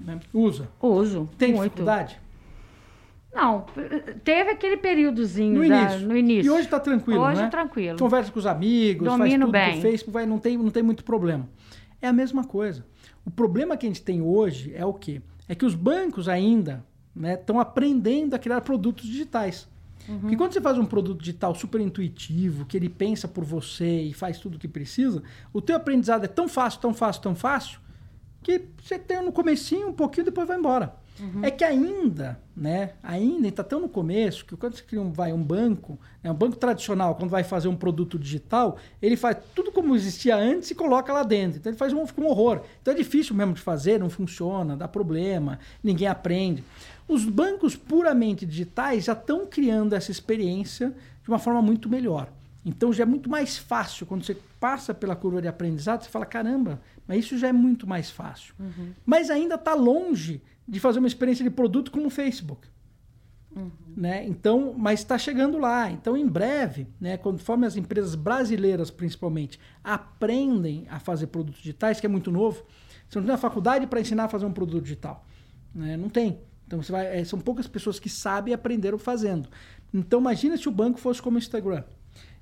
Né? 0.00 0.20
Usa? 0.32 0.68
Uso. 0.80 1.28
Tem 1.38 1.52
muito. 1.52 1.64
dificuldade? 1.64 2.20
Não, 3.34 3.66
teve 4.22 4.50
aquele 4.50 4.76
períodozinho 4.76 5.62
no, 5.62 5.68
da, 5.68 5.82
início. 5.82 6.08
no 6.08 6.16
início. 6.16 6.46
E 6.46 6.50
hoje 6.50 6.64
está 6.64 6.78
tranquilo, 6.78 7.20
Hoje 7.20 7.40
né? 7.40 7.46
é 7.46 7.50
tranquilo. 7.50 7.98
Conversa 7.98 8.30
com 8.30 8.38
os 8.38 8.46
amigos, 8.46 9.04
Domino 9.04 9.18
faz 9.18 9.34
tudo 9.34 9.50
bem. 9.50 9.76
no 9.76 9.82
Facebook, 9.82 10.12
vai, 10.12 10.26
não, 10.26 10.38
tem, 10.38 10.56
não 10.56 10.70
tem 10.70 10.82
muito 10.82 11.02
problema. 11.02 11.48
É 12.00 12.06
a 12.06 12.12
mesma 12.12 12.44
coisa. 12.44 12.86
O 13.24 13.30
problema 13.30 13.76
que 13.76 13.86
a 13.86 13.88
gente 13.88 14.02
tem 14.02 14.22
hoje 14.22 14.72
é 14.74 14.84
o 14.84 14.94
quê? 14.94 15.20
É 15.48 15.54
que 15.54 15.64
os 15.64 15.74
bancos 15.74 16.28
ainda 16.28 16.84
estão 17.16 17.56
né, 17.56 17.62
aprendendo 17.62 18.34
a 18.34 18.38
criar 18.38 18.60
produtos 18.60 19.04
digitais. 19.04 19.68
Uhum. 20.08 20.20
Porque 20.20 20.36
quando 20.36 20.52
você 20.52 20.60
faz 20.60 20.78
um 20.78 20.84
produto 20.84 21.20
digital 21.20 21.54
super 21.54 21.80
intuitivo, 21.80 22.66
que 22.66 22.76
ele 22.76 22.88
pensa 22.88 23.26
por 23.26 23.44
você 23.44 24.02
e 24.02 24.12
faz 24.12 24.38
tudo 24.38 24.56
o 24.56 24.58
que 24.58 24.68
precisa, 24.68 25.22
o 25.52 25.60
teu 25.60 25.76
aprendizado 25.76 26.24
é 26.24 26.28
tão 26.28 26.46
fácil, 26.46 26.80
tão 26.80 26.94
fácil, 26.94 27.22
tão 27.22 27.34
fácil, 27.34 27.80
que 28.42 28.62
você 28.80 28.98
tem 28.98 29.24
no 29.24 29.32
comecinho 29.32 29.88
um 29.88 29.92
pouquinho 29.92 30.26
depois 30.26 30.46
vai 30.46 30.58
embora. 30.58 30.94
Uhum. 31.18 31.44
É 31.44 31.50
que 31.50 31.62
ainda, 31.62 32.40
né? 32.56 32.90
Ainda 33.02 33.46
está 33.46 33.62
tão 33.62 33.80
no 33.80 33.88
começo 33.88 34.44
que 34.44 34.56
quando 34.56 34.74
você 34.74 34.82
cria 34.82 35.00
um, 35.00 35.12
vai, 35.12 35.32
um 35.32 35.42
banco, 35.42 35.98
né, 36.22 36.30
um 36.30 36.34
banco 36.34 36.56
tradicional, 36.56 37.14
quando 37.14 37.30
vai 37.30 37.44
fazer 37.44 37.68
um 37.68 37.76
produto 37.76 38.18
digital, 38.18 38.76
ele 39.00 39.16
faz 39.16 39.36
tudo 39.54 39.70
como 39.70 39.94
existia 39.94 40.36
antes 40.36 40.70
e 40.70 40.74
coloca 40.74 41.12
lá 41.12 41.22
dentro. 41.22 41.58
Então 41.58 41.70
ele 41.70 41.78
faz 41.78 41.92
um, 41.92 42.04
um 42.18 42.26
horror. 42.26 42.62
Então 42.82 42.92
é 42.92 42.96
difícil 42.96 43.34
mesmo 43.36 43.54
de 43.54 43.60
fazer, 43.60 44.00
não 44.00 44.10
funciona, 44.10 44.76
dá 44.76 44.88
problema, 44.88 45.60
ninguém 45.82 46.08
aprende. 46.08 46.64
Os 47.06 47.24
bancos 47.24 47.76
puramente 47.76 48.44
digitais 48.44 49.04
já 49.04 49.12
estão 49.12 49.46
criando 49.46 49.94
essa 49.94 50.10
experiência 50.10 50.94
de 51.22 51.28
uma 51.28 51.38
forma 51.38 51.62
muito 51.62 51.88
melhor. 51.88 52.28
Então 52.64 52.92
já 52.92 53.02
é 53.02 53.06
muito 53.06 53.28
mais 53.28 53.58
fácil 53.58 54.06
quando 54.06 54.24
você 54.24 54.36
passa 54.58 54.94
pela 54.94 55.14
curva 55.14 55.42
de 55.42 55.48
aprendizado, 55.48 56.02
você 56.02 56.08
fala, 56.08 56.24
caramba, 56.24 56.80
mas 57.06 57.24
isso 57.24 57.36
já 57.36 57.48
é 57.48 57.52
muito 57.52 57.86
mais 57.86 58.10
fácil. 58.10 58.54
Uhum. 58.58 58.92
Mas 59.04 59.28
ainda 59.30 59.56
está 59.56 59.74
longe 59.74 60.42
de 60.66 60.80
fazer 60.80 60.98
uma 60.98 61.08
experiência 61.08 61.44
de 61.44 61.50
produto 61.50 61.90
como 61.90 62.06
o 62.06 62.10
Facebook. 62.10 62.66
Uhum. 63.54 63.70
Né? 63.96 64.26
Então, 64.26 64.74
mas 64.76 65.00
está 65.00 65.16
chegando 65.18 65.58
lá. 65.58 65.90
Então, 65.90 66.16
em 66.16 66.26
breve, 66.26 66.88
né, 67.00 67.16
conforme 67.16 67.66
as 67.66 67.76
empresas 67.76 68.14
brasileiras, 68.14 68.90
principalmente, 68.90 69.60
aprendem 69.82 70.86
a 70.90 70.98
fazer 70.98 71.28
produtos 71.28 71.60
digitais, 71.60 72.00
que 72.00 72.06
é 72.06 72.08
muito 72.08 72.32
novo, 72.32 72.64
você 73.08 73.18
não 73.18 73.26
tem 73.26 73.32
uma 73.32 73.38
faculdade 73.38 73.86
para 73.86 74.00
ensinar 74.00 74.24
a 74.24 74.28
fazer 74.28 74.46
um 74.46 74.52
produto 74.52 74.82
digital. 74.82 75.24
Né? 75.74 75.96
Não 75.96 76.08
tem. 76.08 76.40
Então, 76.66 76.82
você 76.82 76.90
vai, 76.90 77.20
é, 77.20 77.24
são 77.24 77.38
poucas 77.38 77.68
pessoas 77.68 78.00
que 78.00 78.08
sabem 78.08 78.52
e 78.52 78.54
aprenderam 78.54 78.98
fazendo. 78.98 79.48
Então, 79.92 80.18
imagina 80.18 80.56
se 80.56 80.68
o 80.68 80.72
banco 80.72 80.98
fosse 80.98 81.20
como 81.20 81.36
o 81.36 81.38
Instagram. 81.38 81.84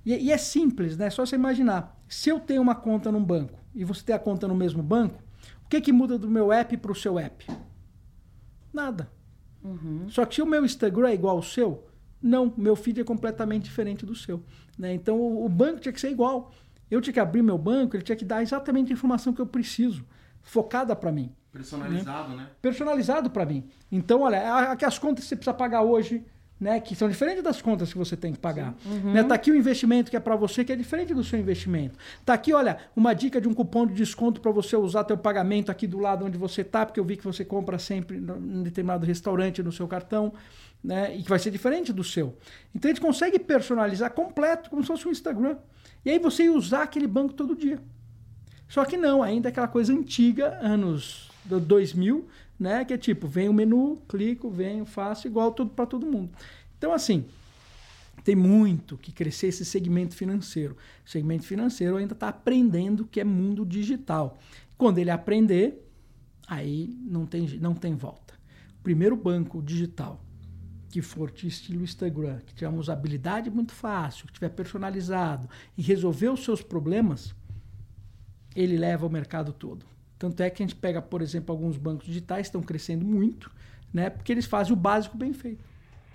E, 0.05 0.15
e 0.15 0.33
é 0.33 0.39
simples, 0.39 0.97
né? 0.97 1.07
É 1.07 1.11
só 1.11 1.25
você 1.25 1.37
imaginar. 1.37 1.99
Se 2.09 2.29
eu 2.29 2.41
tenho 2.41 2.63
uma 2.63 2.75
conta 2.75 3.11
num 3.11 3.25
banco 3.25 3.59
e 3.75 3.85
você 3.85 4.05
tem 4.05 4.15
a 4.15 4.19
conta 4.19 4.49
no 4.49 4.55
mesmo 4.55 4.83
banco, 4.83 5.23
o 5.65 5.69
que, 5.69 5.81
que 5.81 5.93
muda 5.93 6.19
do 6.19 6.29
meu 6.29 6.53
app 6.53 6.77
para 6.77 6.93
o 6.93 6.95
seu 6.95 7.19
app? 7.19 7.47
Nada. 8.73 9.11
Uhum. 9.63 10.09
Só 10.09 10.25
que 10.25 10.35
se 10.35 10.43
o 10.43 10.47
meu 10.47 10.65
Instagram 10.65 11.09
é 11.09 11.15
igual 11.15 11.37
ao 11.37 11.43
seu, 11.43 11.87
não, 12.21 12.53
meu 12.57 12.77
feed 12.77 13.01
é 13.01 13.05
completamente 13.05 13.65
diferente 13.65 14.05
do 14.05 14.15
seu. 14.15 14.43
Né? 14.79 14.95
Então 14.95 15.19
o, 15.19 15.45
o 15.45 15.49
banco 15.49 15.81
tinha 15.81 15.93
que 15.93 16.01
ser 16.01 16.11
igual. 16.11 16.53
Eu 16.91 17.01
tinha 17.01 17.15
que 17.15 17.21
abrir 17.21 17.43
meu 17.43 17.57
banco, 17.57 17.97
ele 17.97 18.03
tinha 18.03 18.17
que 18.17 18.25
dar 18.25 18.43
exatamente 18.43 18.93
a 18.93 18.95
informação 18.95 19.33
que 19.33 19.41
eu 19.41 19.47
preciso. 19.47 20.05
focada 20.43 20.95
para 20.95 21.11
mim. 21.11 21.33
Personalizado, 21.53 22.37
né? 22.37 22.51
Personalizado 22.61 23.31
para 23.31 23.45
mim. 23.45 23.69
Então, 23.91 24.23
olha, 24.23 24.71
aqui 24.71 24.85
as 24.85 24.99
contas 24.99 25.25
que 25.25 25.29
você 25.29 25.37
precisa 25.37 25.55
pagar 25.55 25.83
hoje, 25.83 26.25
né, 26.63 26.79
que 26.79 26.95
são 26.95 27.09
diferentes 27.09 27.43
das 27.43 27.61
contas 27.61 27.91
que 27.91 27.99
você 27.99 28.17
tem 28.17 28.33
que 28.33 28.39
pagar. 28.39 28.77
Uhum. 28.87 29.13
Né, 29.13 29.25
tá 29.25 29.35
aqui 29.35 29.51
o 29.51 29.57
investimento 29.57 30.09
que 30.09 30.17
é 30.17 30.21
para 30.21 30.37
você, 30.37 30.65
que 30.65 30.73
é 30.73 30.77
diferente 30.77 31.13
do 31.13 31.25
seu 31.25 31.37
investimento. 31.37 31.99
Tá 32.25 32.35
aqui, 32.35 32.53
olha, 32.53 32.79
uma 32.95 33.13
dica 33.15 33.41
de 33.41 33.49
um 33.49 33.53
cupom 33.53 33.85
de 33.85 33.95
desconto 33.95 34.41
para 34.41 34.53
você 34.53 34.77
usar 34.77 35.03
teu 35.03 35.19
pagamento 35.19 35.73
aqui 35.73 35.89
do 35.89 35.99
lado 35.99 36.25
onde 36.25 36.39
você 36.39 36.63
tá, 36.63 36.87
porque 36.87 37.01
eu 37.01 37.05
vi 37.05 37.17
que 37.17 37.25
você 37.25 37.45
compra 37.45 37.81
sempre 37.81 38.19
em 38.19 38.63
determinado 38.63 39.05
restaurante 39.05 39.61
no 39.61 39.73
seu 39.73 39.89
cartão, 39.89 40.33
né, 40.83 41.17
e 41.17 41.25
que 41.25 41.29
vai 41.29 41.41
ser 41.41 41.51
diferente 41.51 41.93
do 41.93 42.05
seu. 42.05 42.37
Então 42.73 42.89
a 42.89 42.95
gente 42.95 43.03
consegue 43.03 43.41
personalizar 43.41 44.13
completo, 44.13 44.71
como 44.71 44.83
se 44.83 44.87
fosse 44.87 45.09
um 45.09 45.11
Instagram. 45.11 45.57
E 46.05 46.11
aí 46.11 46.21
você 46.21 46.45
ia 46.45 46.53
usar 46.53 46.85
aquele 46.85 47.09
banco 47.09 47.35
todo 47.35 47.57
dia. 47.57 47.81
Só 48.69 48.85
que 48.85 48.97
não, 48.97 49.21
ainda 49.21 49.49
é 49.49 49.51
aquela 49.51 49.69
coisa 49.69 49.93
antiga, 49.93 50.57
anos 50.63 51.29
2000, 51.45 52.29
né? 52.63 52.85
Que 52.85 52.95
é 52.95 52.99
tipo, 52.99 53.27
vem 53.27 53.49
o 53.49 53.53
menu, 53.53 54.01
clico, 54.09 54.49
venho, 54.49 54.85
faço, 54.85 55.27
igual 55.27 55.53
tudo 55.53 55.71
para 55.71 55.87
todo 55.87 56.07
mundo. 56.07 56.31
Então, 56.79 56.93
assim, 56.93 57.27
tem 58.25 58.37
muito 58.37 58.97
que 58.97 59.13
crescer 59.13 59.49
esse 59.49 59.65
segmento 59.65 60.15
financeiro. 60.15 60.77
O 61.05 61.11
segmento 61.11 61.45
financeiro 61.45 61.97
ainda 61.97 62.15
está 62.15 62.29
aprendendo 62.29 63.07
que 63.07 63.21
é 63.21 63.25
mundo 63.25 63.67
digital. 63.67 64.39
Quando 64.79 64.99
ele 64.99 65.11
aprender, 65.11 65.87
aí 66.47 66.97
não 67.03 67.27
tem, 67.27 67.47
não 67.61 67.75
tem 67.75 67.95
volta. 67.95 68.35
O 68.79 68.83
primeiro 68.83 69.17
banco 69.17 69.63
digital 69.63 70.25
que 70.93 71.01
for 71.01 71.31
de 71.31 71.49
estilo 71.49 71.83
Instagram, 71.83 72.41
que 72.41 72.55
tiver 72.55 72.69
uma 72.69 72.79
usabilidade 72.79 73.51
muito 73.51 73.73
fácil, 73.73 74.27
que 74.27 74.35
tiver 74.35 74.51
personalizado 74.51 75.49
e 75.77 75.81
resolver 75.81 76.29
os 76.29 76.45
seus 76.45 76.61
problemas, 76.61 77.35
ele 78.55 78.77
leva 78.77 79.07
o 79.07 79.11
mercado 79.11 79.55
todo. 79.55 79.87
Tanto 80.23 80.41
é 80.41 80.49
que 80.49 80.63
a 80.63 80.65
gente 80.65 80.77
pega, 80.77 81.03
por 81.03 81.21
exemplo, 81.21 81.53
alguns 81.53 81.77
bancos 81.77 82.07
digitais 82.07 82.47
estão 82.47 82.63
crescendo 82.63 83.05
muito, 83.05 83.51
né? 83.93 84.09
Porque 84.09 84.31
eles 84.31 84.47
fazem 84.47 84.73
o 84.73 84.77
básico 84.77 85.17
bem 85.17 85.33
feito. 85.33 85.65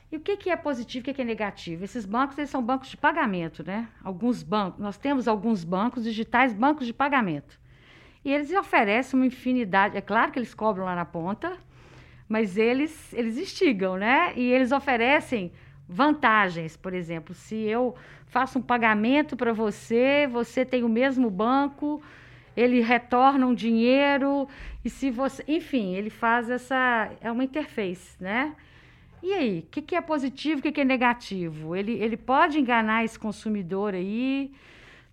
E 0.09 0.15
o 0.15 0.21
que, 0.21 0.37
que 0.37 0.49
é 0.49 0.55
positivo 0.55 1.01
o 1.01 1.03
que, 1.03 1.13
que 1.13 1.21
é 1.21 1.25
negativo? 1.25 1.83
Esses 1.83 2.05
bancos 2.05 2.37
eles 2.37 2.49
são 2.49 2.63
bancos 2.63 2.87
de 2.87 2.95
pagamento, 2.95 3.65
né? 3.67 3.89
Alguns 4.01 4.43
bancos, 4.43 4.79
nós 4.79 4.97
temos 4.97 5.27
alguns 5.27 5.65
bancos 5.65 6.05
digitais, 6.05 6.53
bancos 6.53 6.87
de 6.87 6.93
pagamento. 6.93 7.59
E 8.23 8.31
eles 8.31 8.49
oferecem 8.53 9.19
uma 9.19 9.25
infinidade, 9.25 9.97
é 9.97 10.01
claro 10.01 10.31
que 10.31 10.39
eles 10.39 10.53
cobram 10.53 10.85
lá 10.85 10.95
na 10.95 11.03
ponta, 11.03 11.57
mas 12.29 12.57
eles, 12.57 13.13
eles 13.13 13.37
instigam, 13.37 13.97
né? 13.97 14.31
E 14.37 14.53
eles 14.53 14.71
oferecem 14.71 15.51
vantagens, 15.85 16.77
por 16.77 16.93
exemplo, 16.93 17.35
se 17.35 17.57
eu 17.57 17.93
faço 18.27 18.57
um 18.59 18.61
pagamento 18.61 19.35
para 19.35 19.51
você, 19.51 20.29
você 20.31 20.63
tem 20.63 20.85
o 20.85 20.89
mesmo 20.89 21.29
banco, 21.29 22.01
ele 22.57 22.81
retorna 22.81 23.45
um 23.45 23.53
dinheiro 23.53 24.47
e 24.83 24.89
se 24.89 25.11
você, 25.11 25.43
enfim, 25.47 25.93
ele 25.93 26.09
faz 26.09 26.49
essa 26.49 27.11
é 27.21 27.31
uma 27.31 27.43
interface, 27.43 28.17
né? 28.19 28.55
E 29.21 29.31
aí, 29.31 29.59
o 29.59 29.71
que, 29.71 29.81
que, 29.81 29.95
é 29.95 30.01
positivo, 30.01 30.59
o 30.59 30.63
que, 30.63 30.71
que, 30.71 30.81
é 30.81 30.85
negativo? 30.85 31.75
Ele, 31.75 31.93
ele 31.93 32.17
pode 32.17 32.59
enganar 32.59 33.03
esse 33.03 33.17
consumidor 33.17 33.93
aí, 33.93 34.51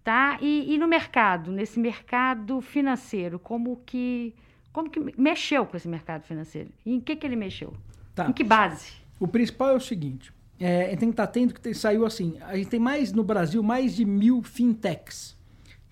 tá? 0.03 0.39
E, 0.41 0.75
e, 0.75 0.79
no 0.79 0.89
mercado, 0.89 1.53
nesse 1.53 1.79
mercado 1.79 2.61
financeiro, 2.61 3.39
como 3.39 3.81
que 3.85 4.35
como 4.73 4.91
que 4.91 4.99
mexeu 5.17 5.65
com 5.67 5.77
esse 5.77 5.87
mercado 5.87 6.23
financeiro? 6.25 6.69
E 6.85 6.93
em 6.95 7.01
que 7.01 7.15
que 7.15 7.25
ele 7.25 7.37
mexeu? 7.37 7.75
Tá. 8.15 8.29
Em 8.29 8.33
que 8.33 8.43
base? 8.43 8.93
O 9.21 9.29
principal 9.29 9.71
é 9.71 9.75
o 9.75 9.81
seguinte, 9.81 10.33
é, 10.59 10.89
tem 10.97 11.09
que 11.09 11.13
estar 11.13 11.25
atento 11.25 11.55
que 11.55 11.61
tem, 11.61 11.73
saiu 11.73 12.05
assim, 12.05 12.37
a 12.41 12.57
gente 12.57 12.69
tem 12.69 12.81
mais 12.81 13.13
no 13.13 13.23
Brasil 13.23 13.63
mais 13.63 13.95
de 13.95 14.05
mil 14.05 14.43
fintechs 14.43 15.37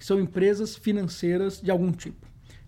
que 0.03 0.07
são 0.07 0.19
empresas 0.19 0.75
financeiras 0.75 1.61
de 1.61 1.71
algum 1.71 1.93
tipo. 1.93 2.27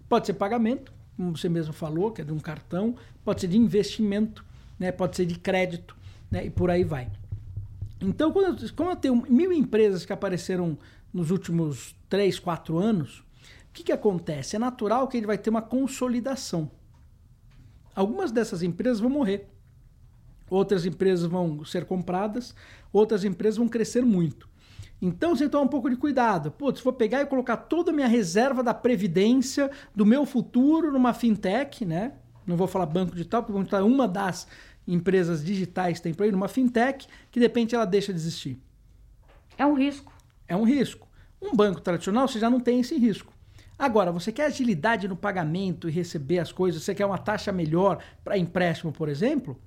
Pode 0.09 0.25
ser 0.25 0.35
pagamento, 0.35 0.93
como 1.17 1.37
você 1.37 1.49
mesmo 1.49 1.73
falou, 1.73 2.13
que 2.13 2.23
é 2.23 2.25
de 2.25 2.33
um 2.33 2.39
cartão, 2.39 2.95
pode 3.25 3.41
ser 3.41 3.49
de 3.49 3.59
investimento, 3.59 4.45
né? 4.79 4.93
pode 4.93 5.17
ser 5.17 5.27
de 5.27 5.37
crédito, 5.37 5.97
né? 6.31 6.47
e 6.47 6.51
por 6.51 6.71
aí 6.71 6.85
vai. 6.85 7.11
Então, 8.01 8.31
quando 8.31 8.63
eu, 8.63 8.71
como 8.77 8.91
eu 8.91 8.95
tenho 8.95 9.17
mil 9.29 9.53
empresas 9.53 10.07
que 10.07 10.13
apareceram 10.13 10.79
nos 11.13 11.33
últimos 11.33 11.97
3, 12.09 12.39
4 12.39 12.79
anos, 12.79 13.19
o 13.19 13.25
que, 13.73 13.83
que 13.83 13.93
acontece? 13.93 14.55
É 14.55 14.59
natural 14.61 15.09
que 15.09 15.17
ele 15.17 15.27
vai 15.27 15.37
ter 15.37 15.51
uma 15.51 15.63
consolidação. 15.63 16.71
Algumas 17.97 18.31
dessas 18.31 18.63
empresas 18.63 19.01
vão 19.01 19.11
morrer, 19.11 19.49
outras 20.49 20.87
empresas 20.87 21.27
vão 21.27 21.65
ser 21.65 21.85
compradas, 21.85 22.55
outras 22.93 23.25
empresas 23.25 23.57
vão 23.57 23.67
crescer 23.67 24.05
muito. 24.05 24.54
Então 25.01 25.35
você 25.35 25.49
toma 25.49 25.65
um 25.65 25.69
pouco 25.69 25.91
de 25.91 25.97
cuidado. 25.97 26.51
Putz, 26.51 26.81
vou 26.81 26.93
pegar 26.93 27.21
e 27.21 27.27
colocar 27.27 27.57
toda 27.57 27.91
a 27.91 27.95
minha 27.95 28.09
reserva 28.09 28.63
da 28.63 28.73
previdência, 28.73 29.71
do 29.95 30.07
meu 30.07 30.25
futuro 30.25 30.91
numa 30.93 31.13
fintech, 31.13 31.85
né? 31.85 32.13
Não 32.47 32.57
vou 32.57 32.67
falar 32.67 32.87
banco 32.87 33.13
digital, 33.13 33.43
porque 33.43 33.53
banco 33.53 33.65
digital 33.65 33.81
é 33.81 33.85
uma 33.85 34.07
das 34.07 34.47
empresas 34.87 35.45
digitais 35.45 35.99
que 35.99 36.05
tem 36.05 36.15
por 36.15 36.25
aí, 36.25 36.33
numa 36.33 36.49
fintech, 36.49 37.07
que 37.31 37.41
de 37.41 37.47
repente 37.47 37.75
ela 37.75 37.85
deixa 37.85 38.13
de 38.13 38.19
existir. 38.19 38.59
É 39.57 39.65
um 39.67 39.75
risco. 39.75 40.13
É 40.47 40.57
um 40.57 40.65
risco. 40.65 41.09
Um 41.41 41.55
banco 41.55 41.81
tradicional 41.81 42.29
você 42.29 42.39
já 42.39 42.49
não 42.49 42.61
tem 42.61 42.81
esse 42.81 42.97
risco. 42.97 43.33
Agora, 43.79 44.13
você 44.13 44.31
quer 44.31 44.47
agilidade 44.47 45.09
no 45.09 45.17
pagamento 45.17 45.89
e 45.89 45.93
receber 45.93 46.39
as 46.39 46.53
coisas, 46.53 46.83
você 46.83 46.95
quer 46.95 47.07
uma 47.07 47.19
taxa 47.19 47.51
melhor 47.51 47.99
para 48.23 48.39
empréstimo, 48.39 48.93
por 48.93 49.09
exemplo, 49.09 49.59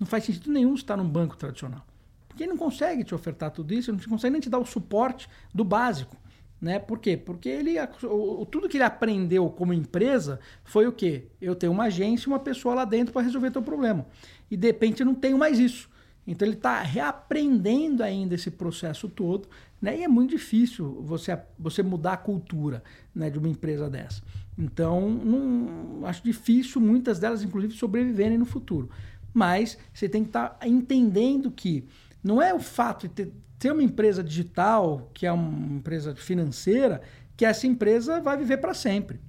não 0.00 0.06
faz 0.06 0.24
sentido 0.24 0.50
nenhum 0.50 0.74
estar 0.74 0.96
num 0.96 1.08
banco 1.08 1.36
tradicional. 1.36 1.84
Porque 2.32 2.44
ele 2.44 2.52
não 2.52 2.58
consegue 2.58 3.04
te 3.04 3.14
ofertar 3.14 3.50
tudo 3.50 3.74
isso, 3.74 3.90
ele 3.90 3.98
não 3.98 4.08
consegue 4.08 4.32
nem 4.32 4.40
te 4.40 4.48
dar 4.48 4.58
o 4.58 4.64
suporte 4.64 5.28
do 5.54 5.62
básico. 5.62 6.16
Né? 6.58 6.78
Por 6.78 6.98
quê? 6.98 7.16
Porque 7.16 7.48
ele, 7.48 7.74
o, 8.04 8.46
tudo 8.46 8.68
que 8.68 8.78
ele 8.78 8.84
aprendeu 8.84 9.50
como 9.50 9.72
empresa 9.74 10.40
foi 10.64 10.86
o 10.86 10.92
quê? 10.92 11.26
Eu 11.40 11.54
tenho 11.54 11.72
uma 11.72 11.84
agência 11.84 12.26
e 12.26 12.32
uma 12.32 12.38
pessoa 12.38 12.74
lá 12.74 12.84
dentro 12.84 13.12
para 13.12 13.20
resolver 13.20 13.50
teu 13.50 13.62
problema. 13.62 14.06
E 14.50 14.56
de 14.56 14.66
repente 14.66 15.00
eu 15.00 15.06
não 15.06 15.14
tenho 15.14 15.36
mais 15.36 15.58
isso. 15.58 15.90
Então 16.26 16.46
ele 16.46 16.56
está 16.56 16.80
reaprendendo 16.80 18.02
ainda 18.02 18.34
esse 18.34 18.50
processo 18.50 19.08
todo, 19.08 19.48
né? 19.80 19.98
E 19.98 20.04
é 20.04 20.08
muito 20.08 20.30
difícil 20.30 21.02
você, 21.02 21.36
você 21.58 21.82
mudar 21.82 22.12
a 22.12 22.16
cultura 22.16 22.82
né, 23.14 23.28
de 23.28 23.38
uma 23.38 23.48
empresa 23.48 23.90
dessa. 23.90 24.22
Então, 24.56 25.10
não, 25.10 26.06
acho 26.06 26.22
difícil 26.22 26.80
muitas 26.80 27.18
delas, 27.18 27.42
inclusive, 27.42 27.74
sobreviverem 27.74 28.38
no 28.38 28.44
futuro. 28.44 28.88
Mas 29.34 29.76
você 29.92 30.08
tem 30.08 30.22
que 30.22 30.28
estar 30.28 30.50
tá 30.50 30.68
entendendo 30.68 31.50
que 31.50 31.84
não 32.22 32.40
é 32.40 32.54
o 32.54 32.60
fato 32.60 33.08
de 33.08 33.14
ter, 33.14 33.32
ter 33.58 33.72
uma 33.72 33.82
empresa 33.82 34.22
digital, 34.22 35.10
que 35.12 35.26
é 35.26 35.32
uma 35.32 35.76
empresa 35.76 36.14
financeira, 36.14 37.02
que 37.36 37.44
essa 37.44 37.66
empresa 37.66 38.20
vai 38.20 38.36
viver 38.36 38.58
para 38.58 38.74
sempre. 38.74 39.20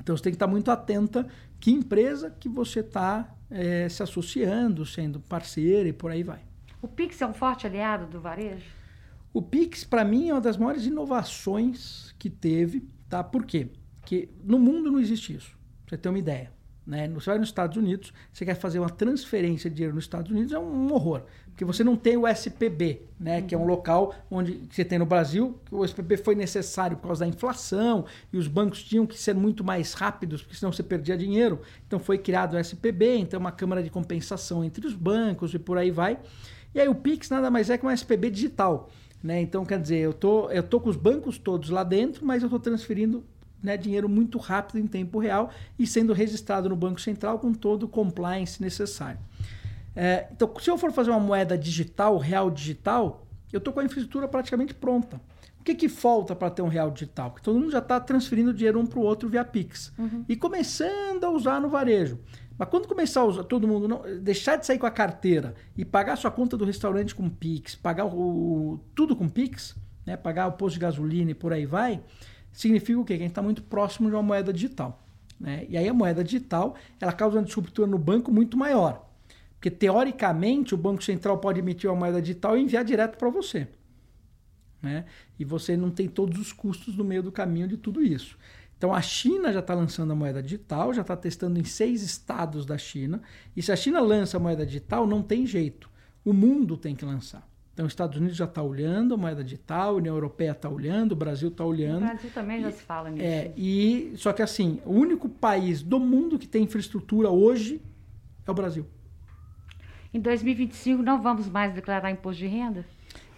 Então 0.00 0.16
você 0.16 0.22
tem 0.22 0.32
que 0.32 0.36
estar 0.36 0.46
muito 0.46 0.70
atenta 0.70 1.26
que 1.58 1.70
empresa 1.70 2.30
que 2.30 2.48
você 2.48 2.80
está 2.80 3.34
é, 3.50 3.88
se 3.88 4.02
associando, 4.02 4.84
sendo 4.86 5.20
parceira 5.20 5.88
e 5.88 5.92
por 5.92 6.10
aí 6.10 6.22
vai. 6.22 6.40
O 6.80 6.88
Pix 6.88 7.20
é 7.20 7.26
um 7.26 7.34
forte 7.34 7.66
aliado 7.66 8.06
do 8.06 8.20
varejo? 8.20 8.64
O 9.32 9.42
Pix, 9.42 9.84
para 9.84 10.04
mim, 10.04 10.28
é 10.28 10.34
uma 10.34 10.40
das 10.40 10.56
maiores 10.56 10.86
inovações 10.86 12.14
que 12.18 12.30
teve. 12.30 12.88
Tá? 13.08 13.22
Por 13.24 13.44
quê? 13.44 13.68
Porque 14.00 14.28
no 14.42 14.58
mundo 14.58 14.90
não 14.90 15.00
existe 15.00 15.34
isso. 15.34 15.50
Pra 15.84 15.90
você 15.90 15.98
ter 15.98 16.08
uma 16.08 16.18
ideia. 16.18 16.52
Né? 16.86 17.08
Você 17.08 17.30
vai 17.30 17.38
nos 17.38 17.48
Estados 17.48 17.76
Unidos, 17.76 18.12
você 18.32 18.44
quer 18.44 18.54
fazer 18.54 18.78
uma 18.78 18.88
transferência 18.88 19.68
de 19.68 19.76
dinheiro 19.76 19.94
nos 19.94 20.04
Estados 20.04 20.30
Unidos, 20.30 20.52
é 20.52 20.58
um 20.58 20.92
horror. 20.92 21.22
Porque 21.46 21.64
você 21.64 21.82
não 21.82 21.96
tem 21.96 22.16
o 22.16 22.28
SPB, 22.28 23.02
né? 23.18 23.40
Uhum. 23.40 23.46
que 23.46 23.54
é 23.54 23.58
um 23.58 23.62
uhum. 23.62 23.66
local 23.66 24.14
onde 24.30 24.60
você 24.70 24.84
tem 24.84 24.98
no 24.98 25.06
Brasil, 25.06 25.58
o 25.70 25.84
SPB 25.84 26.18
foi 26.18 26.34
necessário 26.34 26.96
por 26.96 27.08
causa 27.08 27.24
da 27.24 27.28
inflação 27.28 28.04
e 28.32 28.36
os 28.36 28.46
bancos 28.46 28.84
tinham 28.84 29.06
que 29.06 29.18
ser 29.18 29.34
muito 29.34 29.64
mais 29.64 29.94
rápidos, 29.94 30.42
porque 30.42 30.56
senão 30.56 30.70
você 30.70 30.82
perdia 30.82 31.16
dinheiro. 31.16 31.60
Então 31.86 31.98
foi 31.98 32.18
criado 32.18 32.54
o 32.54 32.58
SPB, 32.58 33.16
então 33.16 33.40
uma 33.40 33.52
câmara 33.52 33.82
de 33.82 33.90
compensação 33.90 34.62
entre 34.62 34.86
os 34.86 34.94
bancos 34.94 35.54
e 35.54 35.58
por 35.58 35.78
aí 35.78 35.90
vai. 35.90 36.18
E 36.74 36.80
aí 36.80 36.88
o 36.88 36.94
Pix 36.94 37.30
nada 37.30 37.50
mais 37.50 37.70
é 37.70 37.78
que 37.78 37.84
uma 37.84 37.94
SPB 37.94 38.30
digital. 38.30 38.90
Né? 39.22 39.40
Então, 39.40 39.64
quer 39.64 39.80
dizer, 39.80 39.96
eu 39.96 40.12
tô, 40.12 40.50
eu 40.50 40.62
tô 40.62 40.78
com 40.78 40.90
os 40.90 40.96
bancos 40.96 41.38
todos 41.38 41.70
lá 41.70 41.82
dentro, 41.82 42.24
mas 42.24 42.42
eu 42.42 42.46
estou 42.46 42.60
transferindo 42.60 43.24
né, 43.62 43.76
dinheiro 43.76 44.08
muito 44.08 44.38
rápido 44.38 44.78
em 44.78 44.86
tempo 44.86 45.18
real 45.18 45.50
e 45.78 45.86
sendo 45.86 46.12
registrado 46.12 46.68
no 46.68 46.76
Banco 46.76 47.00
Central 47.00 47.38
com 47.38 47.52
todo 47.52 47.84
o 47.84 47.88
compliance 47.88 48.60
necessário. 48.62 49.18
É, 49.94 50.28
então, 50.30 50.52
se 50.60 50.70
eu 50.70 50.76
for 50.76 50.92
fazer 50.92 51.10
uma 51.10 51.20
moeda 51.20 51.56
digital, 51.56 52.18
real 52.18 52.50
digital, 52.50 53.26
eu 53.52 53.58
estou 53.58 53.72
com 53.72 53.80
a 53.80 53.84
infraestrutura 53.84 54.28
praticamente 54.28 54.74
pronta. 54.74 55.20
O 55.58 55.64
que, 55.64 55.74
que 55.74 55.88
falta 55.88 56.36
para 56.36 56.50
ter 56.50 56.62
um 56.62 56.68
real 56.68 56.90
digital? 56.90 57.30
Porque 57.30 57.42
todo 57.42 57.58
mundo 57.58 57.72
já 57.72 57.78
está 57.78 57.98
transferindo 57.98 58.52
dinheiro 58.52 58.78
um 58.78 58.86
para 58.86 58.98
o 58.98 59.02
outro 59.02 59.28
via 59.28 59.44
Pix. 59.44 59.92
Uhum. 59.98 60.24
E 60.28 60.36
começando 60.36 61.24
a 61.24 61.30
usar 61.30 61.60
no 61.60 61.68
varejo. 61.68 62.20
Mas 62.58 62.68
quando 62.68 62.86
começar 62.86 63.20
a 63.20 63.24
usar, 63.24 63.44
todo 63.44 63.66
mundo 63.66 63.86
não, 63.88 64.02
deixar 64.20 64.56
de 64.56 64.66
sair 64.66 64.78
com 64.78 64.86
a 64.86 64.90
carteira 64.90 65.54
e 65.76 65.84
pagar 65.84 66.16
sua 66.16 66.30
conta 66.30 66.56
do 66.56 66.64
restaurante 66.64 67.14
com 67.14 67.28
Pix, 67.28 67.74
pagar 67.74 68.06
o, 68.06 68.80
tudo 68.94 69.14
com 69.14 69.28
Pix, 69.28 69.76
né, 70.06 70.16
pagar 70.16 70.46
o 70.46 70.52
posto 70.52 70.74
de 70.74 70.80
gasolina 70.80 71.32
e 71.32 71.34
por 71.34 71.52
aí 71.52 71.66
vai, 71.66 72.02
significa 72.56 72.98
o 72.98 73.04
quê? 73.04 73.14
Que 73.14 73.22
a 73.22 73.24
gente 73.24 73.32
está 73.32 73.42
muito 73.42 73.62
próximo 73.62 74.08
de 74.08 74.16
uma 74.16 74.22
moeda 74.22 74.52
digital. 74.52 75.06
Né? 75.38 75.66
E 75.68 75.76
aí 75.76 75.86
a 75.88 75.94
moeda 75.94 76.24
digital 76.24 76.74
ela 77.00 77.12
causa 77.12 77.36
uma 77.36 77.44
disruptura 77.44 77.86
no 77.86 77.98
banco 77.98 78.32
muito 78.32 78.56
maior. 78.56 79.06
Porque 79.54 79.70
teoricamente 79.70 80.74
o 80.74 80.78
Banco 80.78 81.02
Central 81.02 81.38
pode 81.38 81.60
emitir 81.60 81.90
uma 81.90 81.96
moeda 81.96 82.20
digital 82.20 82.56
e 82.56 82.62
enviar 82.62 82.84
direto 82.84 83.18
para 83.18 83.28
você. 83.28 83.68
Né? 84.82 85.04
E 85.38 85.44
você 85.44 85.76
não 85.76 85.90
tem 85.90 86.08
todos 86.08 86.38
os 86.38 86.52
custos 86.52 86.96
no 86.96 87.04
meio 87.04 87.22
do 87.22 87.32
caminho 87.32 87.68
de 87.68 87.76
tudo 87.76 88.02
isso. 88.02 88.38
Então 88.78 88.94
a 88.94 89.00
China 89.00 89.52
já 89.52 89.60
está 89.60 89.74
lançando 89.74 90.12
a 90.12 90.16
moeda 90.16 90.42
digital, 90.42 90.92
já 90.92 91.02
está 91.02 91.16
testando 91.16 91.58
em 91.58 91.64
seis 91.64 92.02
estados 92.02 92.66
da 92.66 92.76
China. 92.76 93.22
E 93.56 93.62
se 93.62 93.72
a 93.72 93.76
China 93.76 94.00
lança 94.00 94.36
a 94.36 94.40
moeda 94.40 94.66
digital, 94.66 95.06
não 95.06 95.22
tem 95.22 95.46
jeito. 95.46 95.90
O 96.24 96.32
mundo 96.32 96.76
tem 96.76 96.94
que 96.94 97.04
lançar. 97.04 97.48
Então 97.76 97.84
os 97.84 97.92
Estados 97.92 98.16
Unidos 98.16 98.38
já 98.38 98.46
está 98.46 98.62
olhando 98.62 99.12
a 99.12 99.16
moeda 99.18 99.44
digital, 99.44 99.90
a 99.90 99.96
União 99.96 100.14
Europeia 100.14 100.52
está 100.52 100.66
olhando, 100.66 101.12
o 101.12 101.14
Brasil 101.14 101.50
está 101.50 101.62
olhando. 101.62 102.00
No 102.00 102.06
Brasil 102.06 102.30
também 102.32 102.62
já 102.62 102.70
se 102.70 102.82
fala 102.82 103.10
nisso. 103.10 103.22
É, 103.22 103.52
e 103.54 104.14
só 104.16 104.32
que 104.32 104.40
assim, 104.40 104.80
o 104.86 104.94
único 104.94 105.28
país 105.28 105.82
do 105.82 106.00
mundo 106.00 106.38
que 106.38 106.48
tem 106.48 106.62
infraestrutura 106.62 107.28
hoje 107.28 107.82
é 108.46 108.50
o 108.50 108.54
Brasil. 108.54 108.86
Em 110.14 110.18
2025 110.18 111.02
não 111.02 111.20
vamos 111.20 111.50
mais 111.50 111.74
declarar 111.74 112.10
imposto 112.10 112.38
de 112.38 112.46
renda? 112.46 112.82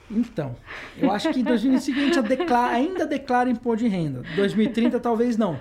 Então, 0.09 0.55
eu 0.97 1.11
acho 1.11 1.33
que 1.33 1.41
em 1.41 1.43
2025 1.43 1.99
a 1.99 2.03
gente 2.05 2.23
declara, 2.23 2.75
ainda 2.75 3.07
declara 3.09 3.51
imposto 3.51 3.85
de 3.85 3.89
renda. 3.89 4.23
2030 4.37 5.01
talvez 5.01 5.37
não. 5.37 5.61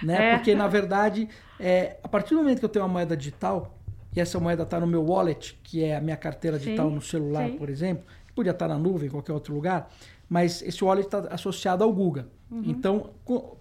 Né? 0.00 0.30
É. 0.30 0.36
Porque, 0.36 0.54
na 0.54 0.66
verdade, 0.66 1.28
é, 1.58 1.98
a 2.02 2.08
partir 2.08 2.34
do 2.34 2.36
momento 2.36 2.60
que 2.60 2.64
eu 2.64 2.70
tenho 2.70 2.86
uma 2.86 2.90
moeda 2.90 3.14
digital, 3.14 3.78
e 4.14 4.20
essa 4.20 4.40
moeda 4.40 4.64
está 4.64 4.80
no 4.80 4.86
meu 4.86 5.04
wallet, 5.04 5.58
que 5.62 5.84
é 5.84 5.96
a 5.96 6.00
minha 6.00 6.16
carteira 6.16 6.58
sim, 6.58 6.64
digital 6.64 6.90
no 6.90 7.00
celular, 7.00 7.48
sim. 7.48 7.56
por 7.56 7.68
exemplo, 7.68 8.04
podia 8.34 8.52
estar 8.52 8.68
tá 8.68 8.74
na 8.74 8.78
nuvem, 8.78 9.08
em 9.08 9.10
qualquer 9.10 9.32
outro 9.32 9.54
lugar, 9.54 9.90
mas 10.28 10.62
esse 10.62 10.82
wallet 10.84 11.06
está 11.06 11.20
associado 11.32 11.84
ao 11.84 11.92
Google. 11.92 12.24
Uhum. 12.50 12.62
Então, 12.66 13.10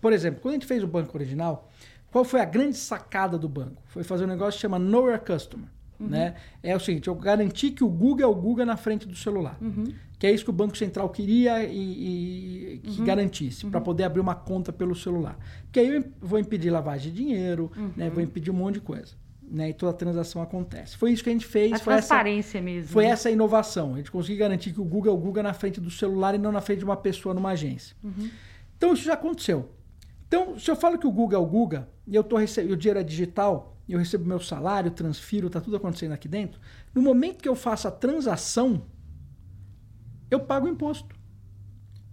por 0.01 0.13
exemplo, 0.13 0.41
quando 0.41 0.53
a 0.53 0.55
gente 0.55 0.65
fez 0.65 0.83
o 0.83 0.87
banco 0.87 1.15
original, 1.17 1.69
qual 2.11 2.23
foi 2.23 2.41
a 2.41 2.45
grande 2.45 2.77
sacada 2.77 3.37
do 3.37 3.47
banco? 3.47 3.81
Foi 3.85 4.03
fazer 4.03 4.25
um 4.25 4.27
negócio 4.27 4.57
que 4.57 4.61
chama 4.61 4.79
Your 4.79 5.19
Customer. 5.19 5.67
Uhum. 5.99 6.07
Né? 6.07 6.35
É 6.63 6.75
o 6.75 6.79
seguinte, 6.79 7.07
eu 7.07 7.15
garanti 7.15 7.71
que 7.71 7.83
o 7.83 7.89
Google 7.89 8.23
é 8.23 8.27
o 8.27 8.33
Google 8.33 8.65
na 8.65 8.77
frente 8.77 9.07
do 9.07 9.15
celular. 9.15 9.57
Uhum. 9.61 9.93
Que 10.17 10.27
é 10.27 10.31
isso 10.31 10.43
que 10.43 10.49
o 10.49 10.53
Banco 10.53 10.77
Central 10.77 11.09
queria 11.09 11.63
e, 11.63 12.75
e 12.75 12.77
que 12.79 12.99
uhum. 12.99 13.05
garantisse, 13.05 13.65
para 13.67 13.79
uhum. 13.79 13.85
poder 13.85 14.03
abrir 14.03 14.19
uma 14.19 14.35
conta 14.35 14.71
pelo 14.71 14.95
celular. 14.95 15.37
Porque 15.63 15.79
aí 15.79 15.95
eu 15.95 16.03
vou 16.21 16.39
impedir 16.39 16.69
lavagem 16.69 17.11
de 17.11 17.23
dinheiro, 17.23 17.71
né? 17.95 18.07
Uhum. 18.07 18.11
vou 18.11 18.23
impedir 18.23 18.51
um 18.51 18.55
monte 18.55 18.75
de 18.75 18.81
coisa. 18.81 19.13
Né? 19.51 19.69
E 19.69 19.73
toda 19.73 19.91
a 19.91 19.95
transação 19.95 20.41
acontece. 20.41 20.95
Foi 20.95 21.11
isso 21.11 21.23
que 21.23 21.29
a 21.29 21.33
gente 21.33 21.45
fez. 21.45 21.73
A 21.73 21.79
foi 21.79 21.93
transparência 21.95 22.59
essa, 22.59 22.65
mesmo. 22.65 22.91
Foi 22.91 23.05
né? 23.05 23.09
essa 23.09 23.31
inovação. 23.31 23.95
A 23.95 23.97
gente 23.97 24.11
conseguiu 24.11 24.39
garantir 24.39 24.71
que 24.71 24.79
o 24.79 24.85
Google 24.85 25.11
é 25.11 25.15
o 25.15 25.19
Google 25.19 25.41
na 25.41 25.53
frente 25.53 25.81
do 25.81 25.89
celular 25.89 26.35
e 26.35 26.37
não 26.37 26.51
na 26.51 26.61
frente 26.61 26.79
de 26.79 26.85
uma 26.85 26.97
pessoa 26.97 27.33
numa 27.33 27.49
agência. 27.49 27.95
Uhum. 28.03 28.29
Então 28.77 28.93
isso 28.93 29.03
já 29.03 29.13
aconteceu. 29.13 29.71
Então, 30.27 30.59
se 30.59 30.69
eu 30.69 30.75
falo 30.75 30.99
que 30.99 31.07
o 31.07 31.11
Google 31.11 31.39
é 31.39 31.43
o 31.43 31.45
Google 31.47 31.85
e 32.05 32.15
eu 32.15 32.23
tô 32.23 32.37
recebendo, 32.37 32.73
o 32.73 32.77
dinheiro 32.77 32.99
é 32.99 33.03
digital, 33.03 33.75
eu 33.89 33.97
recebo 33.97 34.25
meu 34.25 34.39
salário, 34.39 34.91
transfiro, 34.91 35.47
está 35.47 35.59
tudo 35.59 35.75
acontecendo 35.75 36.11
aqui 36.11 36.27
dentro. 36.27 36.61
No 36.93 37.01
momento 37.01 37.41
que 37.41 37.49
eu 37.49 37.55
faço 37.55 37.87
a 37.87 37.91
transação, 37.91 38.85
eu 40.29 40.39
pago 40.39 40.67
imposto. 40.67 41.18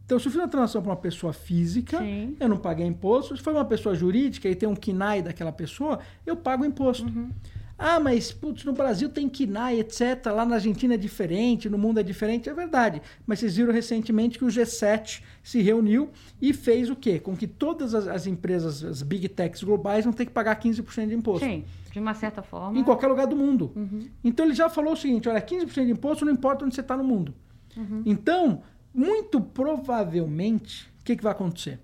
Então, 0.06 0.20
se 0.20 0.28
eu 0.28 0.30
fiz 0.30 0.40
uma 0.40 0.46
transação 0.46 0.80
para 0.80 0.90
uma 0.90 0.96
pessoa 0.96 1.32
física, 1.32 1.98
Sim. 1.98 2.36
eu 2.38 2.48
não 2.48 2.56
paguei 2.56 2.86
imposto. 2.86 3.36
Se 3.36 3.42
for 3.42 3.52
uma 3.52 3.64
pessoa 3.64 3.92
jurídica 3.92 4.48
e 4.48 4.54
tem 4.54 4.68
um 4.68 4.76
KINAI 4.76 5.20
daquela 5.20 5.50
pessoa, 5.50 5.98
eu 6.24 6.36
pago 6.36 6.64
imposto. 6.64 7.06
Uhum. 7.06 7.30
Ah, 7.76 7.98
mas 7.98 8.30
putz, 8.32 8.64
no 8.64 8.72
Brasil 8.72 9.08
tem 9.08 9.28
KINAI, 9.28 9.80
etc. 9.80 10.26
Lá 10.26 10.46
na 10.46 10.54
Argentina 10.54 10.94
é 10.94 10.96
diferente, 10.96 11.68
no 11.68 11.76
mundo 11.76 11.98
é 11.98 12.04
diferente. 12.04 12.48
É 12.48 12.54
verdade. 12.54 13.02
Mas 13.26 13.40
vocês 13.40 13.56
viram 13.56 13.72
recentemente 13.72 14.38
que 14.38 14.44
o 14.44 14.48
G7 14.48 15.22
se 15.42 15.60
reuniu 15.60 16.10
e 16.40 16.52
fez 16.54 16.88
o 16.88 16.94
quê? 16.94 17.18
Com 17.18 17.36
que 17.36 17.48
todas 17.48 17.92
as, 17.92 18.06
as 18.06 18.28
empresas, 18.28 18.84
as 18.84 19.02
big 19.02 19.28
techs 19.28 19.64
globais, 19.64 20.04
vão 20.04 20.12
ter 20.12 20.24
que 20.24 20.32
pagar 20.32 20.58
15% 20.58 21.08
de 21.08 21.14
imposto. 21.14 21.44
Sim, 21.44 21.64
de 21.92 21.98
uma 21.98 22.14
certa 22.14 22.42
forma. 22.42 22.78
Em 22.78 22.84
qualquer 22.84 23.08
lugar 23.08 23.26
do 23.26 23.34
mundo. 23.34 23.72
Uhum. 23.74 24.08
Então 24.22 24.46
ele 24.46 24.54
já 24.54 24.70
falou 24.70 24.92
o 24.92 24.96
seguinte: 24.96 25.28
olha, 25.28 25.42
15% 25.42 25.84
de 25.84 25.90
imposto 25.90 26.24
não 26.24 26.32
importa 26.32 26.64
onde 26.64 26.76
você 26.76 26.80
está 26.80 26.96
no 26.96 27.04
mundo. 27.04 27.34
Uhum. 27.76 28.02
Então, 28.06 28.62
muito 28.96 29.40
provavelmente, 29.40 30.88
o 31.00 31.04
que, 31.04 31.14
que 31.14 31.22
vai 31.22 31.32
acontecer? 31.32 31.78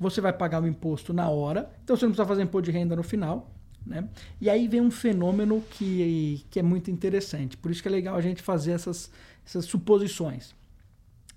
Você 0.00 0.20
vai 0.20 0.32
pagar 0.32 0.62
o 0.62 0.66
imposto 0.66 1.12
na 1.12 1.28
hora, 1.30 1.70
então 1.84 1.96
você 1.96 2.04
não 2.04 2.12
precisa 2.12 2.28
fazer 2.28 2.42
imposto 2.42 2.70
de 2.70 2.76
renda 2.76 2.96
no 2.96 3.02
final. 3.02 3.50
Né? 3.86 4.08
E 4.40 4.50
aí 4.50 4.66
vem 4.66 4.80
um 4.80 4.90
fenômeno 4.90 5.62
que, 5.70 6.44
que 6.50 6.58
é 6.58 6.62
muito 6.62 6.90
interessante. 6.90 7.56
Por 7.56 7.70
isso 7.70 7.80
que 7.80 7.88
é 7.88 7.90
legal 7.90 8.16
a 8.16 8.20
gente 8.20 8.42
fazer 8.42 8.72
essas, 8.72 9.10
essas 9.46 9.64
suposições. 9.64 10.54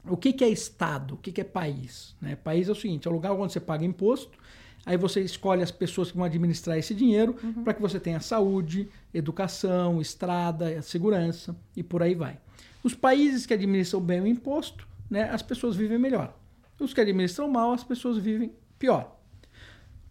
O 0.04 0.18
que, 0.18 0.34
que 0.34 0.44
é 0.44 0.50
Estado? 0.50 1.14
O 1.14 1.18
que, 1.18 1.32
que 1.32 1.42
é 1.42 1.44
país? 1.44 2.16
Né? 2.20 2.36
País 2.36 2.68
é 2.68 2.72
o 2.72 2.76
seguinte: 2.76 3.08
é 3.08 3.12
o 3.12 3.14
lugar 3.14 3.34
onde 3.34 3.54
você 3.54 3.60
paga 3.60 3.86
imposto, 3.86 4.40
aí 4.84 4.98
você 4.98 5.22
escolhe 5.22 5.62
as 5.62 5.70
pessoas 5.70 6.10
que 6.10 6.18
vão 6.18 6.26
administrar 6.26 6.78
esse 6.78 6.96
dinheiro 6.96 7.36
uhum. 7.44 7.64
para 7.64 7.76
que 7.76 7.82
você 7.82 8.00
tenha 8.00 8.20
saúde, 8.20 8.90
educação, 9.14 10.02
estrada, 10.02 10.82
segurança 10.82 11.56
e 11.76 11.84
por 11.84 12.02
aí 12.02 12.16
vai. 12.16 12.40
Os 12.84 12.96
países 12.96 13.46
que 13.46 13.54
administram 13.54 14.02
bem 14.02 14.22
o 14.22 14.28
imposto, 14.28 14.89
né, 15.10 15.30
as 15.32 15.42
pessoas 15.42 15.76
vivem 15.76 15.98
melhor. 15.98 16.38
Os 16.80 16.94
que 16.94 17.02
administram 17.02 17.50
mal, 17.50 17.74
as 17.74 17.84
pessoas 17.84 18.18
vivem 18.18 18.54
pior. 18.78 19.18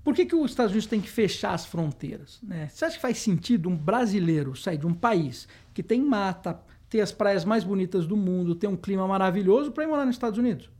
Por 0.05 0.15
que, 0.15 0.25
que 0.25 0.35
os 0.35 0.51
Estados 0.51 0.73
Unidos 0.73 0.89
tem 0.89 1.01
que 1.01 1.09
fechar 1.11 1.53
as 1.53 1.67
fronteiras? 1.67 2.39
Né? 2.43 2.69
Você 2.69 2.85
acha 2.85 2.97
que 2.97 3.03
faz 3.03 3.19
sentido 3.19 3.69
um 3.69 3.77
brasileiro 3.77 4.57
sair 4.57 4.79
de 4.79 4.87
um 4.87 4.95
país 4.95 5.47
que 5.75 5.83
tem 5.83 6.01
mata, 6.01 6.61
tem 6.89 7.01
as 7.01 7.13
praias 7.13 7.45
mais 7.45 7.65
bonitas 7.65 8.07
do 8.07 8.17
mundo, 8.17 8.55
tem 8.55 8.69
um 8.69 8.77
clima 8.77 9.07
maravilhoso 9.07 9.71
para 9.71 9.85
ir 9.85 9.87
morar 9.87 10.07
nos 10.07 10.15
Estados 10.15 10.39
Unidos? 10.39 10.71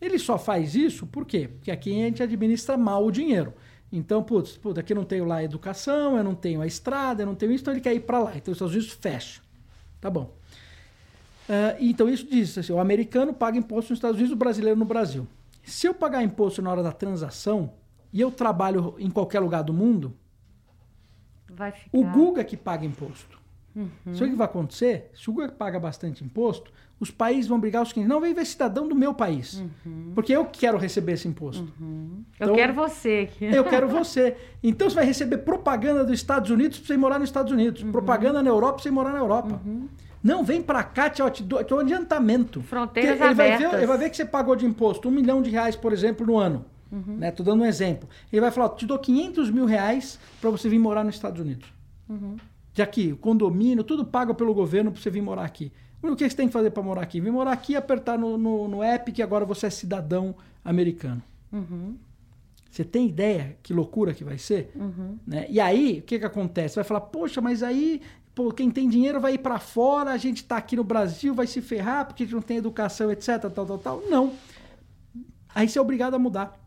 Ele 0.00 0.18
só 0.18 0.38
faz 0.38 0.74
isso 0.74 1.06
por 1.06 1.26
quê? 1.26 1.48
Porque 1.48 1.70
aqui 1.70 1.90
a 1.92 2.06
gente 2.06 2.22
administra 2.22 2.76
mal 2.76 3.04
o 3.04 3.10
dinheiro. 3.10 3.54
Então, 3.92 4.22
putz, 4.22 4.56
putz, 4.56 4.78
aqui 4.78 4.92
eu 4.92 4.96
não 4.96 5.04
tenho 5.04 5.24
lá 5.24 5.36
a 5.36 5.44
educação, 5.44 6.16
eu 6.16 6.24
não 6.24 6.34
tenho 6.34 6.60
a 6.60 6.66
estrada, 6.66 7.22
eu 7.22 7.26
não 7.26 7.34
tenho 7.34 7.52
isso, 7.52 7.62
então 7.62 7.74
ele 7.74 7.80
quer 7.80 7.94
ir 7.94 8.00
para 8.00 8.18
lá. 8.18 8.36
Então 8.36 8.52
os 8.52 8.56
Estados 8.56 8.74
Unidos 8.74 8.92
fecha. 9.00 9.40
Tá 10.00 10.10
bom. 10.10 10.36
Uh, 11.48 11.76
então 11.78 12.08
isso 12.08 12.26
diz 12.28 12.56
assim, 12.56 12.72
o 12.72 12.80
americano 12.80 13.34
paga 13.34 13.58
imposto 13.58 13.92
nos 13.92 13.98
Estados 13.98 14.16
Unidos, 14.16 14.32
o 14.32 14.36
brasileiro 14.36 14.78
no 14.78 14.84
Brasil. 14.84 15.26
Se 15.62 15.86
eu 15.86 15.94
pagar 15.94 16.22
imposto 16.22 16.62
na 16.62 16.70
hora 16.70 16.82
da 16.82 16.92
transação, 16.92 17.72
e 18.12 18.20
eu 18.20 18.30
trabalho 18.30 18.94
em 18.98 19.10
qualquer 19.10 19.40
lugar 19.40 19.62
do 19.62 19.72
mundo, 19.72 20.14
ficar... 21.46 21.74
o 21.92 22.04
Google 22.04 22.38
é 22.38 22.44
que 22.44 22.56
paga 22.56 22.86
imposto. 22.86 23.42
Uhum. 23.74 24.14
Sabe 24.14 24.26
o 24.26 24.30
que 24.30 24.36
vai 24.36 24.44
acontecer? 24.44 25.10
Se 25.14 25.28
o 25.28 25.32
Google 25.32 25.50
paga 25.50 25.80
bastante 25.80 26.22
imposto, 26.22 26.70
os 27.00 27.10
países 27.10 27.48
vão 27.48 27.58
brigar 27.58 27.82
os 27.82 27.88
seguinte: 27.88 28.06
não, 28.06 28.20
vem 28.20 28.32
ver 28.32 28.46
cidadão 28.46 28.88
do 28.88 28.94
meu 28.94 29.12
país. 29.12 29.54
Uhum. 29.84 30.12
Porque 30.14 30.32
eu 30.32 30.44
quero 30.44 30.78
receber 30.78 31.14
esse 31.14 31.26
imposto. 31.26 31.72
Uhum. 31.80 32.22
Então, 32.36 32.48
eu 32.48 32.54
quero 32.54 32.72
você. 32.72 33.28
Eu 33.40 33.64
quero 33.64 33.88
você. 33.88 34.36
Então 34.62 34.88
você 34.88 34.94
vai 34.94 35.04
receber 35.04 35.38
propaganda 35.38 36.04
dos 36.04 36.14
Estados 36.14 36.50
Unidos 36.50 36.78
para 36.78 36.86
você 36.86 36.96
morar 36.96 37.18
nos 37.18 37.28
Estados 37.28 37.52
Unidos. 37.52 37.82
Uhum. 37.82 37.90
Propaganda 37.90 38.42
na 38.42 38.48
Europa 38.48 38.74
para 38.74 38.82
você 38.84 38.90
morar 38.92 39.12
na 39.12 39.18
Europa. 39.18 39.60
Não, 40.24 40.42
vem 40.42 40.62
para 40.62 40.82
cá, 40.82 41.10
te, 41.10 41.22
te 41.30 41.42
dou, 41.42 41.62
te 41.62 41.68
dou 41.68 41.78
um 41.78 41.82
adiantamento. 41.82 42.62
Fronteiras 42.62 43.20
ele 43.20 43.22
abertas. 43.22 43.60
Vai 43.60 43.70
ver, 43.70 43.76
ele 43.76 43.86
vai 43.86 43.98
ver 43.98 44.08
que 44.08 44.16
você 44.16 44.24
pagou 44.24 44.56
de 44.56 44.64
imposto 44.64 45.06
um 45.06 45.12
milhão 45.12 45.42
de 45.42 45.50
reais, 45.50 45.76
por 45.76 45.92
exemplo, 45.92 46.26
no 46.26 46.38
ano. 46.38 46.64
Uhum. 46.90 47.16
Né? 47.18 47.30
Tô 47.30 47.42
dando 47.42 47.62
um 47.62 47.66
exemplo. 47.66 48.08
Ele 48.32 48.40
vai 48.40 48.50
falar, 48.50 48.70
te 48.70 48.86
dou 48.86 48.98
500 48.98 49.50
mil 49.50 49.66
reais 49.66 50.18
para 50.40 50.48
você 50.48 50.66
vir 50.66 50.78
morar 50.78 51.04
nos 51.04 51.16
Estados 51.16 51.38
Unidos. 51.38 51.68
Uhum. 52.08 52.36
De 52.72 52.80
aqui, 52.80 53.12
o 53.12 53.18
condomínio, 53.18 53.84
tudo 53.84 54.02
pago 54.02 54.34
pelo 54.34 54.54
governo 54.54 54.90
para 54.90 55.00
você 55.00 55.10
vir 55.10 55.20
morar 55.20 55.44
aqui. 55.44 55.70
O 56.02 56.16
que 56.16 56.28
você 56.28 56.34
tem 56.34 56.46
que 56.46 56.52
fazer 56.52 56.70
para 56.70 56.82
morar 56.82 57.02
aqui? 57.02 57.20
Vir 57.20 57.30
morar 57.30 57.52
aqui 57.52 57.72
e 57.74 57.76
apertar 57.76 58.18
no, 58.18 58.38
no, 58.38 58.66
no, 58.66 58.82
app 58.82 59.12
que 59.12 59.22
agora 59.22 59.44
você 59.44 59.66
é 59.66 59.70
cidadão 59.70 60.34
americano. 60.64 61.22
Uhum. 61.52 61.96
Você 62.70 62.82
tem 62.82 63.06
ideia 63.08 63.56
que 63.62 63.72
loucura 63.72 64.12
que 64.14 64.24
vai 64.24 64.38
ser? 64.38 64.72
Uhum. 64.74 65.18
Né? 65.26 65.46
E 65.48 65.60
aí, 65.60 66.00
o 66.00 66.02
que, 66.02 66.18
que 66.18 66.24
acontece? 66.24 66.76
Vai 66.76 66.84
falar, 66.84 67.02
poxa, 67.02 67.40
mas 67.40 67.62
aí 67.62 68.02
pô, 68.34 68.50
quem 68.50 68.70
tem 68.70 68.88
dinheiro 68.88 69.20
vai 69.20 69.34
ir 69.34 69.38
para 69.38 69.58
fora, 69.58 70.10
a 70.10 70.16
gente 70.16 70.38
está 70.38 70.56
aqui 70.56 70.76
no 70.76 70.84
Brasil, 70.84 71.34
vai 71.34 71.46
se 71.46 71.62
ferrar 71.62 72.06
porque 72.06 72.24
a 72.24 72.26
gente 72.26 72.34
não 72.34 72.42
tem 72.42 72.56
educação, 72.56 73.10
etc, 73.10 73.50
tal, 73.54 73.66
tal, 73.66 73.78
tal. 73.78 74.02
Não. 74.08 74.32
Aí 75.54 75.68
você 75.68 75.78
é 75.78 75.82
obrigado 75.82 76.14
a 76.14 76.18
mudar. 76.18 76.58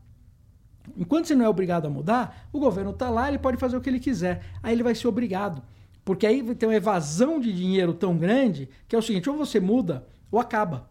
Enquanto 0.96 1.26
você 1.26 1.36
não 1.36 1.46
é 1.46 1.50
obrigado 1.50 1.86
a 1.86 1.90
mudar, 1.90 2.48
o 2.54 2.60
governo 2.60 2.92
está 2.92 3.10
lá, 3.10 3.28
ele 3.28 3.38
pode 3.38 3.58
fazer 3.58 3.76
o 3.76 3.82
que 3.82 3.90
ele 3.90 4.00
quiser. 4.00 4.44
Aí 4.64 4.74
ele 4.74 4.84
vai 4.84 4.96
ser 4.96 5.08
obrigado. 5.08 5.62
Porque 6.06 6.26
aí 6.26 6.42
vai 6.42 6.56
ter 6.56 6.66
uma 6.66 6.76
evasão 6.76 7.38
de 7.38 7.52
dinheiro 7.52 7.94
tão 7.94 8.18
grande 8.18 8.70
que 8.88 8.96
é 8.96 9.00
o 9.00 9.02
seguinte: 9.02 9.30
ou 9.30 9.36
você 9.36 9.60
muda 9.60 10.08
ou 10.32 10.40
acaba. 10.40 10.90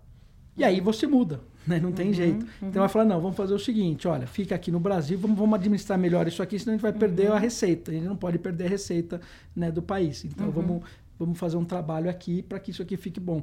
E 0.55 0.63
aí 0.63 0.81
você 0.81 1.07
muda, 1.07 1.41
né? 1.69 1.81
não 1.81 1.93
tem 1.93 2.09
uhum, 2.09 2.13
jeito. 2.13 2.47
Uhum. 2.63 2.69
Então 2.69 2.81
vai 2.81 2.89
falar: 2.89 3.05
não, 3.05 3.21
vamos 3.21 3.37
fazer 3.37 3.55
o 3.55 3.59
seguinte: 3.59 4.07
olha, 4.07 4.27
fica 4.27 4.55
aqui 4.55 4.71
no 4.71 4.81
Brasil, 4.81 5.19
vamos, 5.19 5.37
vamos 5.37 5.55
administrar 5.55 5.99
melhor 5.99 6.27
isso 6.29 6.43
aqui, 6.43 6.59
senão 6.59 6.73
a 6.73 6.77
gente 6.77 6.83
vai 6.83 6.93
uhum. 6.93 6.99
perder 6.99 7.33
a 7.33 7.39
receita. 7.39 7.91
A 7.91 7.95
gente 7.95 8.07
não 8.07 8.17
pode 8.17 8.39
perder 8.39 8.67
a 8.67 8.69
receita 8.69 9.21
né, 9.55 9.71
do 9.71 9.83
país. 9.83 10.25
Então 10.25 10.47
uhum. 10.47 10.53
vamos, 10.53 10.83
vamos 11.19 11.39
fazer 11.39 11.57
um 11.57 11.65
trabalho 11.65 12.09
aqui 12.09 12.43
para 12.43 12.59
que 12.59 12.71
isso 12.71 12.83
aqui 12.83 12.97
fique 12.97 13.21
bom 13.21 13.43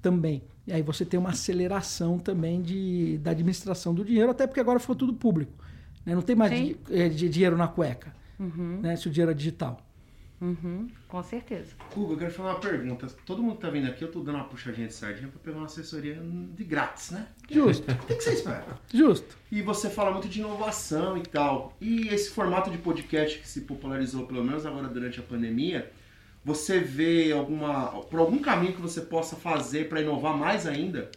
também. 0.00 0.42
E 0.66 0.72
aí 0.72 0.82
você 0.82 1.04
tem 1.04 1.18
uma 1.18 1.30
aceleração 1.30 2.18
também 2.18 2.60
de, 2.60 3.18
da 3.18 3.30
administração 3.30 3.94
do 3.94 4.04
dinheiro, 4.04 4.30
até 4.30 4.46
porque 4.46 4.60
agora 4.60 4.78
ficou 4.78 4.96
tudo 4.96 5.14
público. 5.14 5.52
Né? 6.04 6.14
Não 6.14 6.22
tem 6.22 6.36
mais 6.36 6.52
de, 6.52 7.08
de, 7.10 7.28
dinheiro 7.28 7.56
na 7.56 7.68
cueca, 7.68 8.14
uhum. 8.38 8.80
né? 8.82 8.96
se 8.96 9.08
o 9.08 9.10
dinheiro 9.10 9.30
é 9.30 9.34
digital. 9.34 9.80
Uhum, 10.42 10.88
com 11.06 11.22
certeza. 11.22 11.72
Hugo, 11.96 12.14
eu 12.14 12.18
quero 12.18 12.32
fazer 12.32 12.48
uma 12.48 12.58
pergunta. 12.58 13.06
Todo 13.24 13.40
mundo 13.40 13.54
que 13.54 13.60
tá 13.60 13.70
vindo 13.70 13.86
aqui, 13.86 14.02
eu 14.02 14.10
tô 14.10 14.18
dando 14.20 14.34
uma 14.34 14.44
puxadinha 14.44 14.88
de 14.88 14.92
sardinha 14.94 15.28
pra 15.28 15.38
pegar 15.38 15.58
uma 15.58 15.66
assessoria 15.66 16.20
de 16.20 16.64
grátis, 16.64 17.12
né? 17.12 17.28
Justo. 17.48 17.86
Tem 18.08 18.16
que 18.16 18.24
ser 18.24 18.32
espera. 18.34 18.66
Justo. 18.92 19.38
E 19.52 19.62
você 19.62 19.88
fala 19.88 20.10
muito 20.10 20.28
de 20.28 20.40
inovação 20.40 21.16
e 21.16 21.22
tal. 21.22 21.76
E 21.80 22.08
esse 22.08 22.30
formato 22.30 22.70
de 22.70 22.78
podcast 22.78 23.38
que 23.38 23.48
se 23.48 23.60
popularizou, 23.60 24.26
pelo 24.26 24.42
menos 24.42 24.66
agora 24.66 24.88
durante 24.88 25.20
a 25.20 25.22
pandemia, 25.22 25.92
você 26.44 26.80
vê 26.80 27.30
alguma. 27.30 28.02
por 28.02 28.18
algum 28.18 28.40
caminho 28.40 28.72
que 28.72 28.82
você 28.82 29.00
possa 29.00 29.36
fazer 29.36 29.88
para 29.88 30.00
inovar 30.02 30.36
mais 30.36 30.66
ainda? 30.66 31.08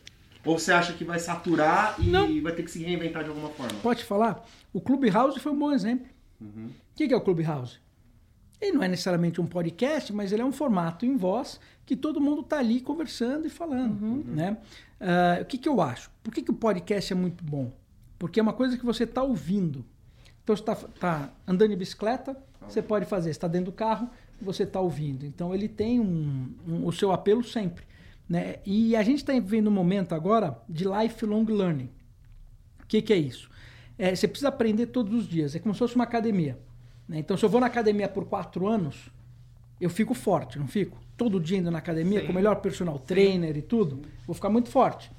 Ou 0.45 0.59
você 0.59 0.71
acha 0.71 0.93
que 0.93 1.03
vai 1.03 1.17
saturar 1.17 1.95
e 1.97 2.05
Não. 2.11 2.41
vai 2.43 2.53
ter 2.53 2.61
que 2.61 2.69
se 2.69 2.77
reinventar 2.83 3.23
de 3.23 3.29
alguma 3.29 3.49
forma? 3.49 3.73
Pode 3.81 4.03
falar? 4.03 4.45
O 4.71 4.79
Clubhouse 4.79 5.39
foi 5.39 5.51
um 5.51 5.57
bom 5.57 5.71
exemplo. 5.71 6.05
Uhum. 6.39 6.67
O 6.67 6.95
que 6.95 7.07
que 7.07 7.13
é 7.15 7.17
o 7.17 7.21
Clubhouse? 7.21 7.79
Ele 8.61 8.71
não 8.73 8.83
é 8.83 8.87
necessariamente 8.87 9.39
um 9.41 9.45
podcast, 9.45 10.11
mas 10.13 10.31
ele 10.31 10.41
é 10.41 10.45
um 10.45 10.51
formato 10.51 11.05
em 11.05 11.15
voz 11.17 11.59
que 11.85 11.95
todo 11.95 12.21
mundo 12.21 12.41
está 12.41 12.57
ali 12.59 12.79
conversando 12.81 13.45
e 13.45 13.49
falando. 13.49 14.23
Né? 14.25 14.57
Ah, 14.99 15.39
o 15.41 15.45
que, 15.45 15.57
que 15.57 15.67
eu 15.69 15.81
acho? 15.81 16.09
Por 16.23 16.33
que, 16.33 16.41
que 16.41 16.51
o 16.51 16.55
podcast 16.55 17.11
é 17.11 17.15
muito 17.15 17.43
bom? 17.43 17.71
Porque 18.17 18.39
é 18.39 18.43
uma 18.43 18.53
coisa 18.53 18.77
que 18.77 18.85
você 18.85 19.03
está 19.03 19.21
ouvindo. 19.21 19.85
Então, 20.43 20.55
você 20.55 20.63
está 20.63 21.33
andando 21.47 21.71
de 21.71 21.75
bicicleta, 21.75 22.37
você 22.67 22.81
pode 22.81 23.05
fazer. 23.05 23.29
Está 23.29 23.47
dentro 23.47 23.71
do 23.71 23.71
carro, 23.75 24.09
você 24.41 24.63
está 24.63 24.79
ouvindo. 24.79 25.25
Então, 25.25 25.53
ele 25.53 25.67
tem 25.67 25.99
um- 25.99 26.53
um- 26.67 26.85
o 26.87 26.91
seu 26.91 27.11
apelo 27.11 27.43
sempre. 27.43 27.83
Né? 28.27 28.55
E 28.65 28.95
a 28.95 29.03
gente 29.03 29.17
está 29.17 29.33
vivendo 29.33 29.67
um 29.67 29.71
momento 29.71 30.15
agora 30.15 30.59
de 30.67 30.85
lifelong 30.85 31.45
learning. 31.45 31.89
O 32.81 32.87
que, 32.87 33.01
que 33.01 33.13
é 33.13 33.17
isso? 33.17 33.49
É, 33.97 34.15
você 34.15 34.27
precisa 34.27 34.49
aprender 34.49 34.87
todos 34.87 35.13
os 35.13 35.27
dias. 35.27 35.55
É 35.55 35.59
como 35.59 35.73
se 35.75 35.79
fosse 35.79 35.95
uma 35.95 36.03
academia. 36.05 36.57
Né? 37.07 37.19
Então, 37.19 37.37
se 37.37 37.45
eu 37.45 37.49
vou 37.49 37.61
na 37.61 37.67
academia 37.67 38.07
por 38.07 38.25
quatro 38.25 38.67
anos, 38.67 39.09
eu 39.79 39.89
fico 39.89 40.13
forte, 40.13 40.57
não 40.57 40.67
fico? 40.67 40.97
Todo 41.17 41.39
dia 41.39 41.57
indo 41.57 41.71
na 41.71 41.79
academia 41.79 42.21
Sim. 42.21 42.25
com 42.25 42.31
o 42.31 42.35
melhor 42.35 42.55
personal 42.57 42.99
trainer 42.99 43.55
e 43.55 43.61
tudo, 43.61 44.01
vou 44.25 44.33
ficar 44.33 44.49
muito 44.49 44.69
forte. 44.69 45.11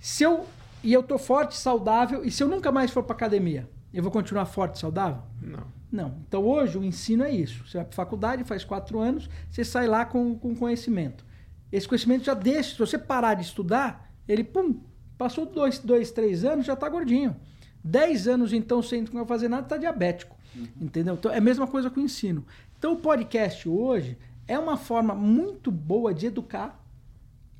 Se 0.00 0.22
eu 0.22 0.46
e 0.82 0.92
eu 0.92 1.02
tô 1.02 1.18
forte, 1.18 1.56
saudável, 1.56 2.24
e 2.24 2.30
se 2.30 2.42
eu 2.42 2.48
nunca 2.48 2.70
mais 2.70 2.90
for 2.90 3.02
para 3.02 3.16
academia, 3.16 3.68
eu 3.92 4.02
vou 4.02 4.12
continuar 4.12 4.46
forte, 4.46 4.76
e 4.76 4.78
saudável? 4.78 5.22
Não. 5.42 5.78
Não. 5.90 6.14
Então 6.28 6.44
hoje 6.44 6.76
o 6.76 6.84
ensino 6.84 7.24
é 7.24 7.30
isso. 7.30 7.66
Você 7.66 7.78
vai 7.78 7.86
para 7.86 7.94
faculdade, 7.94 8.44
faz 8.44 8.62
quatro 8.62 9.00
anos, 9.00 9.28
você 9.50 9.64
sai 9.64 9.86
lá 9.86 10.04
com, 10.04 10.38
com 10.38 10.54
conhecimento. 10.54 11.24
Esse 11.72 11.88
conhecimento 11.88 12.24
já 12.24 12.34
deixa, 12.34 12.72
se 12.72 12.78
você 12.78 12.98
parar 12.98 13.34
de 13.34 13.42
estudar, 13.42 14.12
ele, 14.26 14.44
pum, 14.44 14.80
passou 15.16 15.46
dois, 15.46 15.78
dois 15.78 16.10
três 16.10 16.44
anos, 16.44 16.66
já 16.66 16.74
está 16.74 16.88
gordinho. 16.88 17.34
Dez 17.82 18.28
anos, 18.28 18.52
então, 18.52 18.82
sem 18.82 19.06
fazer 19.26 19.48
nada, 19.48 19.62
está 19.62 19.76
diabético. 19.76 20.36
Entendeu? 20.80 21.14
Então 21.14 21.30
é 21.30 21.38
a 21.38 21.40
mesma 21.40 21.66
coisa 21.66 21.90
com 21.90 22.00
o 22.00 22.02
ensino. 22.02 22.44
Então 22.78 22.92
o 22.92 22.96
podcast 22.96 23.68
hoje 23.68 24.16
é 24.46 24.58
uma 24.58 24.76
forma 24.76 25.14
muito 25.14 25.70
boa 25.70 26.14
de 26.14 26.26
educar, 26.26 26.82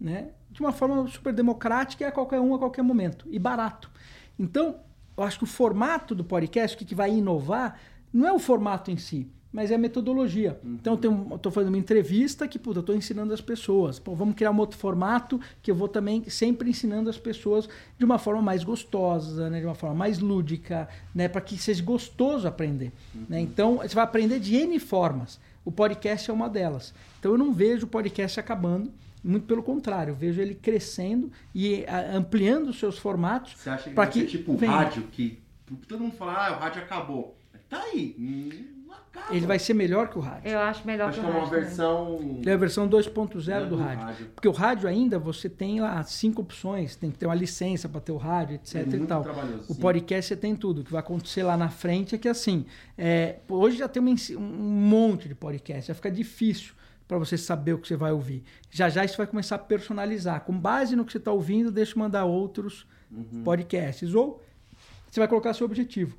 né? 0.01 0.31
De 0.51 0.61
uma 0.61 0.73
forma 0.73 1.07
super 1.09 1.33
democrática 1.33 2.05
e 2.05 2.07
a 2.07 2.13
qualquer 2.13 2.41
um, 2.41 2.55
a 2.55 2.59
qualquer 2.59 2.83
momento. 2.83 3.27
E 3.31 3.39
barato. 3.39 3.91
Então, 4.39 4.81
eu 5.17 5.23
acho 5.23 5.39
que 5.39 5.45
o 5.45 5.47
formato 5.47 6.15
do 6.15 6.25
podcast, 6.25 6.75
o 6.75 6.79
que, 6.79 6.85
que 6.85 6.95
vai 6.95 7.15
inovar, 7.15 7.79
não 8.13 8.27
é 8.27 8.33
o 8.33 8.39
formato 8.39 8.91
em 8.91 8.97
si, 8.97 9.31
mas 9.53 9.71
é 9.71 9.75
a 9.75 9.79
metodologia. 9.79 10.59
Então, 10.63 10.99
eu 11.03 11.37
estou 11.37 11.51
fazendo 11.51 11.71
uma 11.71 11.79
entrevista 11.79 12.47
que, 12.47 12.59
puta, 12.59 12.79
eu 12.79 12.81
estou 12.81 12.95
ensinando 12.95 13.33
as 13.33 13.41
pessoas. 13.41 13.99
Pô, 13.99 14.15
vamos 14.15 14.35
criar 14.35 14.51
um 14.51 14.59
outro 14.59 14.79
formato 14.79 15.41
que 15.63 15.71
eu 15.71 15.75
vou 15.75 15.89
também 15.89 16.29
sempre 16.29 16.69
ensinando 16.69 17.09
as 17.09 17.17
pessoas 17.17 17.69
de 17.99 18.05
uma 18.05 18.19
forma 18.19 18.43
mais 18.43 18.63
gostosa, 18.63 19.49
né? 19.49 19.61
de 19.61 19.67
uma 19.67 19.75
forma 19.75 19.97
mais 19.97 20.19
lúdica, 20.19 20.89
né? 21.15 21.29
para 21.29 21.41
que 21.41 21.57
seja 21.57 21.83
gostoso 21.83 22.47
aprender. 22.47 22.93
Né? 23.29 23.41
Então, 23.41 23.79
você 23.79 23.95
vai 23.95 24.05
aprender 24.05 24.39
de 24.39 24.55
N 24.55 24.79
formas. 24.79 25.41
O 25.65 25.73
podcast 25.73 26.31
é 26.31 26.33
uma 26.33 26.49
delas. 26.49 26.95
Então, 27.19 27.33
eu 27.33 27.39
não 27.39 27.53
vejo 27.53 27.87
o 27.87 27.89
podcast 27.89 28.39
acabando. 28.39 28.93
Muito 29.25 29.47
pelo 29.47 29.65
contrário, 29.65 30.13
eu 30.13 30.15
vejo 30.15 30.41
ele 30.41 30.55
crescendo 30.55 31.31
e 31.53 31.85
ampliando 32.15 32.69
os 32.69 32.79
seus 32.79 32.97
formatos. 32.97 33.55
Você 33.57 33.69
acha 33.69 33.91
que 33.91 34.13
ser 34.13 34.27
tipo 34.27 34.53
o 34.53 34.57
rádio, 34.57 35.03
que 35.11 35.43
todo 35.89 36.01
mundo 36.01 36.15
fala, 36.15 36.47
ah, 36.47 36.57
o 36.57 36.61
rádio 36.61 36.83
acabou. 36.83 37.37
Tá 37.69 37.83
aí, 37.83 38.15
hum, 38.19 38.78
acaba. 39.09 39.35
Ele 39.35 39.47
vai 39.47 39.59
ser 39.59 39.75
melhor 39.75 40.09
que 40.09 40.19
o 40.19 40.21
rádio. 40.21 40.51
Eu 40.51 40.59
acho 40.61 40.87
melhor 40.87 41.09
Acho 41.09 41.21
que 41.21 41.27
que 41.27 41.31
o 41.31 41.35
é 41.35 41.37
uma 41.37 41.41
rádio 41.47 41.51
também. 41.55 41.65
versão... 41.69 42.19
Ele 42.41 42.51
é 42.51 42.53
a 42.53 42.57
versão 42.57 42.89
2.0 42.89 43.49
É 43.53 43.61
do 43.61 43.67
do 43.71 43.77
rádio. 43.77 44.05
rádio. 44.05 44.27
Porque 44.35 44.49
o 44.49 44.53
rádio 44.53 44.89
ainda 44.89 45.19
você 45.19 45.49
tem 45.49 45.81
lá 45.81 46.03
cinco 46.05 46.43
opções, 46.43 46.97
tem 46.97 47.11
que 47.11 47.19
ter 47.19 47.27
uma 47.27 47.35
licença 47.35 47.89
para 47.89 48.01
ter 48.01 48.13
o 48.13 48.17
rádio, 48.17 48.55
etc 48.57 48.75
É 48.93 48.97
e 48.97 49.07
tal. 49.07 49.23
trabalhoso, 49.23 49.73
O 49.73 49.75
podcast 49.77 50.29
você 50.29 50.37
tem 50.37 50.55
tudo. 50.57 50.81
O 50.81 50.85
que 50.85 50.93
vai 50.93 51.01
acontecer 51.01 51.43
lá 51.43 51.57
na 51.57 51.69
frente 51.69 52.15
é 52.15 52.19
que 52.19 52.29
assim, 52.29 52.65
é, 52.97 53.39
hoje 53.49 53.79
já 53.79 53.89
tem 53.89 54.01
uma 54.03 54.15
um 54.37 54.41
monte 54.41 55.29
de 55.29 55.35
podcast, 55.35 55.89
já 55.89 55.95
fica 55.95 56.11
difícil 56.11 56.75
para 57.07 57.17
você 57.19 57.39
saber 57.39 57.73
o 57.73 57.79
que 57.79 57.89
você 57.89 57.97
vai 57.97 58.13
ouvir. 58.13 58.45
Já 58.71 58.89
já 58.91 59.05
isso 59.05 59.17
vai 59.17 59.27
começar 59.27 59.55
a 59.57 59.59
personalizar. 59.59 60.43
Com 60.43 60.53
base 60.59 60.95
no 60.95 61.05
que 61.05 61.13
você 61.13 61.19
está 61.19 61.33
ouvindo, 61.33 61.71
deixa 61.71 61.95
eu 61.95 61.99
mandar 61.99 62.25
outros 62.25 62.87
Uhum. 63.11 63.43
podcasts. 63.43 64.15
Ou 64.15 64.43
você 65.11 65.19
vai 65.19 65.27
colocar 65.27 65.55
seu 65.55 65.65
objetivo. 65.65 66.15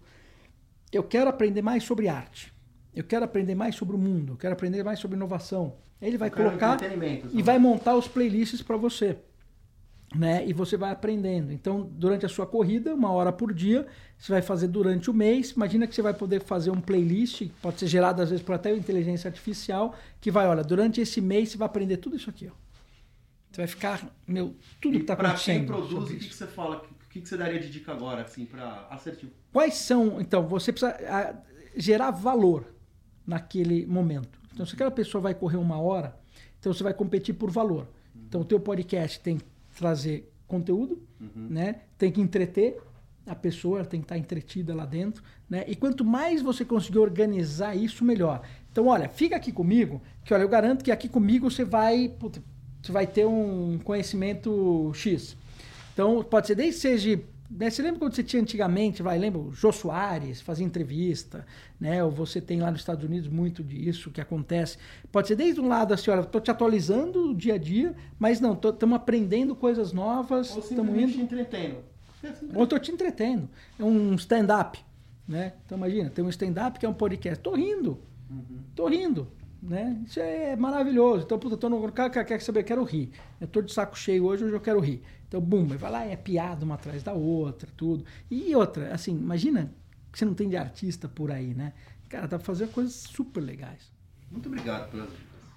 Eu 0.92 1.04
quero 1.04 1.30
aprender 1.30 1.62
mais 1.62 1.84
sobre 1.84 2.08
arte. 2.08 2.52
Eu 3.00 3.06
quero 3.06 3.24
aprender 3.24 3.56
mais 3.56 3.76
sobre 3.76 3.95
o 3.95 3.97
mundo. 3.97 4.34
Eu 4.34 4.38
quero 4.38 4.52
aprender 4.52 4.84
mais 4.84 5.00
sobre 5.00 5.16
inovação. 5.16 5.78
Aí 6.02 6.10
ele 6.10 6.18
vai 6.18 6.30
colocar 6.30 6.78
e 6.84 7.22
sabe? 7.22 7.41
vai 7.41 7.58
montar 7.58 7.95
os 7.95 8.10
playlists 8.10 8.62
para 8.62 8.76
você. 8.76 9.18
Né? 10.14 10.45
E 10.45 10.52
você 10.52 10.76
vai 10.76 10.91
aprendendo. 10.91 11.54
Então, 11.54 11.89
durante 11.93 12.26
a 12.26 12.30
sua 12.30 12.45
corrida, 12.45 12.93
uma 12.93 13.10
hora 13.10 13.32
por 13.32 13.54
dia, 13.54 13.88
você 14.18 14.34
vai 14.34 14.41
fazer 14.41 14.68
durante 14.68 15.10
o 15.10 15.14
mês. 15.14 15.52
Imagina 15.52 15.88
que 15.88 15.95
você 15.95 16.02
vai 16.02 16.14
poder 16.14 16.41
fazer 16.41 16.72
um 16.72 16.82
playlist, 16.82 17.38
que 17.38 17.54
pode 17.62 17.80
ser 17.80 17.88
gerado 17.88 18.22
às 18.22 18.32
vezes 18.32 18.43
por 18.43 18.54
até 18.54 18.76
inteligência 18.76 19.30
artificial, 19.30 19.95
que 20.20 20.30
vai, 20.30 20.45
olha, 20.45 20.62
durante 20.62 21.00
esse 21.00 21.22
mês 21.22 21.52
você 21.52 21.58
vai 21.58 21.68
aprender 21.68 21.97
tudo 21.97 22.18
isso 22.18 22.30
aqui. 22.30 22.47
Ó. 22.47 22.56
Você 23.50 23.62
vai 23.62 23.68
ficar, 23.68 24.14
meu, 24.28 24.56
tudo 24.82 24.95
E 24.95 24.97
que 24.97 25.04
está 25.04 25.14
acontecendo. 25.14 25.56
quem 25.56 25.66
produz, 25.66 26.04
o 26.04 26.08
que, 26.08 26.28
que 26.28 26.36
você 26.36 26.47
fala? 26.47 26.78
O 26.78 27.10
que, 27.10 27.22
que 27.22 27.30
você 27.30 27.38
daria 27.38 27.62
de 27.62 27.70
dica 27.70 27.93
agora, 27.93 28.24
assim, 28.24 28.45
pra 28.45 28.88
assertivo? 28.89 29.32
Quais 29.54 29.76
são, 29.76 30.20
então, 30.20 30.45
você 30.45 30.74
precisa 30.74 30.97
ah, 31.08 31.34
gerar 31.78 32.12
valor 32.12 32.78
naquele 33.30 33.86
momento. 33.86 34.40
Então, 34.52 34.66
se 34.66 34.74
aquela 34.74 34.92
pessoa 34.92 35.22
vai 35.22 35.34
correr 35.34 35.58
uma 35.58 35.80
hora, 35.80 36.18
então 36.60 36.74
você 36.74 36.84
vai 36.84 36.94
competir 36.94 37.36
por 37.36 37.52
valor. 37.52 37.88
Então, 38.28 38.42
o 38.42 38.46
teu 38.46 38.60
podcast 38.60 39.20
tem 39.20 39.38
que 39.38 39.46
trazer 39.78 40.32
conteúdo, 40.48 41.02
né? 41.36 41.82
Tem 41.98 42.12
que 42.12 42.20
entreter 42.20 42.78
a 43.26 43.36
pessoa, 43.36 43.86
tem 43.86 44.02
que 44.02 44.06
estar 44.06 44.18
entretida 44.18 44.74
lá 44.74 44.86
dentro, 44.86 45.24
né? 45.48 45.64
E 45.68 45.76
quanto 45.76 46.04
mais 46.04 46.42
você 46.42 46.66
conseguir 46.66 46.98
organizar 46.98 47.76
isso, 47.76 48.04
melhor. 48.04 48.42
Então, 48.72 48.88
olha, 48.88 49.08
fica 49.08 49.36
aqui 49.36 49.52
comigo, 49.52 50.02
que 50.26 50.34
olha, 50.34 50.42
eu 50.42 50.50
garanto 50.50 50.84
que 50.84 50.92
aqui 50.92 51.08
comigo 51.08 51.50
você 51.50 51.64
vai, 51.64 52.10
puta, 52.10 52.42
você 52.82 52.92
vai 52.92 53.06
ter 53.06 53.26
um 53.26 53.80
conhecimento 53.84 54.92
X. 54.94 55.38
Então, 55.94 56.24
pode 56.24 56.48
ser 56.48 56.56
desde 56.56 56.76
que 56.76 56.82
seja. 56.82 57.22
Né, 57.50 57.70
você 57.70 57.82
lembra 57.82 58.00
quando 58.00 58.14
você 58.16 58.24
tinha 58.24 58.41
antigamente, 58.41 59.02
vai, 59.02 59.18
lembra? 59.18 59.39
O 59.41 59.52
Jô 59.52 59.72
Soares 59.72 60.39
fazia 60.39 60.64
entrevista, 60.66 61.45
né? 61.80 62.04
Ou 62.04 62.12
você 62.12 62.39
tem 62.39 62.60
lá 62.60 62.70
nos 62.70 62.82
Estados 62.82 63.04
Unidos 63.04 63.28
muito 63.28 63.64
disso 63.64 64.12
que 64.12 64.22
acontece. 64.22 64.78
Pode 65.12 65.28
ser 65.30 65.36
desde 65.36 65.60
um 65.60 65.68
lado 65.68 65.91
assim, 65.93 66.12
olha, 66.12 66.22
estou 66.22 66.39
te 66.39 66.52
atualizando 66.52 67.32
o 67.32 67.36
dia 67.36 67.56
a 67.56 67.58
dia, 67.58 67.95
mas 68.20 68.39
não, 68.39 68.54
estamos 68.54 68.95
aprendendo 68.95 69.56
coisas 69.56 69.91
novas, 69.91 70.52
Ou 70.56 70.60
estamos 70.60 70.95
indo. 70.95 71.22
entretendo. 71.22 71.78
Ou 72.54 72.66
estou 72.66 72.78
te 72.78 72.91
entretendo. 72.91 73.50
É 73.80 73.84
um 73.84 74.14
stand-up, 74.16 74.78
né? 75.28 75.54
Então 75.66 75.78
imagina, 75.78 76.10
tem 76.10 76.24
um 76.24 76.30
stand-up 76.30 76.78
que 76.78 76.86
é 76.86 76.89
um 76.89 76.93
podcast. 76.93 77.41
Tô 77.41 77.56
rindo. 77.56 78.00
Tô 78.76 78.88
rindo. 78.88 79.28
Né? 79.62 80.01
Isso 80.05 80.20
é 80.20 80.55
maravilhoso. 80.55 81.26
Então, 81.26 81.38
puta, 81.38 81.57
tô 81.57 81.70
no 81.70 81.91
cara 81.91 82.10
quer 82.10 82.41
saber, 82.41 82.64
quero 82.64 82.84
rir. 82.84 83.12
Eu 83.41 83.47
tô 83.47 83.62
de 83.62 83.74
saco 83.74 83.97
cheio 83.97 84.26
hoje, 84.26 84.43
hoje 84.45 84.53
eu 84.53 84.62
quero 84.62 84.80
rir. 84.80 85.01
Então, 85.28 85.41
bum, 85.41 85.66
vai 85.66 85.91
lá, 85.91 86.05
é 86.05 86.16
piada 86.16 86.64
uma 86.64 86.76
atrás 86.76 87.03
da 87.03 87.14
outra, 87.14 87.70
tudo. 87.76 88.05
E 88.32 88.55
outra, 88.55 88.93
assim, 88.93 89.12
imagina 89.12 89.74
que 90.12 90.18
você 90.18 90.26
não 90.26 90.34
tem 90.34 90.49
de 90.49 90.57
artista 90.57 91.07
por 91.07 91.30
aí, 91.32 91.53
né? 91.53 91.74
Cara, 92.07 92.28
dá 92.28 92.38
pra 92.38 92.45
fazer 92.45 92.68
coisas 92.70 92.93
super 92.93 93.41
legais. 93.41 93.91
Muito 94.32 94.47
obrigado 94.47 94.91
dicas. 94.91 95.10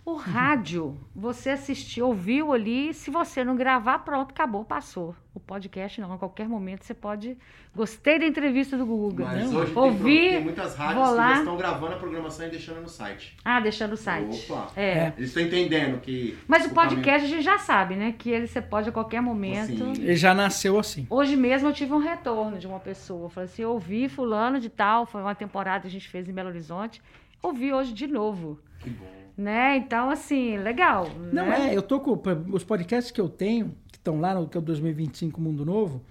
O 0.04 0.14
rádio, 0.14 0.98
você 1.14 1.50
assistiu, 1.50 2.08
ouviu 2.08 2.52
ali, 2.52 2.92
se 2.92 3.08
você 3.08 3.44
não 3.44 3.54
gravar, 3.54 4.00
pronto, 4.00 4.32
acabou, 4.32 4.64
passou. 4.64 5.14
O 5.32 5.38
podcast 5.38 6.00
não, 6.00 6.12
a 6.12 6.18
qualquer 6.18 6.48
momento 6.48 6.82
você 6.82 6.92
pode. 6.92 7.38
Gostei 7.74 8.18
da 8.18 8.26
entrevista 8.26 8.76
do 8.76 8.84
Guga. 8.84 9.24
Mas 9.26 9.54
hoje 9.54 9.72
tem, 9.72 9.82
ouvi, 9.82 10.28
tem 10.30 10.42
muitas 10.42 10.74
rádios 10.74 10.98
vou 10.98 11.12
que 11.12 11.16
lá. 11.16 11.28
já 11.34 11.38
estão 11.38 11.56
gravando 11.56 11.92
a 11.94 11.96
programação 11.98 12.46
e 12.48 12.50
deixando 12.50 12.80
no 12.80 12.88
site. 12.88 13.36
Ah, 13.44 13.60
deixando 13.60 13.92
o 13.92 13.96
site. 13.96 14.50
Opa. 14.50 14.72
É. 14.74 14.82
É. 14.82 15.14
Eles 15.16 15.28
estão 15.28 15.40
entendendo 15.40 16.00
que... 16.00 16.36
Mas 16.48 16.66
o 16.66 16.74
caminho- 16.74 16.96
podcast 16.96 17.24
a 17.24 17.28
gente 17.36 17.44
já 17.44 17.58
sabe, 17.58 17.94
né? 17.94 18.12
Que 18.18 18.28
ele 18.30 18.48
você 18.48 18.60
pode 18.60 18.88
a 18.88 18.92
qualquer 18.92 19.22
momento. 19.22 19.68
Sim. 19.68 19.92
Ele 19.92 20.16
já 20.16 20.34
nasceu 20.34 20.80
assim. 20.80 21.06
Hoje 21.08 21.36
mesmo 21.36 21.68
eu 21.68 21.72
tive 21.72 21.92
um 21.94 21.98
retorno 21.98 22.58
de 22.58 22.66
uma 22.66 22.80
pessoa. 22.80 23.30
Falei 23.30 23.48
assim, 23.48 23.62
eu 23.62 23.70
ouvi 23.70 24.08
fulano 24.08 24.58
de 24.58 24.68
tal, 24.68 25.06
foi 25.06 25.22
uma 25.22 25.34
temporada 25.34 25.82
que 25.82 25.86
a 25.86 25.90
gente 25.90 26.08
fez 26.08 26.28
em 26.28 26.32
Belo 26.32 26.48
Horizonte. 26.48 27.00
Ouvi 27.40 27.72
hoje 27.72 27.92
de 27.94 28.08
novo. 28.08 28.58
Que 28.80 28.90
bom. 28.90 29.21
Né? 29.36 29.76
Então, 29.78 30.10
assim, 30.10 30.58
legal. 30.58 31.08
Não 31.32 31.46
né? 31.46 31.70
é, 31.70 31.76
eu 31.76 31.82
tô 31.82 32.00
com 32.00 32.20
os 32.52 32.64
podcasts 32.64 33.10
que 33.10 33.20
eu 33.20 33.28
tenho, 33.28 33.74
que 33.90 33.96
estão 33.98 34.20
lá 34.20 34.34
no 34.34 34.46
que 34.48 34.56
é 34.56 34.60
o 34.60 34.62
2025 34.62 35.40
Mundo 35.40 35.64
Novo, 35.64 36.02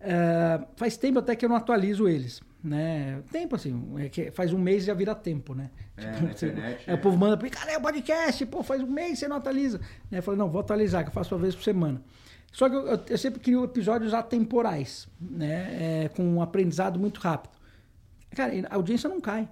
é, 0.00 0.60
faz 0.76 0.96
tempo 0.96 1.18
até 1.18 1.34
que 1.34 1.44
eu 1.44 1.48
não 1.48 1.56
atualizo 1.56 2.06
eles, 2.06 2.42
né? 2.62 3.22
Tempo 3.32 3.56
assim, 3.56 3.94
é 3.98 4.08
que 4.10 4.30
faz 4.30 4.52
um 4.52 4.58
mês 4.58 4.84
já 4.84 4.92
vira 4.92 5.14
tempo, 5.14 5.54
né? 5.54 5.70
É, 5.96 6.20
na 6.20 6.30
internet, 6.30 6.84
é, 6.86 6.92
é. 6.92 6.94
O 6.94 6.98
povo 6.98 7.16
manda 7.16 7.36
pra 7.36 7.44
mim, 7.44 7.50
cara, 7.50 7.72
é 7.72 7.78
o 7.78 7.80
podcast, 7.80 8.44
pô, 8.46 8.62
faz 8.62 8.82
um 8.82 8.90
mês 8.90 9.18
você 9.18 9.26
não 9.26 9.36
atualiza. 9.36 9.80
Né? 10.10 10.18
Eu 10.18 10.22
falei, 10.22 10.38
não, 10.38 10.50
vou 10.50 10.60
atualizar, 10.60 11.02
que 11.02 11.08
eu 11.08 11.14
faço 11.14 11.34
uma 11.34 11.40
vez 11.40 11.54
por 11.54 11.64
semana. 11.64 12.02
Só 12.52 12.68
que 12.68 12.74
eu, 12.76 12.86
eu- 12.86 13.00
eu 13.08 13.18
sempre 13.18 13.40
crio 13.40 13.64
episódios 13.64 14.12
atemporais, 14.14 15.08
né? 15.20 16.04
É, 16.04 16.08
com 16.10 16.22
um 16.22 16.42
aprendizado 16.42 16.98
muito 17.00 17.20
rápido. 17.20 17.52
Cara, 18.34 18.52
a 18.70 18.74
audiência 18.74 19.08
não 19.08 19.20
cai. 19.20 19.48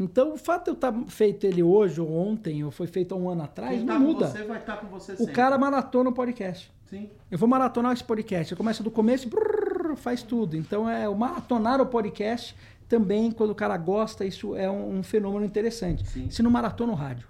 Então, 0.00 0.32
o 0.34 0.36
fato 0.38 0.64
de 0.64 0.70
eu 0.70 0.74
estar 0.74 0.92
feito 1.08 1.44
ele 1.46 1.62
hoje 1.62 2.00
ou 2.00 2.10
ontem, 2.10 2.64
ou 2.64 2.70
foi 2.70 2.86
feito 2.86 3.14
há 3.14 3.16
um 3.18 3.28
ano 3.28 3.42
atrás, 3.44 3.72
Quem 3.76 3.80
não 3.80 3.86
tá 3.86 3.94
com 3.94 4.00
muda. 4.00 4.26
você 4.28 4.42
vai 4.44 4.58
estar 4.58 4.76
com 4.78 4.86
você 4.88 5.12
O 5.12 5.16
sempre. 5.18 5.32
cara 5.34 5.58
maratona 5.58 6.10
o 6.10 6.12
podcast. 6.12 6.72
Sim. 6.88 7.10
Eu 7.30 7.38
vou 7.38 7.48
maratonar 7.48 7.92
esse 7.92 8.02
podcast. 8.04 8.50
Eu 8.52 8.56
começo 8.58 8.82
do 8.82 8.90
começo 8.90 9.26
e 9.26 9.30
brrr, 9.30 9.94
faz 9.96 10.22
tudo. 10.22 10.56
Então, 10.56 10.88
é 10.88 11.08
o 11.08 11.14
maratonar 11.14 11.80
o 11.80 11.86
podcast 11.86 12.56
também, 12.88 13.30
quando 13.30 13.50
o 13.50 13.54
cara 13.54 13.76
gosta, 13.76 14.24
isso 14.24 14.54
é 14.56 14.70
um, 14.70 14.98
um 14.98 15.02
fenômeno 15.02 15.44
interessante. 15.44 16.06
Sim. 16.08 16.28
Se 16.30 16.42
não 16.42 16.50
maratona 16.50 16.92
o 16.92 16.96
rádio. 16.96 17.26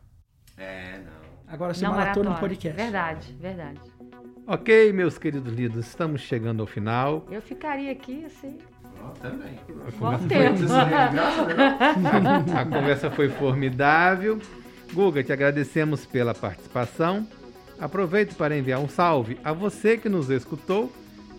É, 0.56 0.98
não. 0.98 1.22
Agora 1.52 1.74
se 1.74 1.82
Não 1.82 1.90
maratona 1.90 2.30
o 2.30 2.32
maratona. 2.32 2.40
podcast. 2.48 2.80
Verdade, 2.82 3.32
verdade. 3.38 3.80
Ok, 4.46 4.92
meus 4.92 5.18
queridos 5.18 5.52
líderes, 5.52 5.86
estamos 5.86 6.20
chegando 6.22 6.60
ao 6.62 6.66
final. 6.66 7.26
Eu 7.30 7.42
ficaria 7.42 7.92
aqui 7.92 8.24
assim. 8.24 8.56
Também. 9.20 9.58
Se 10.56 10.66
regraça, 10.66 11.46
né? 11.46 11.78
A 12.56 12.64
conversa 12.64 13.10
foi 13.10 13.28
formidável. 13.28 14.40
Guga, 14.92 15.22
te 15.22 15.32
agradecemos 15.32 16.04
pela 16.04 16.34
participação. 16.34 17.26
Aproveito 17.80 18.36
para 18.36 18.56
enviar 18.56 18.80
um 18.80 18.88
salve 18.88 19.38
a 19.42 19.52
você 19.52 19.96
que 19.96 20.08
nos 20.08 20.30
escutou 20.30 20.92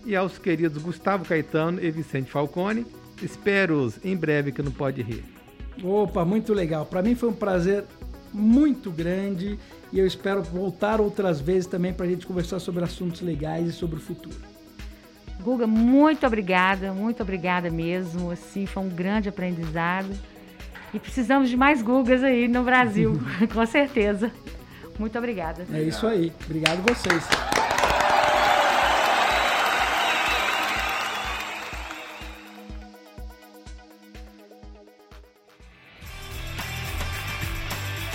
e 0.06 0.16
aos 0.16 0.38
queridos 0.38 0.82
Gustavo 0.82 1.26
Caetano 1.26 1.84
e 1.84 1.90
Vicente 1.92 2.32
Falcone. 2.32 2.86
Espero-os 3.22 4.04
em 4.04 4.16
breve 4.16 4.52
que 4.52 4.62
não 4.62 4.72
pode 4.72 5.02
rir. 5.02 5.24
Opa, 5.84 6.26
muito 6.26 6.54
legal. 6.54 6.86
Para 6.86 7.02
mim 7.02 7.16
foi 7.16 7.30
um 7.30 7.34
prazer 7.34 7.86
muito 8.34 8.92
grande 8.92 9.60
e 9.92 10.00
eu 10.00 10.08
espero 10.08 10.42
voltar 10.42 11.00
outras 11.00 11.40
vezes 11.40 11.68
também 11.68 11.94
para 11.94 12.06
a 12.06 12.10
gente 12.10 12.26
conversar 12.26 12.60
sobre 12.60 12.84
assuntos 12.84 13.22
legais 13.22 13.68
e 13.68 13.72
sobre 13.72 13.98
o 13.98 14.02
futuro. 14.02 14.53
Guga, 15.44 15.68
muito 15.68 16.26
obrigada, 16.26 16.94
muito 16.94 17.22
obrigada 17.22 17.70
mesmo. 17.70 18.32
Assim, 18.32 18.66
foi 18.66 18.84
um 18.84 18.90
grande 18.90 19.28
aprendizado. 19.28 20.10
E 20.94 21.00
precisamos 21.00 21.50
de 21.50 21.58
mais 21.58 21.82
Gugas 21.82 22.24
aí 22.24 22.48
no 22.48 22.64
Brasil, 22.64 23.20
com 23.54 23.66
certeza. 23.66 24.32
Muito 24.98 25.18
obrigada. 25.18 25.66
É 25.74 25.82
isso 25.82 26.08
aí. 26.08 26.32
Obrigado 26.46 26.82
vocês. 26.84 27.28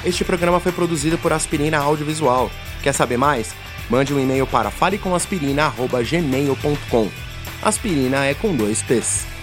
Este 0.05 0.24
programa 0.24 0.59
foi 0.61 0.72
produzido 0.72 1.18
por 1.18 1.33
Aspirina 1.33 1.76
Audiovisual. 1.79 2.51
Quer 2.83 2.95
saber 2.95 3.18
mais? 3.18 3.55
Mande 3.89 4.12
um 4.12 4.20
e-mail 4.20 4.47
para 4.47 4.70
falecomaspirina.gmail.com. 4.70 7.09
Aspirina 7.62 8.26
é 8.26 8.34
com 8.34 8.55
dois 8.55 8.82
P's. 8.82 9.38